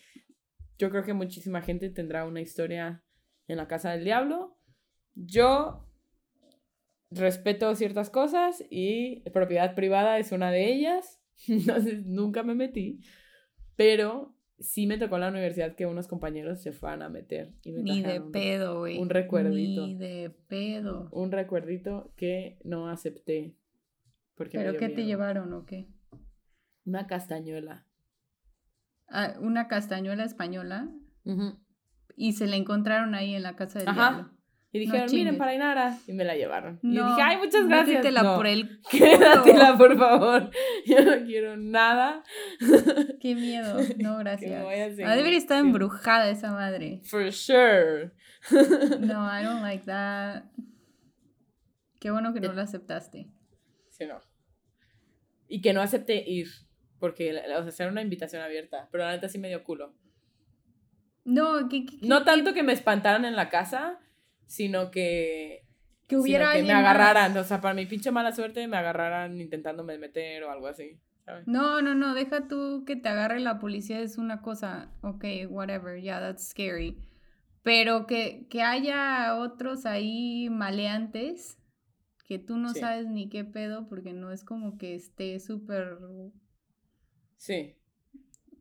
Yo 0.79 0.91
creo 0.91 1.05
que 1.05 1.15
muchísima 1.15 1.63
gente 1.63 1.89
tendrá 1.91 2.27
una 2.27 2.41
historia 2.41 3.05
en 3.49 3.57
la 3.57 3.69
casa 3.69 3.93
del 3.93 4.05
diablo. 4.05 4.59
Yo 5.15 5.89
respeto 7.11 7.75
ciertas 7.75 8.11
cosas 8.11 8.65
y 8.69 9.23
propiedad 9.31 9.75
privada 9.75 10.19
es 10.19 10.33
una 10.33 10.51
de 10.51 10.73
ellas. 10.73 11.23
Entonces 11.49 12.05
nunca 12.05 12.43
me 12.43 12.55
metí. 12.55 13.01
Pero 13.77 14.36
sí 14.59 14.87
me 14.87 14.99
tocó 14.99 15.17
en 15.17 15.21
la 15.23 15.29
universidad 15.29 15.75
que 15.75 15.87
unos 15.87 16.09
compañeros 16.09 16.61
se 16.63 16.73
fueran 16.73 17.03
a 17.03 17.09
meter. 17.09 17.53
Y 17.63 17.73
me 17.73 17.83
Ni 17.83 18.03
de 18.03 18.21
pedo, 18.21 18.79
güey. 18.81 18.99
un 18.99 19.11
recuerdito. 19.11 19.87
Ni 19.87 19.95
de 19.97 20.31
pedo. 20.49 21.09
Un 21.13 21.33
recuerdito 21.33 22.13
que 22.17 22.59
no 22.65 22.89
acepté. 22.89 23.55
Porque 24.35 24.59
¿Pero 24.59 24.77
qué 24.77 24.89
te 24.89 25.05
llevaron 25.05 25.53
o 25.53 25.65
qué? 25.65 25.89
Una 26.85 27.07
castañuela. 27.07 27.87
Ah, 29.09 29.35
una 29.41 29.69
castañuela 29.69 30.25
española 30.25 30.91
y 32.17 32.33
se 32.33 32.47
la 32.47 32.57
encontraron 32.57 33.15
ahí 33.15 33.35
en 33.35 33.43
la 33.43 33.57
casa 33.57 33.79
del 33.79 33.89
Ajá. 33.89 34.11
diablo. 34.13 34.36
Y 34.77 34.87
No 34.87 34.93
dijeron, 34.93 35.11
miren, 35.13 35.39
para 35.39 35.55
Inara. 35.55 35.99
Y 36.07 36.13
me 36.13 36.25
la 36.25 36.35
llevaron. 36.37 36.79
y 36.83 36.89
No, 36.89 37.09
dije, 37.11 37.23
ay, 37.23 37.37
muchas 37.39 37.67
gracias. 37.67 37.89
métetela 37.89 38.23
No, 38.23 38.37
por 38.37 38.47
el 38.47 38.81
Quédatela, 38.91 39.73
culo. 39.73 39.79
por 39.79 39.99
favor. 39.99 40.51
Yo 40.87 41.05
no 41.05 41.25
quiero 41.25 41.57
nada. 41.57 42.23
Qué 43.21 43.35
miedo. 43.35 43.79
No, 43.99 44.19
gracias. 44.19 44.65
vaya 44.65 44.83
a 44.83 44.87
Ha 44.87 44.89
de 44.91 44.97
seguir 44.97 45.07
haber 45.11 45.33
estado 45.35 45.61
siendo- 45.61 45.77
embrujada 45.79 46.29
esa 46.31 46.53
madre. 46.53 47.01
For 47.05 47.33
sure. 47.33 48.13
No, 49.01 49.27
I 49.29 49.43
don't 49.45 49.63
like 49.63 49.85
that. 49.87 50.45
Qué 52.01 52.11
bueno 52.11 52.33
que 52.35 52.41
no 52.41 52.53
la 52.53 52.63
aceptaste. 52.63 53.29
Sí, 53.91 54.05
no. 54.07 54.21
Y 55.49 55.61
que 55.61 55.73
no 55.73 55.81
acepté 55.81 56.23
ir. 56.29 56.49
Porque, 56.99 57.31
o 57.59 57.71
sea, 57.71 57.85
era 57.87 57.93
una 57.93 58.03
invitación 58.03 58.43
abierta. 58.43 58.89
Pero 58.91 59.05
la 59.05 59.13
neta 59.13 59.29
sí 59.29 59.39
me 59.39 59.49
dio 59.49 59.65
culo. 59.65 59.95
No, 61.25 61.69
que, 61.69 61.85
que- 61.87 61.99
No 62.03 62.21
que- 62.21 62.25
tanto 62.25 62.55
que 62.55 62.63
me 62.63 62.73
espantaran 62.73 63.25
en 63.25 63.35
la 63.37 63.49
casa, 63.49 63.99
sino 64.47 64.91
que. 64.91 65.65
que 66.09 66.17
hubiera 66.17 66.53
que 66.53 66.63
me 66.63 66.73
más. 66.73 66.85
agarraran. 66.85 67.37
O 67.37 67.45
sea, 67.45 67.61
para 67.61 67.75
mi 67.75 67.87
pinche 67.87 68.11
mala 68.11 68.33
suerte, 68.33 68.67
me 68.69 68.77
agarraran 68.77 69.41
intentándome 69.41 69.99
meter 69.99 70.45
o 70.45 70.51
algo 70.51 70.67
así. 70.69 70.99
¿sabes? 71.25 71.47
No, 71.47 71.83
no, 71.83 71.95
no, 71.95 72.15
deja 72.15 72.47
tú 72.49 72.85
que 72.87 72.95
te 72.97 73.09
agarre 73.09 73.41
la 73.41 73.59
policía, 73.59 74.01
es 74.01 74.17
una 74.17 74.43
cosa, 74.43 74.93
ok, 75.03 75.25
whatever, 75.49 76.01
yeah, 76.01 76.21
that's 76.21 76.49
scary. 76.51 76.97
Pero 77.65 78.07
que, 78.07 78.47
que 78.49 78.63
haya 78.63 79.37
otros 79.37 79.87
ahí 79.87 80.49
maleantes 80.51 81.59
que 82.29 82.39
tú 82.39 82.57
no 82.57 82.73
Sí. 82.73 82.79
sabes 82.81 83.07
ni 83.09 83.29
qué 83.29 83.45
pedo 83.45 83.89
porque 83.89 84.13
no 84.13 84.31
es 84.31 84.45
como 84.45 84.79
que 84.79 84.95
esté 84.95 85.41
súper... 85.41 85.99
Sí. 87.37 87.75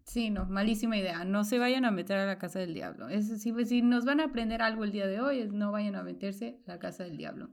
Sí, 0.06 0.30
no, 0.30 0.45
malísima 0.45 0.97
idea. 0.97 1.26
No 1.26 1.43
se 1.43 1.58
vayan 1.58 1.84
a 1.84 1.91
meter 1.91 2.18
a 2.18 2.26
la 2.26 2.38
casa 2.38 2.60
del 2.60 2.74
diablo. 2.74 3.10
Es, 3.10 3.41
si, 3.41 3.66
si 3.66 3.82
nos 3.82 4.06
van 4.06 4.20
a 4.20 4.26
aprender 4.26 4.62
algo 4.62 4.84
el 4.84 4.91
día 4.91 5.08
de 5.08 5.20
hoy, 5.20 5.39
es 5.39 5.51
no 5.51 5.72
vayan 5.72 5.95
a 5.95 6.03
meterse 6.03 6.60
a 6.68 6.74
la 6.74 6.80
casa 6.80 7.03
del 7.03 7.18
diablo. 7.18 7.49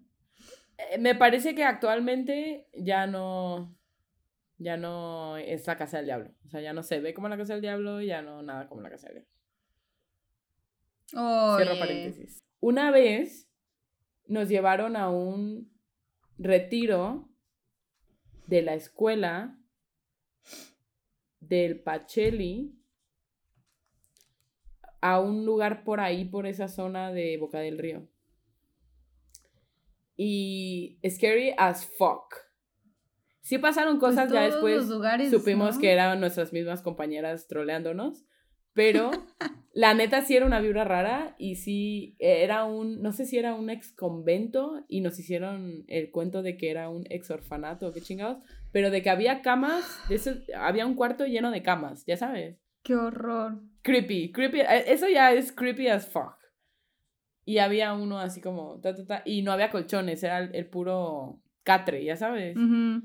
Eh, 0.77 0.99
Me 0.99 1.15
parece 1.15 1.55
que 1.55 1.65
actualmente 1.65 2.69
ya 2.75 3.07
no. 3.07 3.75
Ya 4.59 4.77
no 4.77 5.39
es 5.39 5.67
la 5.67 5.77
casa 5.77 5.97
del 5.97 6.07
diablo. 6.07 6.31
O 6.47 6.51
sea, 6.51 6.61
ya 6.61 6.73
no 6.73 6.83
se 6.83 7.01
ve 7.01 7.15
como 7.15 7.29
la 7.29 7.37
casa 7.37 7.55
del 7.55 7.63
diablo, 7.63 8.01
ya 8.01 8.23
no 8.23 8.43
nada 8.43 8.69
como 8.69 8.83
la 8.83 8.91
casa 8.91 9.09
del 9.09 9.25
diablo. 11.11 11.57
Cierro 11.57 11.79
paréntesis. 11.79 12.45
Una 12.61 12.91
vez 12.91 13.49
nos 14.27 14.49
llevaron 14.49 14.95
a 14.95 15.11
un 15.11 15.73
retiro 16.39 17.29
de 18.47 18.63
la 18.63 18.75
escuela 18.75 19.59
del 21.53 21.81
Pacheli 21.81 22.73
a 25.03 25.21
un 25.21 25.45
lugar 25.45 25.85
por 25.85 26.01
ahí, 26.01 26.25
por 26.25 26.47
esa 26.47 26.67
zona 26.67 27.13
de 27.13 27.37
Boca 27.37 27.59
del 27.59 27.77
Río. 27.77 28.09
Y 30.17 30.99
scary 31.07 31.53
as 31.59 31.87
fuck. 31.99 32.35
Sí 33.43 33.59
pasaron 33.59 33.99
Pues 33.99 34.15
cosas, 34.15 34.33
ya 34.33 34.45
después 34.45 34.89
lugares, 34.89 35.31
supimos 35.31 35.75
¿no? 35.75 35.81
que 35.83 35.93
eran 35.93 36.21
nuestras 36.21 36.55
mismas 36.55 36.81
compañeras 36.81 37.47
troleándonos, 37.49 38.25
pero 38.73 39.11
la 39.75 39.93
neta 39.93 40.23
sí 40.23 40.35
era 40.35 40.47
una 40.47 40.61
vibra 40.61 40.85
rara 40.85 41.35
y 41.39 41.57
sí 41.57 42.17
era 42.19 42.65
un, 42.65 43.03
no 43.03 43.13
sé 43.13 43.27
si 43.27 43.37
era 43.37 43.55
un 43.55 43.69
ex 43.69 43.93
convento 43.93 44.87
y 44.89 45.03
nos 45.03 45.19
hicieron 45.19 45.85
el 45.89 46.11
cuento 46.11 46.43
de 46.43 46.57
que 46.57 46.71
era 46.71 46.89
un 46.89 47.05
ex 47.11 47.31
orfanato, 47.31 47.93
qué 47.93 48.01
chingados, 48.01 48.43
pero 48.73 48.91
de 48.91 49.03
que 49.03 49.11
había 49.11 49.43
camas, 49.43 50.01
de 50.09 50.15
eso, 50.17 50.33
había 50.57 50.87
un 50.87 50.95
cuarto 50.95 51.27
lleno 51.27 51.51
de 51.51 51.63
camas, 51.63 52.05
ya 52.07 52.17
sabes. 52.17 52.59
Qué 52.83 52.95
horror. 52.97 53.61
Creepy, 53.83 54.33
creepy, 54.33 54.61
eh, 54.61 54.85
eso 54.89 55.09
ya 55.09 55.33
es 55.33 55.53
creepy 55.53 55.89
as 55.89 56.09
fuck. 56.09 56.35
Y 57.45 57.59
había 57.59 57.93
uno 57.93 58.19
así 58.19 58.41
como, 58.41 58.81
ta, 58.81 58.95
ta, 58.95 59.05
ta, 59.07 59.23
y 59.25 59.43
no 59.43 59.53
había 59.53 59.71
colchones, 59.71 60.23
era 60.23 60.39
el, 60.39 60.55
el 60.55 60.67
puro 60.69 61.41
catre, 61.65 62.05
ya 62.05 62.17
sabes. 62.17 62.57
Ujú. 62.57 63.03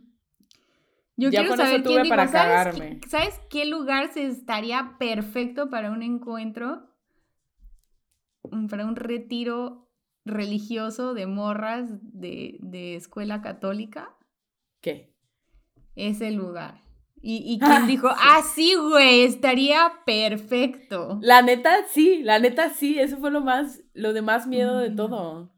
Yo 1.20 1.32
Ya 1.32 1.39
quiero 1.39 1.49
con 1.49 1.59
eso 1.59 1.65
saber 1.65 1.84
tuve 1.84 1.93
quién 1.93 2.03
dijo, 2.03 2.15
para 2.15 2.28
¿sabes, 2.28 2.51
cagarme. 2.53 2.99
qué- 2.99 3.09
¿sabes 3.09 3.41
qué 3.49 3.65
lugar 3.65 4.13
se 4.13 4.28
estaría 4.28 4.95
perfecto 4.99 5.70
para 5.72 5.89
un 5.91 6.03
encuentro? 6.03 6.84
Mm, 8.51 8.68
Para 8.68 8.86
un 8.86 8.95
retiro 8.95 9.89
religioso 10.26 11.13
de 11.15 11.26
morras 11.26 11.89
de, 12.01 12.57
de 12.61 12.95
escuela 12.95 13.41
católica. 13.41 14.15
¿Qué? 14.82 15.11
Ese 15.98 16.32
lugar. 16.32 16.82
Y, 17.22 17.43
y 17.45 17.60
quien 17.60 17.88
dijo, 17.88 18.08
ah, 18.10 18.41
sí, 18.56 18.76
güey, 18.76 19.24
estaría 19.24 19.91
perfecto. 20.06 21.18
La 21.22 21.41
neta, 21.41 21.76
sí, 21.89 22.22
la 22.24 22.39
neta, 22.39 22.70
sí, 22.70 23.00
eso 23.00 23.18
fue 23.18 23.32
lo 23.32 23.41
más, 23.41 23.82
lo 23.93 24.14
de 24.14 24.22
más 24.22 24.48
miedo 24.48 24.78
de 24.78 24.91
Mm. 24.91 24.95
todo. 24.95 25.52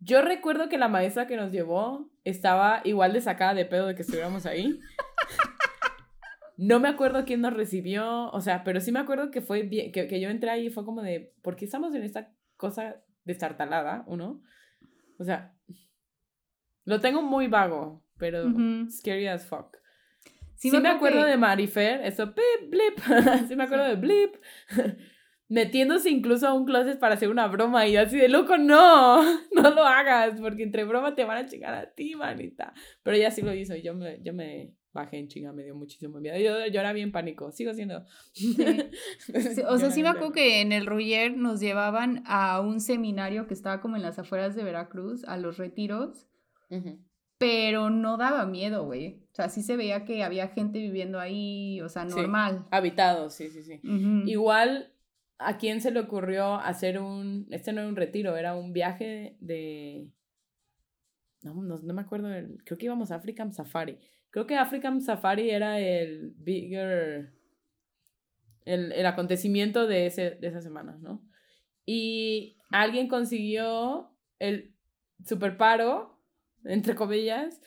Yo 0.00 0.22
recuerdo 0.22 0.68
que 0.68 0.78
la 0.78 0.88
maestra 0.88 1.26
que 1.26 1.36
nos 1.36 1.50
llevó 1.52 2.10
estaba 2.24 2.80
igual 2.84 3.12
de 3.12 3.20
sacada 3.20 3.54
de 3.54 3.64
pedo 3.66 3.86
de 3.88 3.94
que 3.94 4.02
estuviéramos 4.02 4.46
ahí. 4.46 4.78
No 6.56 6.80
me 6.80 6.88
acuerdo 6.88 7.24
quién 7.24 7.40
nos 7.40 7.52
recibió, 7.54 8.30
o 8.30 8.40
sea, 8.40 8.64
pero 8.64 8.80
sí 8.80 8.90
me 8.90 8.98
acuerdo 8.98 9.30
que 9.30 9.40
fue 9.40 9.62
bien, 9.62 9.92
que, 9.92 10.08
que 10.08 10.20
yo 10.20 10.28
entré 10.28 10.50
ahí 10.50 10.66
y 10.66 10.70
fue 10.70 10.84
como 10.84 11.02
de, 11.02 11.32
¿por 11.42 11.54
qué 11.56 11.64
estamos 11.64 11.94
en 11.94 12.02
esta 12.02 12.32
cosa 12.56 12.96
destartalada, 13.24 14.02
uno? 14.08 14.42
O 15.20 15.24
sea, 15.24 15.54
lo 16.84 17.00
tengo 17.00 17.22
muy 17.22 17.46
vago, 17.46 18.04
pero 18.18 18.46
Ujú. 18.46 18.90
scary 18.90 19.26
as 19.26 19.46
fuck. 19.46 19.76
Sí, 20.56 20.70
Sí, 20.70 20.80
me 20.80 20.88
acuerdo 20.88 21.22
que- 21.24 21.30
de 21.30 21.36
Marifer, 21.36 22.00
eso, 22.04 22.26
blip, 22.34 22.70
blip. 22.70 22.98
sí 23.48 23.54
me 23.56 23.64
acuerdo 23.64 23.84
de 23.84 23.94
blip. 23.96 24.34
Metiéndose 25.50 26.10
incluso 26.10 26.46
a 26.46 26.52
un 26.52 26.66
closet 26.66 26.98
para 26.98 27.14
hacer 27.14 27.30
una 27.30 27.46
broma 27.46 27.86
y 27.86 27.92
yo 27.92 28.02
así 28.02 28.18
de 28.18 28.28
loco, 28.28 28.58
no, 28.58 29.22
no 29.52 29.70
lo 29.70 29.82
hagas, 29.84 30.38
porque 30.40 30.62
entre 30.62 30.84
broma 30.84 31.14
te 31.14 31.24
van 31.24 31.38
a 31.38 31.46
chingar 31.48 31.72
a 31.74 31.90
ti, 31.94 32.14
manita. 32.16 32.74
Pero 33.02 33.16
ella 33.16 33.30
sí 33.30 33.40
lo 33.40 33.54
hizo 33.54 33.74
y 33.74 33.80
yo 33.82 33.94
me, 33.94 34.20
yo 34.22 34.34
me 34.34 34.74
bajé 34.92 35.16
en 35.18 35.28
chinga, 35.28 35.52
me 35.54 35.62
dio 35.64 35.74
muchísimo 35.74 36.20
miedo. 36.20 36.36
Yo, 36.36 36.66
yo 36.70 36.80
era 36.80 36.92
bien 36.92 37.12
pánico, 37.12 37.50
sigo 37.52 37.72
siendo. 37.72 38.04
Sí. 38.32 38.56
Sí, 39.54 39.62
o 39.66 39.78
sea, 39.78 39.90
sí 39.90 40.02
me 40.02 40.08
acuerdo 40.10 40.32
que 40.32 40.60
en 40.60 40.72
el 40.72 40.84
Ruyer 40.86 41.34
nos 41.34 41.60
llevaban 41.60 42.22
a 42.26 42.60
un 42.60 42.80
seminario 42.80 43.46
que 43.46 43.54
estaba 43.54 43.80
como 43.80 43.96
en 43.96 44.02
las 44.02 44.18
afueras 44.18 44.54
de 44.54 44.64
Veracruz, 44.64 45.24
a 45.24 45.36
los 45.38 45.56
retiros, 45.56 46.26
Ujú. 46.68 46.98
Pero 47.38 47.88
no 47.90 48.16
daba 48.16 48.44
miedo, 48.46 48.84
güey. 48.84 49.22
O 49.32 49.34
sea, 49.34 49.48
sí 49.48 49.62
se 49.62 49.76
veía 49.76 50.04
que 50.04 50.24
había 50.24 50.48
gente 50.48 50.78
viviendo 50.80 51.20
ahí, 51.20 51.80
o 51.80 51.88
sea, 51.88 52.08
Sí. 52.08 52.16
normal. 52.16 52.66
Habitado, 52.70 53.30
sí, 53.30 53.48
sí, 53.50 53.62
sí. 53.62 53.80
Igual, 54.26 54.92
¿a 55.38 55.56
quién 55.58 55.80
se 55.80 55.92
le 55.92 56.00
ocurrió 56.00 56.54
hacer 56.56 56.98
un... 57.00 57.46
Este 57.50 57.72
no 57.72 57.80
era 57.80 57.88
un 57.88 57.96
retiro, 57.96 58.36
era 58.36 58.56
un 58.56 58.72
viaje 58.72 59.36
de... 59.40 60.10
No, 61.42 61.54
no, 61.62 61.78
no 61.78 61.94
me 61.94 62.00
acuerdo, 62.02 62.34
el- 62.34 62.62
creo 62.64 62.76
que 62.76 62.86
íbamos 62.86 63.12
a 63.12 63.16
African 63.16 63.52
Safari. 63.52 63.98
Creo 64.30 64.46
que 64.46 64.56
African 64.56 65.00
Safari 65.00 65.50
era 65.50 65.78
el 65.78 66.34
bigger... 66.38 67.32
El, 68.64 68.92
el 68.92 69.06
acontecimiento 69.06 69.86
de, 69.86 70.06
ese, 70.06 70.32
de 70.32 70.48
esa 70.48 70.60
semana, 70.60 70.98
¿no? 71.00 71.24
Y 71.86 72.58
alguien 72.70 73.08
consiguió 73.08 74.10
el 74.40 74.74
super 75.24 75.56
paro, 75.56 76.17
entre 76.64 76.94
comillas, 76.94 77.60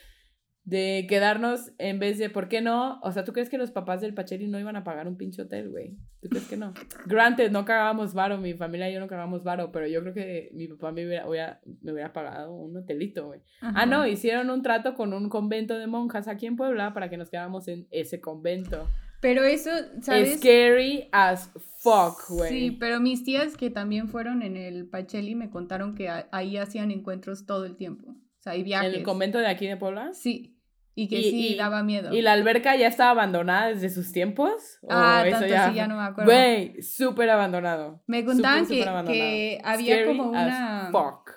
de 0.64 1.08
quedarnos 1.10 1.72
en 1.80 1.98
vez 1.98 2.20
de, 2.20 2.30
¿por 2.30 2.48
qué 2.48 2.62
no? 2.62 3.00
O 3.02 3.12
sea, 3.12 3.24
¿tú 3.24 3.34
crees 3.34 3.50
que 3.50 3.58
los 3.58 3.72
papás 3.72 4.00
del 4.00 4.14
Pacheli 4.14 4.48
no 4.48 4.60
iban 4.60 4.76
a 4.76 4.84
pagar 4.84 5.08
un 5.08 5.18
pinche 5.18 5.42
hotel, 5.42 5.70
güey? 5.72 5.98
¿Tú 6.22 6.30
crees 6.30 6.48
que 6.48 6.56
no? 6.56 6.74
Granted, 7.08 7.50
no 7.52 7.66
cagábamos 7.66 8.14
varo, 8.14 8.38
mi 8.38 8.54
familia 8.54 8.88
y 8.88 8.94
yo 8.94 9.00
no 9.00 9.08
cagábamos 9.08 9.44
varo, 9.44 9.72
pero 9.72 9.88
yo 9.88 10.02
creo 10.02 10.14
que 10.14 10.52
mi 10.54 10.68
papá 10.68 10.92
me 10.92 11.06
hubiera, 11.08 11.28
hubiera- 11.28 11.62
me 11.82 11.92
hubiera 11.94 12.14
pagado 12.14 12.54
un 12.54 12.78
hotelito, 12.78 13.26
güey. 13.26 13.40
Ah, 13.62 13.88
no, 13.88 14.06
hicieron 14.06 14.52
un 14.52 14.62
trato 14.62 14.94
con 14.94 15.14
un 15.14 15.30
convento 15.30 15.80
de 15.80 15.88
monjas 15.88 16.28
aquí 16.28 16.46
en 16.46 16.56
Puebla 16.58 16.94
para 16.94 17.10
que 17.10 17.18
nos 17.18 17.32
quedáramos 17.32 17.68
en 17.68 17.88
ese 17.90 18.22
convento. 18.22 18.88
Pero 19.20 19.44
eso, 19.44 19.70
¿sabes? 20.02 20.38
Scary 20.40 21.08
as 21.12 21.52
fuck, 21.80 22.28
güey. 22.30 22.50
Sí, 22.50 22.78
pero 22.80 23.00
mis 23.00 23.24
tías 23.24 23.58
que 23.58 23.70
también 23.72 24.10
fueron 24.10 24.42
en 24.44 24.58
el 24.58 24.88
Pacheli 24.88 25.34
me 25.36 25.50
contaron 25.50 25.96
que 25.96 26.08
ahí 26.32 26.58
hacían 26.58 26.92
encuentros 26.92 27.46
todo 27.48 27.66
el 27.66 27.76
tiempo. 27.78 28.11
O 28.42 28.44
sea, 28.44 28.54
hay 28.54 28.60
¿En 28.62 28.66
viajes. 28.66 28.94
el 28.96 29.04
convento 29.04 29.38
de 29.38 29.46
aquí 29.48 29.68
de 29.68 29.78
Puebla? 29.78 30.10
Sí. 30.14 30.58
Y 30.96 31.08
que 31.08 31.20
Y- 31.20 31.24
sí 31.30 31.48
y- 31.54 31.56
daba 31.58 31.84
miedo. 31.84 32.12
¿Y 32.14 32.22
la 32.22 32.34
alberca 32.34 32.76
ya 32.76 32.88
estaba 32.88 33.12
abandonada 33.12 33.68
desde 33.68 33.90
sus 33.90 34.12
tiempos? 34.12 34.80
¿O 34.82 34.88
Ah, 34.90 35.22
eso 35.26 35.40
tanto 35.40 35.70
sí, 35.70 35.76
ya 35.76 35.88
no 35.88 35.96
me 35.96 36.04
acuerdo. 36.04 36.32
Güey, 36.32 36.82
súper 36.82 37.30
abandonado. 37.30 38.04
me 38.08 38.26
contaban 38.26 38.66
Súper, 38.66 38.84
que, 38.84 38.90
abandonado. 38.90 39.22
que 39.24 39.62
había 39.64 39.96
Scary 39.96 40.08
como 40.18 40.30
una. 40.32 40.90
Fuck. 40.92 41.32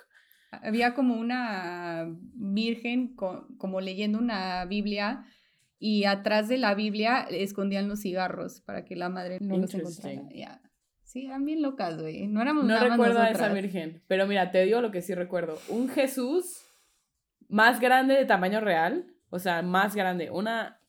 había 0.63 0.93
como 0.93 1.15
una 1.15 2.05
virgen 2.33 3.13
co- 3.15 3.47
como 3.57 3.81
leyendo 3.81 4.17
una 4.19 4.63
Biblia 4.65 5.25
y 5.79 6.05
atrás 6.05 6.47
de 6.47 6.57
la 6.57 6.73
Biblia 6.75 7.27
escondían 7.29 7.87
los 7.87 7.99
cigarros 8.01 8.61
para 8.61 8.83
que 8.85 8.95
la 8.95 9.09
madre 9.09 9.37
no 9.41 9.57
los 9.57 9.73
encontrara. 9.73 10.21
Ya. 10.33 10.61
Sí, 11.03 11.25
eran 11.27 11.45
bien 11.45 11.61
locas, 11.61 11.97
güey. 12.01 12.27
No 12.27 12.41
éramos 12.41 12.65
No 12.65 12.79
recuerdo 12.79 13.19
a 13.19 13.29
esa 13.29 13.49
virgen, 13.49 14.01
pero 14.07 14.27
mira, 14.27 14.51
te 14.51 14.63
digo 14.65 14.81
lo 14.81 14.91
que 14.91 15.01
sí 15.01 15.13
recuerdo. 15.13 15.57
Un 15.69 15.87
Jesús 15.89 16.64
más 17.47 17.79
grande 17.79 18.15
de 18.15 18.25
tamaño 18.25 18.61
real, 18.61 19.07
o 19.29 19.39
sea, 19.39 19.61
más 19.61 19.95
grande, 19.95 20.29
una 20.31 20.81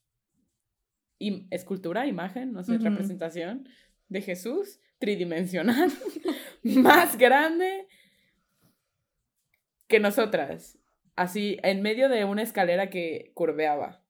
escultura, 1.18 2.06
imagen, 2.06 2.52
no 2.52 2.62
sé, 2.62 2.78
representación 2.78 3.68
de 4.08 4.20
Jesús 4.20 4.80
tridimensional, 4.98 5.90
más 6.62 7.16
grande 7.16 7.86
que 9.88 10.00
nosotras, 10.00 10.78
así 11.14 11.58
en 11.62 11.82
medio 11.82 12.08
de 12.08 12.24
una 12.24 12.42
escalera 12.42 12.90
que 12.90 13.30
curveaba. 13.34 14.02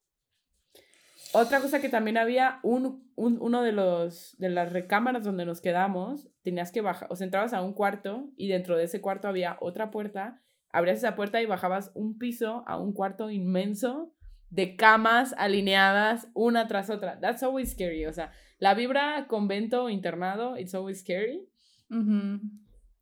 Otra 1.33 1.61
cosa 1.61 1.81
que 1.81 1.89
también 1.89 2.17
había, 2.17 2.61
un, 2.63 3.11
uno 3.17 3.63
de 3.63 3.73
los 3.73 4.37
de 4.39 4.49
las 4.49 4.73
recámaras 4.73 5.25
donde 5.25 5.45
nos 5.45 5.61
quedamos, 5.61 6.29
tenías 6.43 6.73
que 6.73 6.81
bajar, 6.81 7.09
o 7.11 7.17
sea, 7.17 7.25
entrabas 7.25 7.53
a 7.53 7.63
un 7.63 7.75
cuarto 7.75 8.31
y 8.37 8.49
dentro 8.49 8.77
de 8.77 8.85
ese 8.85 9.01
cuarto 9.01 9.29
había 9.29 9.59
otra 9.61 9.91
puerta, 9.91 10.41
abrías 10.73 10.99
esa 10.99 11.17
puerta 11.17 11.41
y 11.41 11.47
bajabas 11.47 11.93
un 11.95 12.19
piso 12.19 12.65
a 12.67 12.79
un 12.79 12.93
cuarto 12.93 13.31
inmenso 13.31 14.13
de 14.51 14.77
camas 14.77 15.35
alineadas 15.39 16.29
una 16.35 16.67
tras 16.67 16.91
otra. 16.91 17.19
That's 17.21 17.43
always 17.43 17.73
scary, 17.73 18.07
o 18.07 18.13
sea, 18.13 18.33
la 18.59 18.75
vibra 18.75 19.27
convento 19.27 19.91
internado, 19.91 20.57
it's 20.57 20.75
always 20.75 21.01
scary. 21.01 21.49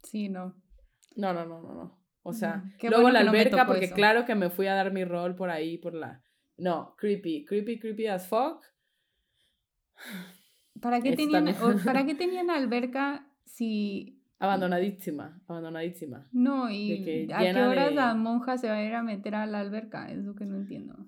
Sí, 0.03 0.29
no. 0.29 0.55
No, 1.17 1.33
no, 1.33 1.45
no, 1.45 1.63
no, 1.63 1.75
no. 1.75 2.05
O 2.23 2.33
sea, 2.33 2.65
luego 2.83 3.11
la 3.11 3.21
alberca, 3.21 3.67
porque 3.67 3.91
claro 3.91 4.25
que 4.25 4.35
me 4.35 4.51
fui 4.51 4.67
a 4.67 4.75
dar 4.75 4.93
mi 4.93 5.05
rol 5.05 5.37
por 5.37 5.51
ahí, 5.51 5.79
por 5.79 5.95
la... 5.95 6.23
No, 6.57 6.95
creepy, 6.97 7.45
creepy, 7.45 7.79
creepy 7.79 8.07
as 8.07 8.27
fuck. 8.27 8.65
¿Para 10.81 11.01
qué, 11.01 11.15
tenían, 11.15 11.55
¿Para 11.85 12.05
qué 12.07 12.15
tenían 12.15 12.51
alberca 12.51 13.29
si... 13.45 14.14
Abandonadísima, 14.45 15.43
abandonadísima. 15.47 16.29
No, 16.33 16.71
y 16.71 17.29
¿a 17.33 17.39
qué 17.39 17.63
horas 17.63 17.95
la 17.95 18.15
monja 18.15 18.59
se 18.59 18.69
va 18.69 18.77
a 18.77 18.85
ir 18.85 18.95
a 18.95 19.03
meter 19.03 19.35
a 19.35 19.47
la 19.47 19.61
alberca? 19.61 20.11
Es 20.11 20.19
lo 20.19 20.35
que 20.35 20.45
no 20.45 20.57
entiendo. 20.57 21.07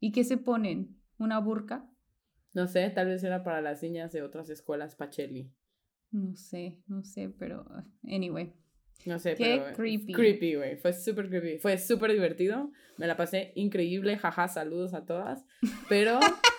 ¿Y 0.00 0.12
qué 0.12 0.24
se 0.24 0.36
ponen? 0.36 1.00
¿Una 1.18 1.38
burka? 1.38 1.90
No 2.52 2.66
sé, 2.68 2.88
tal 2.90 3.08
vez 3.08 3.24
era 3.24 3.42
para 3.42 3.60
las 3.60 3.82
niñas 3.82 4.12
de 4.12 4.22
otras 4.22 4.48
escuelas 4.50 4.94
Pacheli. 4.94 5.52
No 6.10 6.36
sé, 6.36 6.80
no 6.86 7.02
sé, 7.02 7.28
pero 7.28 7.66
anyway. 8.04 8.54
No 9.06 9.18
sé, 9.18 9.34
Qué 9.34 9.60
pero. 9.62 9.76
Creepy. 9.76 10.12
Creepy, 10.12 10.54
güey. 10.54 10.76
Fue 10.76 10.92
súper 10.92 11.28
creepy. 11.28 11.58
Fue 11.58 11.76
súper 11.78 12.12
divertido. 12.12 12.70
Me 12.96 13.06
la 13.06 13.16
pasé 13.16 13.52
increíble. 13.56 14.16
Jaja, 14.16 14.48
saludos 14.48 14.94
a 14.94 15.04
todas. 15.04 15.44
Pero. 15.88 16.20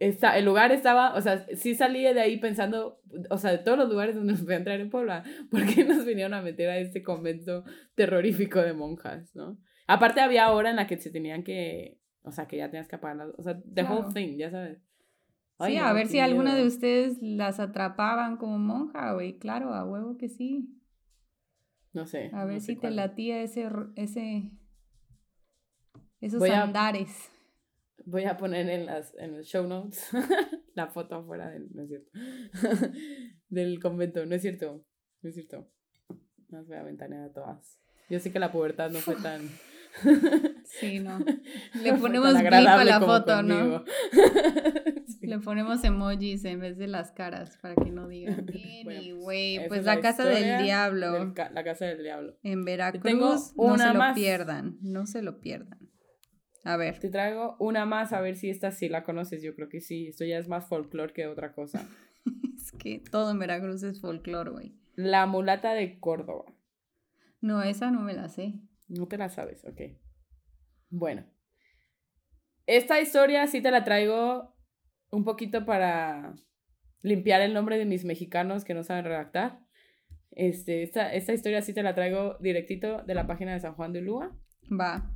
Está, 0.00 0.38
el 0.38 0.46
lugar 0.46 0.72
estaba, 0.72 1.14
o 1.14 1.20
sea, 1.20 1.46
sí 1.54 1.74
salí 1.74 2.02
de 2.02 2.18
ahí 2.18 2.38
pensando, 2.38 3.02
o 3.28 3.36
sea, 3.36 3.50
de 3.50 3.58
todos 3.58 3.76
los 3.76 3.90
lugares 3.90 4.14
donde 4.14 4.32
nos 4.32 4.42
voy 4.42 4.54
a 4.54 4.56
entrar 4.56 4.80
en 4.80 4.88
Puebla, 4.88 5.24
¿por 5.50 5.66
qué 5.66 5.84
nos 5.84 6.06
vinieron 6.06 6.32
a 6.32 6.40
meter 6.40 6.70
a 6.70 6.78
este 6.78 7.02
convento 7.02 7.64
terrorífico 7.94 8.60
de 8.60 8.72
monjas, 8.72 9.36
no? 9.36 9.58
Aparte 9.86 10.22
había 10.22 10.50
hora 10.52 10.70
en 10.70 10.76
la 10.76 10.86
que 10.86 10.96
se 10.96 11.10
tenían 11.10 11.42
que, 11.42 11.98
o 12.22 12.32
sea, 12.32 12.46
que 12.48 12.56
ya 12.56 12.70
tenías 12.70 12.88
que 12.88 12.96
apagar 12.96 13.30
o 13.36 13.42
sea, 13.42 13.60
the 13.74 13.82
whole 13.82 14.10
thing, 14.14 14.38
ya 14.38 14.50
sabes. 14.50 14.78
sí, 15.66 15.76
a 15.76 15.92
ver 15.92 16.06
si 16.06 16.18
alguna 16.18 16.54
de 16.54 16.66
ustedes 16.66 17.20
las 17.20 17.60
atrapaban 17.60 18.38
como 18.38 18.58
monja, 18.58 19.12
güey, 19.12 19.38
claro, 19.38 19.74
a 19.74 19.84
huevo 19.84 20.16
que 20.16 20.30
sí. 20.30 20.80
No 21.92 22.06
sé. 22.06 22.30
A 22.32 22.46
ver 22.46 22.62
si 22.62 22.74
te 22.74 22.90
latía 22.90 23.42
ese, 23.42 23.68
ese, 23.96 24.50
esos 26.22 26.42
andares. 26.48 27.30
Voy 28.06 28.24
a 28.24 28.36
poner 28.36 28.68
en 28.68 28.86
las 28.86 29.14
en 29.18 29.36
los 29.36 29.46
show 29.46 29.66
notes 29.66 30.08
la 30.74 30.88
foto 30.88 31.16
afuera 31.16 31.50
del, 31.50 31.68
no 31.74 31.82
es 31.82 31.88
cierto, 31.88 32.10
del 33.48 33.80
convento, 33.80 34.24
no 34.26 34.34
es 34.34 34.42
cierto, 34.42 34.84
no 35.22 35.28
es 35.28 35.34
cierto. 35.34 35.70
Las 36.48 36.66
voy 36.66 36.76
a 36.76 36.82
ventanear 36.82 37.24
a 37.24 37.32
todas. 37.32 37.78
Yo 38.08 38.18
sé 38.18 38.32
que 38.32 38.40
la 38.40 38.50
pubertad 38.50 38.90
no 38.90 38.98
fue 38.98 39.14
tan 39.16 39.48
Sí, 40.64 41.00
no. 41.00 41.18
Le 41.82 41.94
ponemos 41.94 42.32
blip 42.38 42.52
a 42.52 42.84
la 42.84 43.00
foto, 43.00 43.42
¿no? 43.42 43.84
Le 45.20 45.38
ponemos 45.38 45.82
emojis 45.84 46.44
en 46.44 46.60
vez 46.60 46.78
de 46.78 46.86
las 46.86 47.12
caras 47.12 47.58
para 47.60 47.74
que 47.74 47.90
no 47.90 48.08
digan. 48.08 48.46
Anyway, 48.86 49.68
pues 49.68 49.84
la, 49.84 50.00
casa 50.00 50.24
del 50.24 50.62
diablo. 50.64 51.32
la 51.52 51.64
casa 51.64 51.86
del 51.86 52.02
diablo. 52.02 52.36
En 52.42 52.64
Veracruz, 52.64 53.54
no 53.56 53.78
se 53.78 53.94
lo 53.94 54.14
pierdan, 54.14 54.78
no 54.80 55.06
se 55.06 55.22
lo 55.22 55.40
pierdan. 55.40 55.89
A 56.64 56.76
ver. 56.76 56.98
Te 56.98 57.08
traigo 57.08 57.56
una 57.58 57.86
más 57.86 58.12
a 58.12 58.20
ver 58.20 58.36
si 58.36 58.50
esta 58.50 58.70
sí 58.70 58.88
la 58.88 59.04
conoces. 59.04 59.42
Yo 59.42 59.54
creo 59.54 59.68
que 59.68 59.80
sí. 59.80 60.08
Esto 60.08 60.24
ya 60.24 60.38
es 60.38 60.48
más 60.48 60.68
folclore 60.68 61.12
que 61.12 61.26
otra 61.26 61.52
cosa. 61.52 61.88
es 62.56 62.72
que 62.72 63.02
todo 63.10 63.30
en 63.30 63.38
Veracruz 63.38 63.82
es 63.82 64.00
folclore, 64.00 64.50
güey. 64.50 64.74
La 64.94 65.26
mulata 65.26 65.74
de 65.74 65.98
Córdoba. 65.98 66.44
No, 67.40 67.62
esa 67.62 67.90
no 67.90 68.00
me 68.00 68.14
la 68.14 68.28
sé. 68.28 68.54
No 68.88 69.08
te 69.08 69.16
la 69.16 69.28
sabes, 69.28 69.64
ok. 69.64 69.80
Bueno. 70.90 71.24
Esta 72.66 73.00
historia 73.00 73.46
sí 73.46 73.62
te 73.62 73.70
la 73.70 73.84
traigo 73.84 74.54
un 75.10 75.24
poquito 75.24 75.64
para 75.64 76.34
limpiar 77.02 77.40
el 77.40 77.54
nombre 77.54 77.78
de 77.78 77.86
mis 77.86 78.04
mexicanos 78.04 78.64
que 78.64 78.74
no 78.74 78.84
saben 78.84 79.04
redactar. 79.04 79.60
Este, 80.32 80.82
esta, 80.82 81.12
esta 81.12 81.32
historia 81.32 81.62
sí 81.62 81.72
te 81.72 81.82
la 81.82 81.94
traigo 81.94 82.36
directito 82.40 83.02
de 83.02 83.14
la 83.14 83.26
página 83.26 83.52
de 83.52 83.60
San 83.60 83.74
Juan 83.74 83.92
de 83.92 84.02
Lua. 84.02 84.36
Va. 84.70 85.10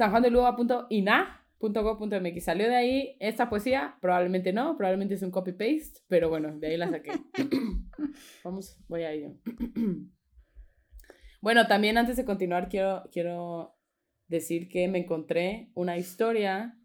sanjuandelua.ina.go.mx. 0.00 2.44
¿Salió 2.44 2.68
de 2.68 2.74
ahí 2.74 3.16
esta 3.20 3.50
poesía? 3.50 3.98
Probablemente 4.00 4.54
no, 4.54 4.78
probablemente 4.78 5.12
es 5.14 5.22
un 5.22 5.30
copy-paste, 5.30 6.00
pero 6.08 6.30
bueno, 6.30 6.58
de 6.58 6.68
ahí 6.68 6.78
la 6.78 6.88
saqué. 6.88 7.12
Vamos, 8.44 8.78
voy 8.88 9.02
a 9.02 9.12
ello. 9.12 9.34
Bueno, 11.42 11.66
también 11.66 11.96
antes 11.96 12.18
de 12.18 12.26
continuar 12.26 12.68
quiero, 12.68 13.04
quiero 13.10 13.74
decir 14.28 14.68
que 14.68 14.88
me 14.88 14.98
encontré 14.98 15.70
una 15.72 15.96
historia 15.96 16.76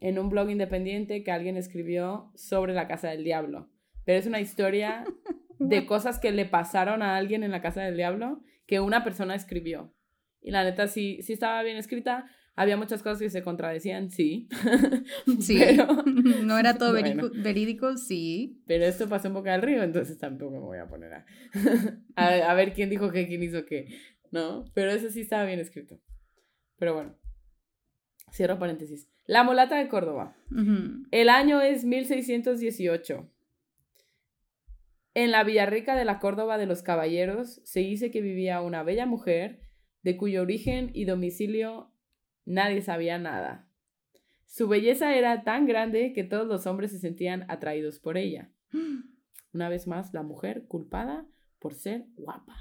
en 0.00 0.18
un 0.18 0.28
blog 0.28 0.50
independiente 0.50 1.22
que 1.22 1.30
alguien 1.30 1.56
escribió 1.56 2.32
sobre 2.34 2.74
la 2.74 2.88
casa 2.88 3.10
del 3.10 3.22
diablo. 3.22 3.70
Pero 4.04 4.18
es 4.18 4.26
una 4.26 4.40
historia 4.40 5.04
de 5.60 5.86
cosas 5.86 6.18
que 6.18 6.32
le 6.32 6.46
pasaron 6.46 7.00
a 7.00 7.16
alguien 7.16 7.44
en 7.44 7.52
la 7.52 7.62
casa 7.62 7.82
del 7.82 7.96
diablo 7.96 8.42
que 8.66 8.80
una 8.80 9.04
persona 9.04 9.36
escribió. 9.36 9.94
Y 10.42 10.50
la 10.50 10.64
neta 10.64 10.88
sí, 10.88 11.20
sí 11.22 11.32
estaba 11.32 11.62
bien 11.62 11.76
escrita, 11.76 12.30
había 12.56 12.76
muchas 12.76 13.02
cosas 13.02 13.20
que 13.20 13.30
se 13.30 13.42
contradecían, 13.42 14.10
sí. 14.10 14.48
Sí. 15.40 15.58
no 16.44 16.58
era 16.58 16.76
todo 16.76 16.92
verídico, 16.92 17.96
sí. 17.96 18.62
Pero 18.66 18.84
esto 18.84 19.08
pasó 19.08 19.28
un 19.28 19.34
poco 19.34 19.48
al 19.48 19.62
río, 19.62 19.82
entonces 19.82 20.18
tampoco 20.18 20.52
me 20.52 20.58
voy 20.60 20.78
a 20.78 20.86
poner 20.86 21.12
a, 22.16 22.26
a, 22.26 22.54
ver 22.54 22.72
quién 22.72 22.90
dijo 22.90 23.10
qué, 23.10 23.26
quién 23.26 23.42
hizo 23.42 23.64
qué. 23.64 23.88
¿No? 24.30 24.64
Pero 24.74 24.90
eso 24.90 25.08
sí 25.10 25.22
estaba 25.22 25.44
bien 25.44 25.58
escrito. 25.58 25.98
Pero 26.78 26.94
bueno. 26.94 27.16
Cierro 28.32 28.58
paréntesis. 28.58 29.08
La 29.26 29.42
mulata 29.42 29.76
de 29.76 29.88
Córdoba. 29.88 30.36
El 31.10 31.28
año 31.28 31.60
es 31.60 31.84
1618. 31.84 33.30
En 35.14 35.30
la 35.30 35.44
Villarrica 35.44 35.96
de 35.96 36.04
la 36.04 36.18
Córdoba 36.18 36.58
de 36.58 36.66
los 36.66 36.82
Caballeros 36.82 37.60
se 37.64 37.80
dice 37.80 38.10
que 38.10 38.20
vivía 38.20 38.60
una 38.60 38.82
bella 38.82 39.06
mujer 39.06 39.60
de 40.02 40.16
cuyo 40.16 40.42
origen 40.42 40.90
y 40.94 41.04
domicilio 41.04 41.92
nadie 42.44 42.82
sabía 42.82 43.18
nada. 43.18 43.68
Su 44.46 44.66
belleza 44.66 45.14
era 45.14 45.44
tan 45.44 45.66
grande 45.66 46.12
que 46.12 46.24
todos 46.24 46.46
los 46.46 46.66
hombres 46.66 46.90
se 46.90 46.98
sentían 46.98 47.44
atraídos 47.48 48.00
por 48.00 48.16
ella. 48.16 48.50
Una 49.52 49.68
vez 49.68 49.86
más, 49.86 50.12
la 50.12 50.22
mujer 50.22 50.64
culpada 50.66 51.26
por 51.58 51.74
ser 51.74 52.06
guapa. 52.16 52.56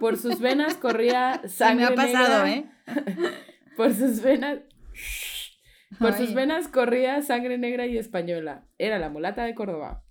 Por 0.00 0.16
sus 0.16 0.40
venas 0.40 0.76
corría 0.76 1.42
sangre. 1.48 1.86
me 1.86 1.92
ha 1.92 1.94
pasado, 1.94 2.46
¿eh? 2.46 2.70
por 3.76 3.92
sus 3.94 4.22
venas. 4.22 4.60
Por 5.98 6.12
sus 6.12 6.34
venas 6.34 6.68
corría 6.68 7.20
sangre 7.20 7.58
negra 7.58 7.84
y 7.84 7.98
española. 7.98 8.64
Era 8.78 9.00
la 9.00 9.10
mulata 9.10 9.44
de 9.44 9.56
Córdoba. 9.56 10.04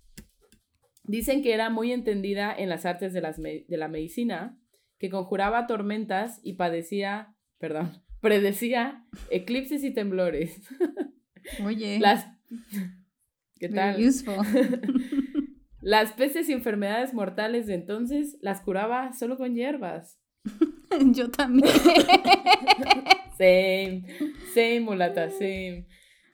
Dicen 1.04 1.42
que 1.42 1.54
era 1.54 1.70
muy 1.70 1.90
entendida 1.90 2.54
en 2.54 2.68
las 2.68 2.84
artes 2.84 3.14
de, 3.14 3.64
de 3.66 3.76
la 3.78 3.88
medicina, 3.88 4.59
que 5.00 5.08
conjuraba 5.08 5.66
tormentas 5.66 6.40
y 6.44 6.52
padecía, 6.52 7.34
perdón, 7.58 7.90
predecía 8.20 9.04
eclipses 9.30 9.82
y 9.82 9.92
temblores. 9.92 10.60
Oye. 11.64 11.98
Las 11.98 12.28
¿Qué 13.58 13.68
tal? 13.68 13.96
Las 15.82 16.12
peces 16.12 16.48
y 16.48 16.52
enfermedades 16.52 17.14
mortales 17.14 17.66
de 17.66 17.74
entonces 17.74 18.38
las 18.40 18.60
curaba 18.60 19.12
solo 19.12 19.36
con 19.36 19.54
hierbas. 19.54 20.18
Yo 21.12 21.30
también. 21.30 21.68
same, 23.36 24.04
same, 24.54 24.80
mulata, 24.80 25.30
same. 25.30 25.86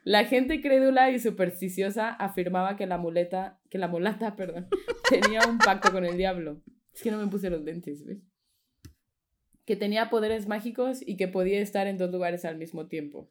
La 0.05 0.25
gente 0.25 0.61
crédula 0.61 1.11
y 1.11 1.19
supersticiosa 1.19 2.11
afirmaba 2.11 2.77
que 2.77 2.87
la 2.87 2.99
muleta, 2.99 3.61
que 3.71 3.79
la 3.79 3.89
mulata, 3.89 4.37
perdón, 4.37 4.69
tenía 5.09 5.41
un 5.49 5.59
pacto 5.59 5.91
con 5.91 6.05
el 6.05 6.17
diablo. 6.17 6.63
Es 6.93 7.03
que 7.03 7.11
no 7.11 7.19
me 7.19 7.27
puse 7.27 7.51
los 7.51 7.63
lentes, 7.63 8.05
¿ves? 8.05 8.23
Que 9.67 9.77
tenía 9.77 10.09
poderes 10.09 10.47
mágicos 10.49 11.01
y 11.05 11.17
que 11.17 11.29
podía 11.29 11.61
estar 11.61 11.87
en 11.87 11.99
dos 11.99 12.11
lugares 12.11 12.45
al 12.45 12.57
mismo 12.57 12.87
tiempo. 12.87 13.31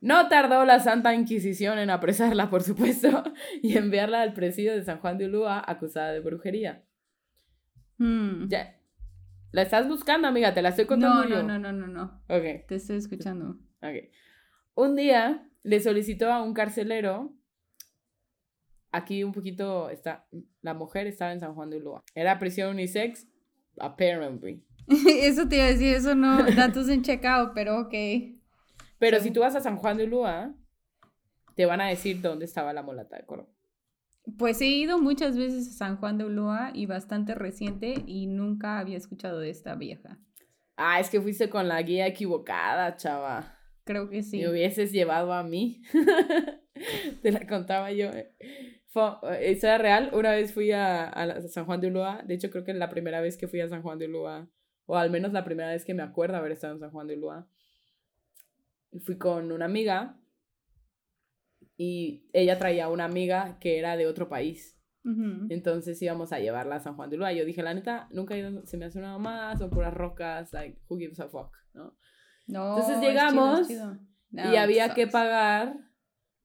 No 0.00 0.28
tardó 0.28 0.64
la 0.64 0.80
Santa 0.80 1.14
Inquisición 1.14 1.78
en 1.78 1.90
apresarla, 1.90 2.50
por 2.50 2.62
supuesto, 2.62 3.22
y 3.62 3.76
enviarla 3.76 4.22
al 4.22 4.32
presidio 4.32 4.72
de 4.72 4.82
San 4.84 4.98
Juan 4.98 5.18
de 5.18 5.26
Ulúa 5.26 5.62
acusada 5.66 6.12
de 6.12 6.20
brujería. 6.20 6.84
Hmm. 7.98 8.48
Ya. 8.48 8.78
¿La 9.52 9.62
estás 9.62 9.86
buscando, 9.86 10.26
amiga? 10.26 10.54
Te 10.54 10.62
la 10.62 10.70
estoy 10.70 10.86
contando 10.86 11.24
No, 11.24 11.28
yo. 11.28 11.42
no, 11.42 11.58
no, 11.58 11.72
no, 11.72 11.86
no, 11.86 11.86
no. 11.86 12.22
Ok, 12.28 12.66
Te 12.66 12.76
estoy 12.76 12.96
escuchando. 12.96 13.58
ok. 13.82 14.10
Un 14.74 14.96
día 14.96 15.46
le 15.62 15.80
solicitó 15.80 16.32
a 16.32 16.42
un 16.42 16.54
carcelero. 16.54 17.34
Aquí 18.90 19.22
un 19.24 19.32
poquito 19.32 19.90
está. 19.90 20.26
La 20.62 20.74
mujer 20.74 21.06
estaba 21.06 21.32
en 21.32 21.40
San 21.40 21.54
Juan 21.54 21.70
de 21.70 21.76
Ulúa. 21.76 22.02
Era 22.14 22.38
prisión 22.38 22.70
unisex, 22.70 23.26
apparently. 23.78 24.64
eso 25.06 25.48
te 25.48 25.56
iba 25.56 25.64
a 25.64 25.68
decir, 25.68 25.94
eso 25.94 26.14
no, 26.14 26.42
datos 26.54 26.88
en 26.88 27.02
checkout, 27.02 27.52
pero 27.54 27.80
ok. 27.80 27.94
Pero 28.98 29.18
Sí. 29.18 29.24
si 29.24 29.30
tú 29.32 29.40
vas 29.40 29.54
a 29.56 29.60
San 29.60 29.76
Juan 29.76 29.96
de 29.96 30.04
Ulúa, 30.04 30.54
te 31.54 31.66
van 31.66 31.80
a 31.80 31.88
decir 31.88 32.20
dónde 32.20 32.44
estaba 32.44 32.72
la 32.72 32.82
mulata 32.82 33.16
de 33.16 33.26
Coro. 33.26 33.48
Pues 34.38 34.60
he 34.60 34.66
ido 34.66 35.00
muchas 35.00 35.36
veces 35.36 35.68
a 35.68 35.72
San 35.72 35.96
Juan 35.96 36.16
de 36.18 36.24
Ulúa 36.24 36.70
y 36.74 36.86
bastante 36.86 37.34
reciente 37.34 37.94
y 38.06 38.26
nunca 38.26 38.78
había 38.78 38.96
escuchado 38.96 39.40
de 39.40 39.50
esta 39.50 39.74
vieja. 39.74 40.18
Ah, 40.76 41.00
es 41.00 41.10
que 41.10 41.20
fuiste 41.20 41.50
con 41.50 41.66
la 41.68 41.82
guía 41.82 42.06
equivocada, 42.06 42.96
chava. 42.96 43.58
Creo 43.84 44.08
que 44.08 44.22
sí. 44.22 44.38
Me 44.38 44.48
hubieses 44.50 44.92
llevado 44.92 45.32
a 45.32 45.42
mí. 45.42 45.82
Te 47.22 47.32
la 47.32 47.46
contaba 47.46 47.90
yo. 47.92 48.10
Fue, 48.88 49.02
eso 49.40 49.66
era 49.66 49.78
real. 49.78 50.10
Una 50.12 50.30
vez 50.30 50.52
fui 50.54 50.70
a, 50.70 51.08
a 51.08 51.42
San 51.48 51.64
Juan 51.66 51.80
de 51.80 51.88
Ulúa. 51.88 52.22
De 52.24 52.34
hecho, 52.34 52.50
creo 52.50 52.64
que 52.64 52.74
la 52.74 52.88
primera 52.90 53.20
vez 53.20 53.36
que 53.36 53.48
fui 53.48 53.60
a 53.60 53.68
San 53.68 53.82
Juan 53.82 53.98
de 53.98 54.06
Ulúa, 54.06 54.48
o 54.86 54.96
al 54.96 55.10
menos 55.10 55.32
la 55.32 55.44
primera 55.44 55.70
vez 55.70 55.84
que 55.84 55.94
me 55.94 56.02
acuerdo 56.02 56.36
haber 56.36 56.52
estado 56.52 56.74
en 56.74 56.80
San 56.80 56.90
Juan 56.90 57.06
de 57.06 57.16
Ulúa, 57.16 57.48
fui 59.04 59.16
con 59.18 59.52
una 59.52 59.64
amiga 59.64 60.18
y 61.76 62.28
ella 62.32 62.58
traía 62.58 62.88
una 62.88 63.04
amiga 63.04 63.58
que 63.58 63.78
era 63.78 63.96
de 63.96 64.06
otro 64.06 64.28
país. 64.28 64.78
Ujú. 65.04 65.46
Entonces 65.48 66.00
íbamos 66.00 66.32
a 66.32 66.38
llevarla 66.38 66.76
a 66.76 66.80
San 66.80 66.94
Juan 66.94 67.10
de 67.10 67.16
Ulúa. 67.16 67.32
Yo 67.32 67.44
dije, 67.44 67.62
la 67.62 67.74
neta, 67.74 68.08
nunca 68.12 68.34
he 68.34 68.38
ido, 68.40 68.64
se 68.66 68.76
me 68.76 68.84
hace 68.84 68.98
una 68.98 69.18
más, 69.18 69.58
son 69.58 69.70
puras 69.70 69.92
rocas, 69.94 70.52
like, 70.52 70.78
who 70.88 70.98
gives 70.98 71.18
a 71.20 71.28
fuck, 71.28 71.52
¿no? 71.74 71.96
No, 72.46 72.76
Entonces 72.76 72.94
es 72.96 73.00
chido, 73.00 73.08
es 73.08 73.08
llegamos 73.14 73.68
chido. 73.68 73.98
y 74.30 74.36
No, 74.36 74.58
había 74.58 74.94
que 74.94 75.02
sucks. 75.02 75.12
pagar, 75.12 75.76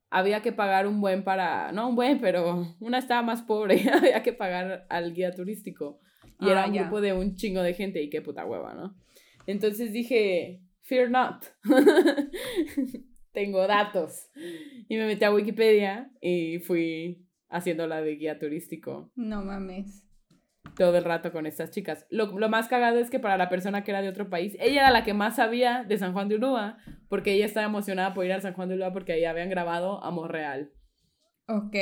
había 0.09 0.41
que 0.41 0.53
pagar 0.53 0.87
un 0.87 1.01
buen 1.01 1.23
para, 1.23 1.71
no 1.71 1.89
un 1.89 1.95
buen, 1.95 2.19
pero 2.21 2.75
una 2.79 2.97
estaba 2.97 3.21
más 3.21 3.41
pobre, 3.43 3.81
había 3.93 4.23
que 4.23 4.33
pagar 4.33 4.85
al 4.89 5.13
guía 5.13 5.31
turístico. 5.31 5.99
Y 6.39 6.49
era 6.49 6.63
Ah, 6.63 6.67
un 6.67 6.73
grupo 6.73 7.01
de 7.01 7.13
un 7.13 7.35
chingo 7.35 7.61
de 7.61 7.73
gente 7.73 8.01
y 8.01 8.09
qué 8.09 8.21
puta 8.21 8.45
hueva, 8.45 8.73
¿no? 8.73 8.95
Entonces 9.47 9.91
dije, 9.93 10.61
fear 10.83 11.09
not. 11.09 11.45
Tengo 13.31 13.67
datos. 13.67 14.29
Y 14.89 14.95
me 14.97 15.05
metí 15.05 15.23
a 15.23 15.31
Wikipedia 15.33 16.09
y 16.21 16.59
fui 16.59 17.25
haciendo 17.49 17.87
la 17.87 18.01
de 18.01 18.15
guía 18.15 18.39
turístico 18.39 19.11
No 19.15 19.43
mames. 19.43 20.03
todo 20.75 20.97
el 20.97 21.03
rato 21.03 21.31
con 21.31 21.45
estas 21.45 21.71
chicas. 21.71 22.05
Lo, 22.09 22.37
lo 22.37 22.49
más 22.49 22.67
cagado 22.67 22.99
es 22.99 23.09
que 23.09 23.19
para 23.19 23.37
la 23.37 23.49
persona 23.49 23.83
que 23.83 23.91
era 23.91 24.01
de 24.01 24.09
otro 24.09 24.29
país, 24.29 24.55
ella 24.59 24.81
era 24.81 24.91
la 24.91 25.03
que 25.03 25.13
más 25.13 25.35
sabía 25.37 25.83
de 25.87 25.97
San 25.97 26.13
Juan 26.13 26.27
de 26.29 26.35
Ulúa, 26.35 26.77
porque 27.09 27.33
ella 27.33 27.45
estaba 27.45 27.65
emocionada 27.67 28.13
por 28.13 28.25
ir 28.25 28.33
a 28.33 28.41
San 28.41 28.53
Juan 28.53 28.69
de 28.69 28.75
Ulúa 28.75 28.91
porque 28.91 29.13
ahí 29.13 29.25
habían 29.25 29.49
grabado 29.49 30.03
Amor 30.03 30.31
Real. 30.31 30.71
Ok. 31.47 31.75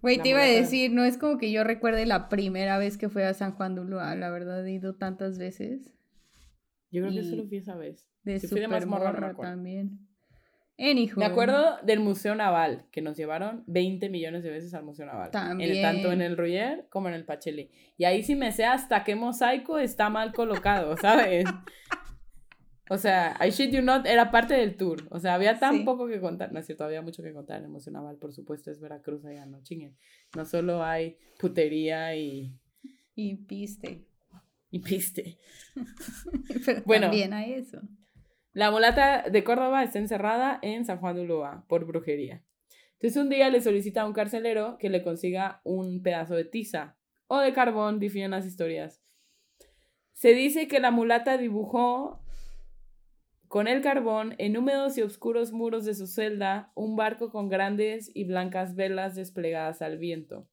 Güey, 0.00 0.18
te 0.22 0.30
iba 0.30 0.40
a 0.40 0.44
decir, 0.46 0.90
no 0.92 1.04
es 1.04 1.18
como 1.18 1.36
que 1.38 1.50
yo 1.52 1.64
recuerde 1.64 2.06
la 2.06 2.28
primera 2.28 2.78
vez 2.78 2.96
que 2.96 3.08
fui 3.08 3.22
a 3.22 3.34
San 3.34 3.52
Juan 3.52 3.74
de 3.74 3.82
Ulúa. 3.82 4.14
La 4.14 4.30
verdad, 4.30 4.66
he 4.66 4.72
ido 4.72 4.94
tantas 4.94 5.38
veces. 5.38 5.92
Yo 6.90 7.02
creo 7.02 7.12
que 7.14 7.24
solo 7.24 7.46
fui 7.46 7.58
esa 7.58 7.76
vez. 7.76 8.08
De 8.24 8.40
Si 8.40 8.48
fui 8.48 8.60
de 8.60 8.68
morra, 8.68 9.34
también. 9.40 9.98
Anywho. 10.78 11.16
Me 11.16 11.24
acuerdo 11.24 11.78
del 11.84 12.00
Museo 12.00 12.34
Naval, 12.34 12.84
que 12.90 13.00
nos 13.00 13.16
llevaron 13.16 13.64
20 13.66 14.10
millones 14.10 14.42
de 14.42 14.50
veces 14.50 14.74
al 14.74 14.84
Museo 14.84 15.06
Naval. 15.06 15.30
En 15.32 15.60
el- 15.62 15.80
tanto 15.82 16.12
en 16.12 16.18
También. 16.18 16.22
el 16.22 16.36
Roger 16.36 16.86
como 16.90 17.08
en 17.08 17.14
el 17.14 17.24
Pacheli. 17.24 17.70
Y 17.96 18.04
ahí 18.04 18.22
sí 18.22 18.34
me 18.34 18.52
sé 18.52 18.64
hasta 18.66 19.02
qué 19.04 19.14
mosaico 19.14 19.78
está 19.78 20.10
mal 20.10 20.32
colocado, 20.34 20.94
¿sabes? 21.00 21.44
O 22.88 22.98
sea, 22.98 23.36
I 23.44 23.50
shit 23.50 23.72
you 23.72 23.82
not 23.82 24.06
era 24.06 24.30
parte 24.30 24.54
del 24.54 24.76
tour. 24.76 25.06
O 25.10 25.18
sea, 25.18 25.34
había 25.34 25.58
tan 25.58 25.78
Sí. 25.78 25.84
poco 25.84 26.06
que 26.06 26.20
contar. 26.20 26.52
No 26.52 26.60
es 26.60 26.66
cierto, 26.66 26.84
había 26.84 27.02
mucho 27.02 27.22
que 27.22 27.32
contar 27.32 27.62
Naval, 27.68 28.16
por 28.16 28.32
supuesto, 28.32 28.70
es 28.70 28.80
Veracruz 28.80 29.24
allá, 29.24 29.44
no 29.46 29.62
chinguen. 29.62 29.96
No 30.36 30.44
solo 30.44 30.84
hay 30.84 31.18
putería 31.38 32.14
y, 32.14 32.52
Y 33.16 33.36
piste. 33.36 34.04
y 34.70 34.78
piste. 34.80 35.38
Pero 36.66 36.82
Bueno. 36.84 37.06
también 37.06 37.32
hay 37.32 37.54
eso. 37.54 37.80
La 38.52 38.70
mulata 38.70 39.22
de 39.28 39.44
Córdoba 39.44 39.82
está 39.82 39.98
encerrada 39.98 40.58
en 40.62 40.84
San 40.84 40.98
Juan 40.98 41.16
de 41.16 41.22
Ulúa 41.22 41.64
por 41.68 41.84
brujería. 41.86 42.42
Entonces 42.94 43.20
un 43.20 43.28
día 43.28 43.50
le 43.50 43.60
solicita 43.60 44.02
a 44.02 44.06
un 44.06 44.12
carcelero 44.14 44.78
que 44.78 44.88
le 44.88 45.02
consiga 45.02 45.60
un 45.64 46.02
pedazo 46.02 46.34
de 46.34 46.44
tiza 46.44 46.96
o 47.26 47.38
de 47.40 47.52
carbón, 47.52 47.98
difieren 47.98 48.30
las 48.30 48.46
historias. 48.46 49.02
Se 50.12 50.32
dice 50.32 50.66
que 50.68 50.80
la 50.80 50.90
mulata 50.90 51.36
dibujó 51.36 52.22
con 53.56 53.68
el 53.68 53.80
carbón 53.80 54.34
en 54.36 54.54
húmedos 54.58 54.98
y 54.98 55.02
oscuros 55.02 55.50
muros 55.50 55.86
de 55.86 55.94
su 55.94 56.06
celda 56.06 56.72
un 56.74 56.94
barco 56.94 57.30
con 57.30 57.48
grandes 57.48 58.10
y 58.14 58.24
blancas 58.24 58.74
velas 58.74 59.14
desplegadas 59.14 59.80
al 59.80 59.96
viento. 59.96 60.46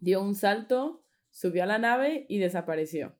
Dio 0.00 0.22
un 0.22 0.34
salto, 0.34 1.04
subió 1.28 1.64
a 1.64 1.66
la 1.66 1.76
nave 1.76 2.24
y 2.30 2.38
desapareció. 2.38 3.18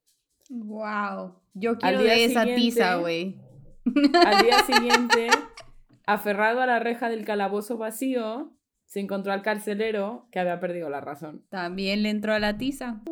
Wow. 0.49 1.43
Yo 1.53 1.76
quiero 1.76 2.01
día 2.01 2.12
de 2.12 2.24
esa 2.24 2.47
tiza, 2.47 2.95
güey. 2.95 3.39
Al 4.24 4.43
día 4.47 4.61
siguiente, 4.66 5.28
aferrado 6.07 6.62
a 6.62 6.66
la 6.66 6.78
reja 6.78 7.11
del 7.11 7.26
calabozo 7.26 7.76
vacío, 7.76 8.57
se 8.87 9.01
encontró 9.01 9.35
al 9.35 9.43
carcelero 9.43 10.26
que 10.33 10.41
había 10.41 10.59
perdido 10.59 10.89
la 10.89 11.03
razón. 11.03 11.45
También 11.51 12.03
le 12.03 12.09
entró 12.09 12.33
a 12.33 12.39
la 12.39 12.57
tiza. 12.57 13.03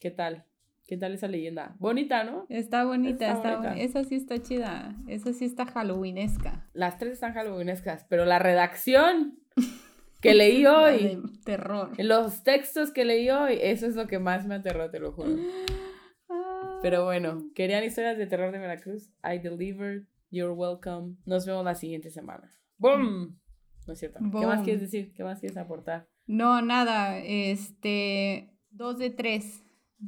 ¿Qué 0.00 0.10
tal? 0.10 0.47
¿Qué 0.88 0.96
tal 0.96 1.12
esa 1.12 1.28
leyenda? 1.28 1.76
Bonita, 1.78 2.24
¿no? 2.24 2.46
Está 2.48 2.82
bonita, 2.86 3.26
Está 3.30 3.36
está, 3.36 3.56
bonita. 3.56 3.78
Esa 3.78 4.04
sí 4.04 4.14
está 4.14 4.38
chida. 4.40 4.96
Esa 5.06 5.34
sí 5.34 5.44
está 5.44 5.66
halloweenesca. 5.66 6.66
Las 6.72 6.96
tres 6.96 7.12
están 7.12 7.34
halloweenescas, 7.34 8.06
pero 8.08 8.24
la 8.24 8.38
redacción 8.38 9.38
que 10.22 10.32
leí 10.32 10.64
hoy, 10.66 11.20
terror. 11.44 11.90
los 11.98 12.42
textos 12.42 12.90
que 12.90 13.04
leí 13.04 13.28
hoy, 13.28 13.58
eso 13.60 13.86
es 13.86 13.96
lo 13.96 14.06
que 14.06 14.18
más 14.18 14.46
me 14.46 14.54
aterró, 14.54 14.90
te 14.90 14.98
lo 14.98 15.12
juro. 15.12 15.36
Ah. 16.30 16.78
Pero 16.82 17.04
bueno, 17.06 17.48
¿querían 17.54 17.82
historias 17.84 18.18
de 18.18 18.26
terror 18.26 18.52
de 18.52 18.58
Veracruz? 18.58 19.10
I 19.24 19.38
delivered, 19.38 20.04
you're 20.30 20.52
welcome. 20.52 21.16
Nos 21.24 21.46
vemos 21.46 21.64
la 21.64 21.74
siguiente 21.74 22.10
semana. 22.10 22.52
¡Boom! 22.76 23.40
No 23.86 23.92
es 23.94 23.98
cierto. 23.98 24.18
¿Qué 24.20 24.46
más 24.46 24.62
quieres 24.62 24.82
decir? 24.82 25.14
¿Qué 25.14 25.24
más 25.24 25.40
quieres 25.40 25.56
aportar? 25.56 26.06
No, 26.26 26.60
nada. 26.60 27.18
Este. 27.18 28.50
Dos 28.70 28.98
de 28.98 29.08
tres. 29.08 29.64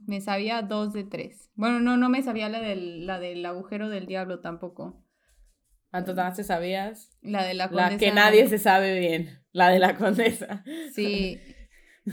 Me 0.07 0.20
sabía 0.20 0.62
dos 0.62 0.93
de 0.93 1.05
tres. 1.05 1.51
Bueno, 1.55 1.80
no, 1.80 1.97
no 1.97 2.09
me 2.09 2.22
sabía 2.22 2.49
la 2.49 2.61
del, 2.61 3.07
la 3.07 3.18
del 3.18 3.45
agujero 3.45 3.88
del 3.88 4.07
diablo 4.07 4.41
tampoco. 4.41 5.05
Entonces 5.93 6.16
nada 6.16 6.28
más 6.28 6.36
te 6.36 6.45
sabías. 6.45 7.16
La 7.22 7.45
de 7.45 7.55
la 7.55 7.64
La 7.66 7.88
condesa. 7.88 7.99
que 7.99 8.12
nadie 8.12 8.49
se 8.49 8.59
sabe 8.59 8.99
bien. 9.01 9.41
La 9.53 9.68
de 9.70 9.78
la 9.80 9.97
condesa. 9.97 10.64
Sí. 10.95 11.41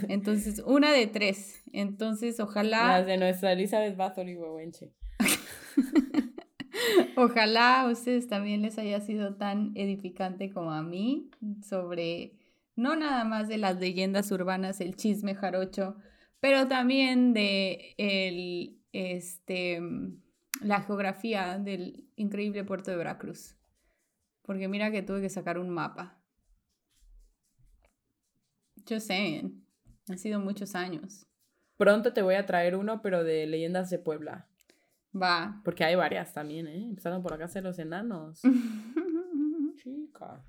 Entonces, 0.09 0.61
una 0.65 0.91
de 0.91 1.07
tres. 1.07 1.61
Entonces, 1.71 2.39
ojalá. 2.39 2.97
Las 2.97 3.05
de 3.05 3.17
nuestra 3.17 3.51
Elizabeth 3.51 3.95
Bathory 3.95 4.35
Huehuenche. 4.35 4.93
Ojalá 7.15 7.81
a 7.81 7.89
ustedes 7.91 8.27
también 8.27 8.61
les 8.61 8.77
haya 8.77 8.99
sido 9.01 9.35
tan 9.35 9.71
edificante 9.75 10.51
como 10.51 10.71
a 10.71 10.83
mí 10.83 11.31
sobre 11.67 12.33
no 12.75 12.95
nada 12.95 13.23
más 13.23 13.47
de 13.47 13.57
las 13.57 13.79
leyendas 13.79 14.31
urbanas, 14.31 14.79
el 14.81 14.95
chisme 14.95 15.33
jarocho, 15.33 15.95
pero 16.39 16.67
también 16.67 17.33
de 17.33 17.95
el, 17.97 18.81
este, 18.91 19.81
la 20.61 20.81
geografía 20.81 21.57
del 21.57 22.09
increíble 22.15 22.63
puerto 22.63 22.91
de 22.91 22.97
Veracruz. 22.97 23.55
Porque 24.43 24.67
mira 24.67 24.91
que 24.91 25.01
tuve 25.01 25.21
que 25.21 25.29
sacar 25.29 25.59
un 25.59 25.69
mapa. 25.69 26.21
Yo 28.85 28.99
sé, 28.99 29.43
han 30.07 30.17
sido 30.17 30.39
muchos 30.39 30.75
años. 30.75 31.25
Pronto 31.75 32.13
te 32.13 32.21
voy 32.21 32.35
a 32.35 32.45
traer 32.45 32.75
uno, 32.75 33.01
pero 33.01 33.23
de 33.23 33.45
leyendas 33.45 33.89
de 33.89 33.99
Puebla. 33.99 34.47
Va. 35.13 35.61
Porque 35.63 35.83
hay 35.83 35.95
varias 35.95 36.33
también, 36.33 36.67
¿eh? 36.67 36.87
Empezando 36.87 37.21
por 37.21 37.31
la 37.31 37.37
casa 37.37 37.59
de 37.59 37.63
los 37.63 37.77
enanos. 37.79 38.41
Chica. 39.75 40.43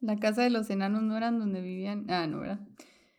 La 0.00 0.16
casa 0.16 0.42
de 0.42 0.50
los 0.50 0.68
enanos 0.70 1.02
no 1.02 1.16
eran 1.16 1.38
donde 1.38 1.60
vivían. 1.60 2.06
Ah, 2.10 2.26
no, 2.26 2.40
¿verdad? 2.40 2.60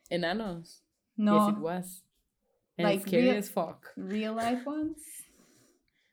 Enanos. 0.09 0.83
No. 1.16 1.47
Yes, 1.47 1.57
it 1.57 1.61
was. 1.61 2.05
And 2.78 2.88
Like 2.88 3.01
scary 3.07 3.24
real- 3.24 3.38
as 3.38 3.49
fuck. 3.51 3.88
Real 3.95 4.36
life 4.36 4.68
ones. 4.68 5.30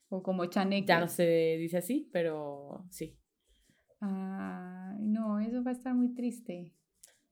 O 0.08 0.22
como 0.22 0.44
chaneques. 0.46 0.88
Ya 0.88 1.00
no 1.00 1.08
se 1.08 1.56
dice 1.58 1.78
así, 1.78 2.08
pero 2.12 2.84
sí. 2.90 3.16
Ay, 4.00 4.96
no, 5.00 5.38
eso 5.40 5.62
va 5.62 5.70
a 5.70 5.74
estar 5.74 5.94
muy 5.94 6.14
triste. 6.14 6.74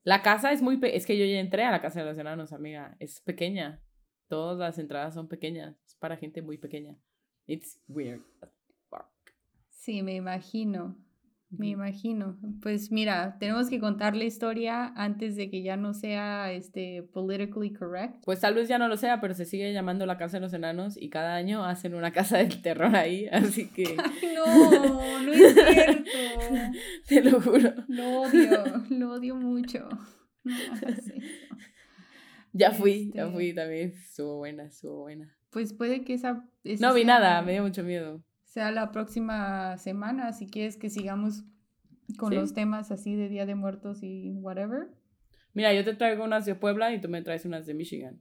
La 0.03 0.21
casa 0.21 0.51
es 0.51 0.61
muy... 0.61 0.79
es 0.83 1.05
que 1.05 1.17
yo 1.17 1.25
ya 1.25 1.39
entré 1.39 1.63
a 1.65 1.71
la 1.71 1.81
casa 1.81 1.99
de 1.99 2.05
los 2.05 2.17
enanos, 2.17 2.53
amiga. 2.53 2.95
Es 2.99 3.21
pequeña. 3.21 3.81
Todas 4.27 4.57
las 4.57 4.77
entradas 4.79 5.13
son 5.13 5.27
pequeñas. 5.27 5.75
Es 5.85 5.95
para 5.95 6.15
gente 6.17 6.41
muy 6.41 6.57
pequeña. 6.57 6.97
It's 7.47 7.81
weird. 7.87 8.21
as 8.41 8.49
fuck. 8.89 9.09
Sí, 9.69 10.01
me 10.03 10.15
imagino. 10.15 10.95
Me 11.51 11.69
imagino. 11.69 12.37
Pues 12.61 12.91
mira, 12.91 13.37
tenemos 13.39 13.69
que 13.69 13.79
contar 13.79 14.15
la 14.15 14.23
historia 14.23 14.93
antes 14.95 15.35
de 15.35 15.49
que 15.49 15.63
ya 15.63 15.77
no 15.77 15.95
sea 15.95 16.51
este 16.51 17.01
politically 17.11 17.73
correct. 17.73 18.23
Pues 18.23 18.39
tal 18.39 18.53
vez 18.53 18.67
ya 18.69 18.77
no 18.77 18.87
lo 18.87 18.97
sea, 18.97 19.19
pero 19.19 19.33
se 19.33 19.45
sigue 19.45 19.73
llamando 19.73 20.05
la 20.05 20.17
Casa 20.17 20.37
de 20.37 20.41
los 20.41 20.53
Enanos 20.53 20.95
y 20.95 21.09
cada 21.09 21.35
año 21.35 21.65
hacen 21.65 21.95
una 21.95 22.11
casa 22.11 22.37
del 22.37 22.61
terror 22.61 22.95
ahí, 22.95 23.27
así 23.31 23.67
que... 23.75 23.95
Ay, 23.97 24.35
no, 24.35 25.21
no 25.23 25.31
es 25.33 25.53
cierto. 25.55 26.03
Te 27.07 27.23
lo 27.23 27.41
juro. 27.41 27.73
Lo 27.87 28.21
odio, 28.21 28.63
lo 28.91 29.11
odio 29.13 29.35
mucho. 29.35 29.89
No 30.43 30.55
hagas 30.55 30.99
eso. 30.99 31.13
Ya 32.53 32.71
fui, 32.71 33.11
ya 33.13 33.23
Este- 33.23 33.33
fui 33.33 33.53
también. 33.53 33.89
Estuvo 33.95 34.37
buena, 34.37 34.63
estuvo 34.65 35.01
buena. 35.01 35.35
Pues 35.49 35.73
puede 35.73 36.03
que 36.03 36.13
esa... 36.13 36.45
ese 36.63 36.81
No 36.81 36.93
vi 36.93 37.01
sea- 37.05 37.19
nada, 37.19 37.41
me 37.41 37.53
dio 37.53 37.63
mucho 37.63 37.83
miedo. 37.83 38.23
Sea 38.49 38.71
la 38.71 38.91
próxima 38.91 39.77
semana, 39.77 40.33
si 40.33 40.47
quieres 40.47 40.75
que 40.75 40.89
sigamos 40.89 41.43
con 42.17 42.29
Sí. 42.31 42.35
los 42.35 42.53
temas 42.55 42.89
así 42.91 43.15
de 43.15 43.29
Día 43.29 43.45
de 43.45 43.53
Muertos 43.53 44.01
y 44.01 44.31
whatever. 44.31 44.87
Mira, 45.53 45.71
yo 45.73 45.83
te 45.83 45.93
traigo 45.93 46.23
unas 46.23 46.45
de 46.45 46.55
Puebla 46.55 46.91
y 46.93 46.99
tú 46.99 47.09
me 47.09 47.21
traes 47.21 47.45
unas 47.45 47.67
de 47.67 47.75
Michigan. 47.75 48.19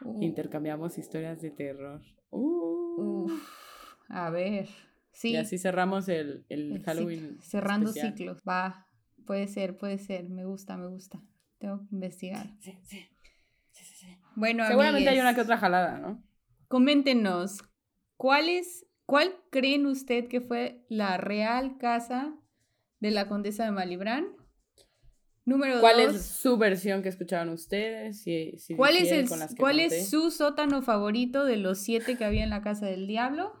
Uh, 0.00 0.22
Intercambiamos 0.22 0.96
historias 0.96 1.42
de 1.42 1.50
terror. 1.50 2.00
Uh. 2.30 3.28
a 4.08 4.30
ver. 4.30 4.68
Sí. 5.12 5.30
Y 5.32 5.36
así 5.36 5.58
cerramos 5.58 6.08
el, 6.08 6.46
el 6.48 6.72
el 6.76 6.82
Halloween. 6.84 7.20
ciclo, 7.28 7.42
cerrando 7.42 7.90
especial. 7.90 8.12
ciclos. 8.16 8.42
Va. 8.48 8.86
Puede 9.26 9.46
ser, 9.48 9.76
puede 9.76 9.98
ser. 9.98 10.30
Me 10.30 10.44
gusta, 10.46 10.76
me 10.78 10.86
gusta. 10.86 11.20
Tengo 11.58 11.80
que 11.80 11.94
investigar. 11.94 12.46
Sí, 12.60 12.78
sí. 12.84 13.04
Sí, 13.72 13.84
sí, 13.84 13.94
sí. 14.06 14.16
Bueno, 14.36 14.66
Seguramente 14.66 15.10
hay 15.10 15.20
una 15.20 15.34
que 15.34 15.42
otra 15.42 15.58
jalada, 15.58 15.98
¿no? 15.98 16.22
Coméntenos, 16.68 17.58
¿cuál 18.16 18.48
es, 18.48 18.86
cuál 19.08 19.34
creen 19.50 19.86
usted 19.86 20.28
que 20.28 20.42
fue 20.42 20.84
la 20.90 21.16
real 21.16 21.78
casa 21.78 22.36
de 23.00 23.10
la 23.10 23.26
condesa 23.26 23.64
de 23.64 23.70
Malibrán? 23.70 24.28
Número 25.46 25.80
¿Cuál 25.80 26.04
dos. 26.04 26.14
es 26.14 26.26
su 26.26 26.58
versión 26.58 27.02
que 27.02 27.08
escucharon 27.08 27.48
ustedes? 27.48 28.20
Si, 28.20 28.58
si 28.58 28.76
¿Cuál 28.76 28.98
es, 28.98 29.10
el, 29.10 29.26
con 29.26 29.38
las 29.38 29.54
que 29.54 29.60
¿Cuál 29.60 29.80
es 29.80 30.10
su 30.10 30.30
sótano 30.30 30.82
favorito 30.82 31.46
de 31.46 31.56
los 31.56 31.78
siete 31.78 32.18
que 32.18 32.26
había 32.26 32.44
en 32.44 32.50
la 32.50 32.60
casa 32.60 32.84
del 32.84 33.06
diablo? 33.06 33.54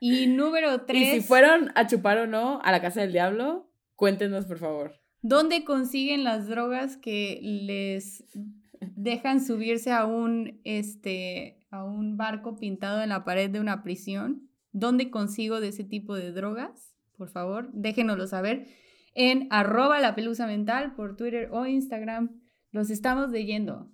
Y 0.00 0.26
número 0.26 0.86
tres, 0.86 1.02
Y 1.16 1.20
si 1.20 1.20
fueron 1.20 1.70
a 1.76 1.86
chupar 1.86 2.18
o 2.18 2.26
no 2.26 2.60
a 2.64 2.72
la 2.72 2.80
casa 2.80 3.02
del 3.02 3.12
diablo, 3.12 3.70
cuéntenos, 3.94 4.46
por 4.46 4.58
favor. 4.58 5.00
¿dónde 5.22 5.64
consiguen 5.64 6.24
las 6.24 6.48
drogas 6.48 6.96
que 6.96 7.38
les 7.42 8.24
dejan 8.80 9.44
subirse 9.44 9.92
a 9.92 10.04
un, 10.04 10.60
este, 10.64 11.59
a 11.70 11.84
un 11.84 12.16
barco 12.16 12.56
pintado 12.56 13.02
en 13.02 13.08
la 13.08 13.24
pared 13.24 13.50
de 13.50 13.60
una 13.60 13.82
prisión? 13.82 14.48
¿Dónde 14.72 15.10
consigo 15.10 15.60
de 15.60 15.68
ese 15.68 15.84
tipo 15.84 16.14
de 16.14 16.32
drogas? 16.32 16.94
Por 17.16 17.28
favor, 17.28 17.70
déjenoslo 17.72 18.26
saber 18.26 18.66
en 19.14 19.48
arroba 19.50 20.00
la 20.00 20.14
pelusa 20.14 20.46
mental 20.46 20.94
por 20.94 21.16
Twitter 21.16 21.48
o 21.52 21.66
Instagram. 21.66 22.40
Los 22.70 22.90
estamos 22.90 23.30
leyendo. 23.30 23.90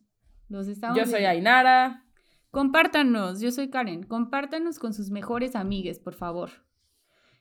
Los 0.49 0.69
estamos 0.69 0.99
Yo 0.99 1.07
soy. 1.07 1.25
Ainara. 1.25 2.05
Compártanos, 2.51 3.41
yo 3.41 3.51
soy 3.51 3.69
Karen. 3.69 4.03
Compártanos 4.05 4.79
con 4.79 4.95
sus 4.95 5.11
mejores 5.11 5.57
amigues, 5.57 5.99
por 5.99 6.15
favor. 6.15 6.51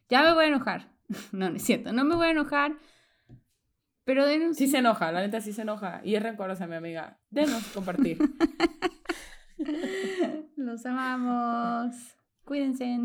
Ya 0.10 0.24
me 0.24 0.34
voy 0.34 0.46
a 0.46 0.48
enojar. 0.48 0.92
No, 1.32 1.52
no 1.52 1.58
es 1.58 1.62
cierto, 1.62 1.94
no 1.94 2.04
me 2.04 2.16
voy 2.16 2.28
a 2.28 2.32
enojar. 2.32 2.78
Pero 4.06 4.26
denos. 4.26 4.58
Sí 4.58 4.68
se 4.68 4.80
enoja, 4.80 5.12
la 5.12 5.22
neta 5.22 5.40
sí 5.40 5.54
se 5.54 5.62
enoja. 5.62 6.02
Y 6.04 6.16
es 6.16 6.24
rencorosa 6.24 6.66
mi 6.66 6.76
amiga. 6.76 7.20
Denos 7.30 7.64
compartir. 7.74 8.18
Los 10.56 10.86
amamos. 10.86 11.96
Cuídense. 12.44 12.98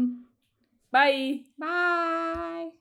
Bye. 0.90 1.46
Bye. 1.56 2.79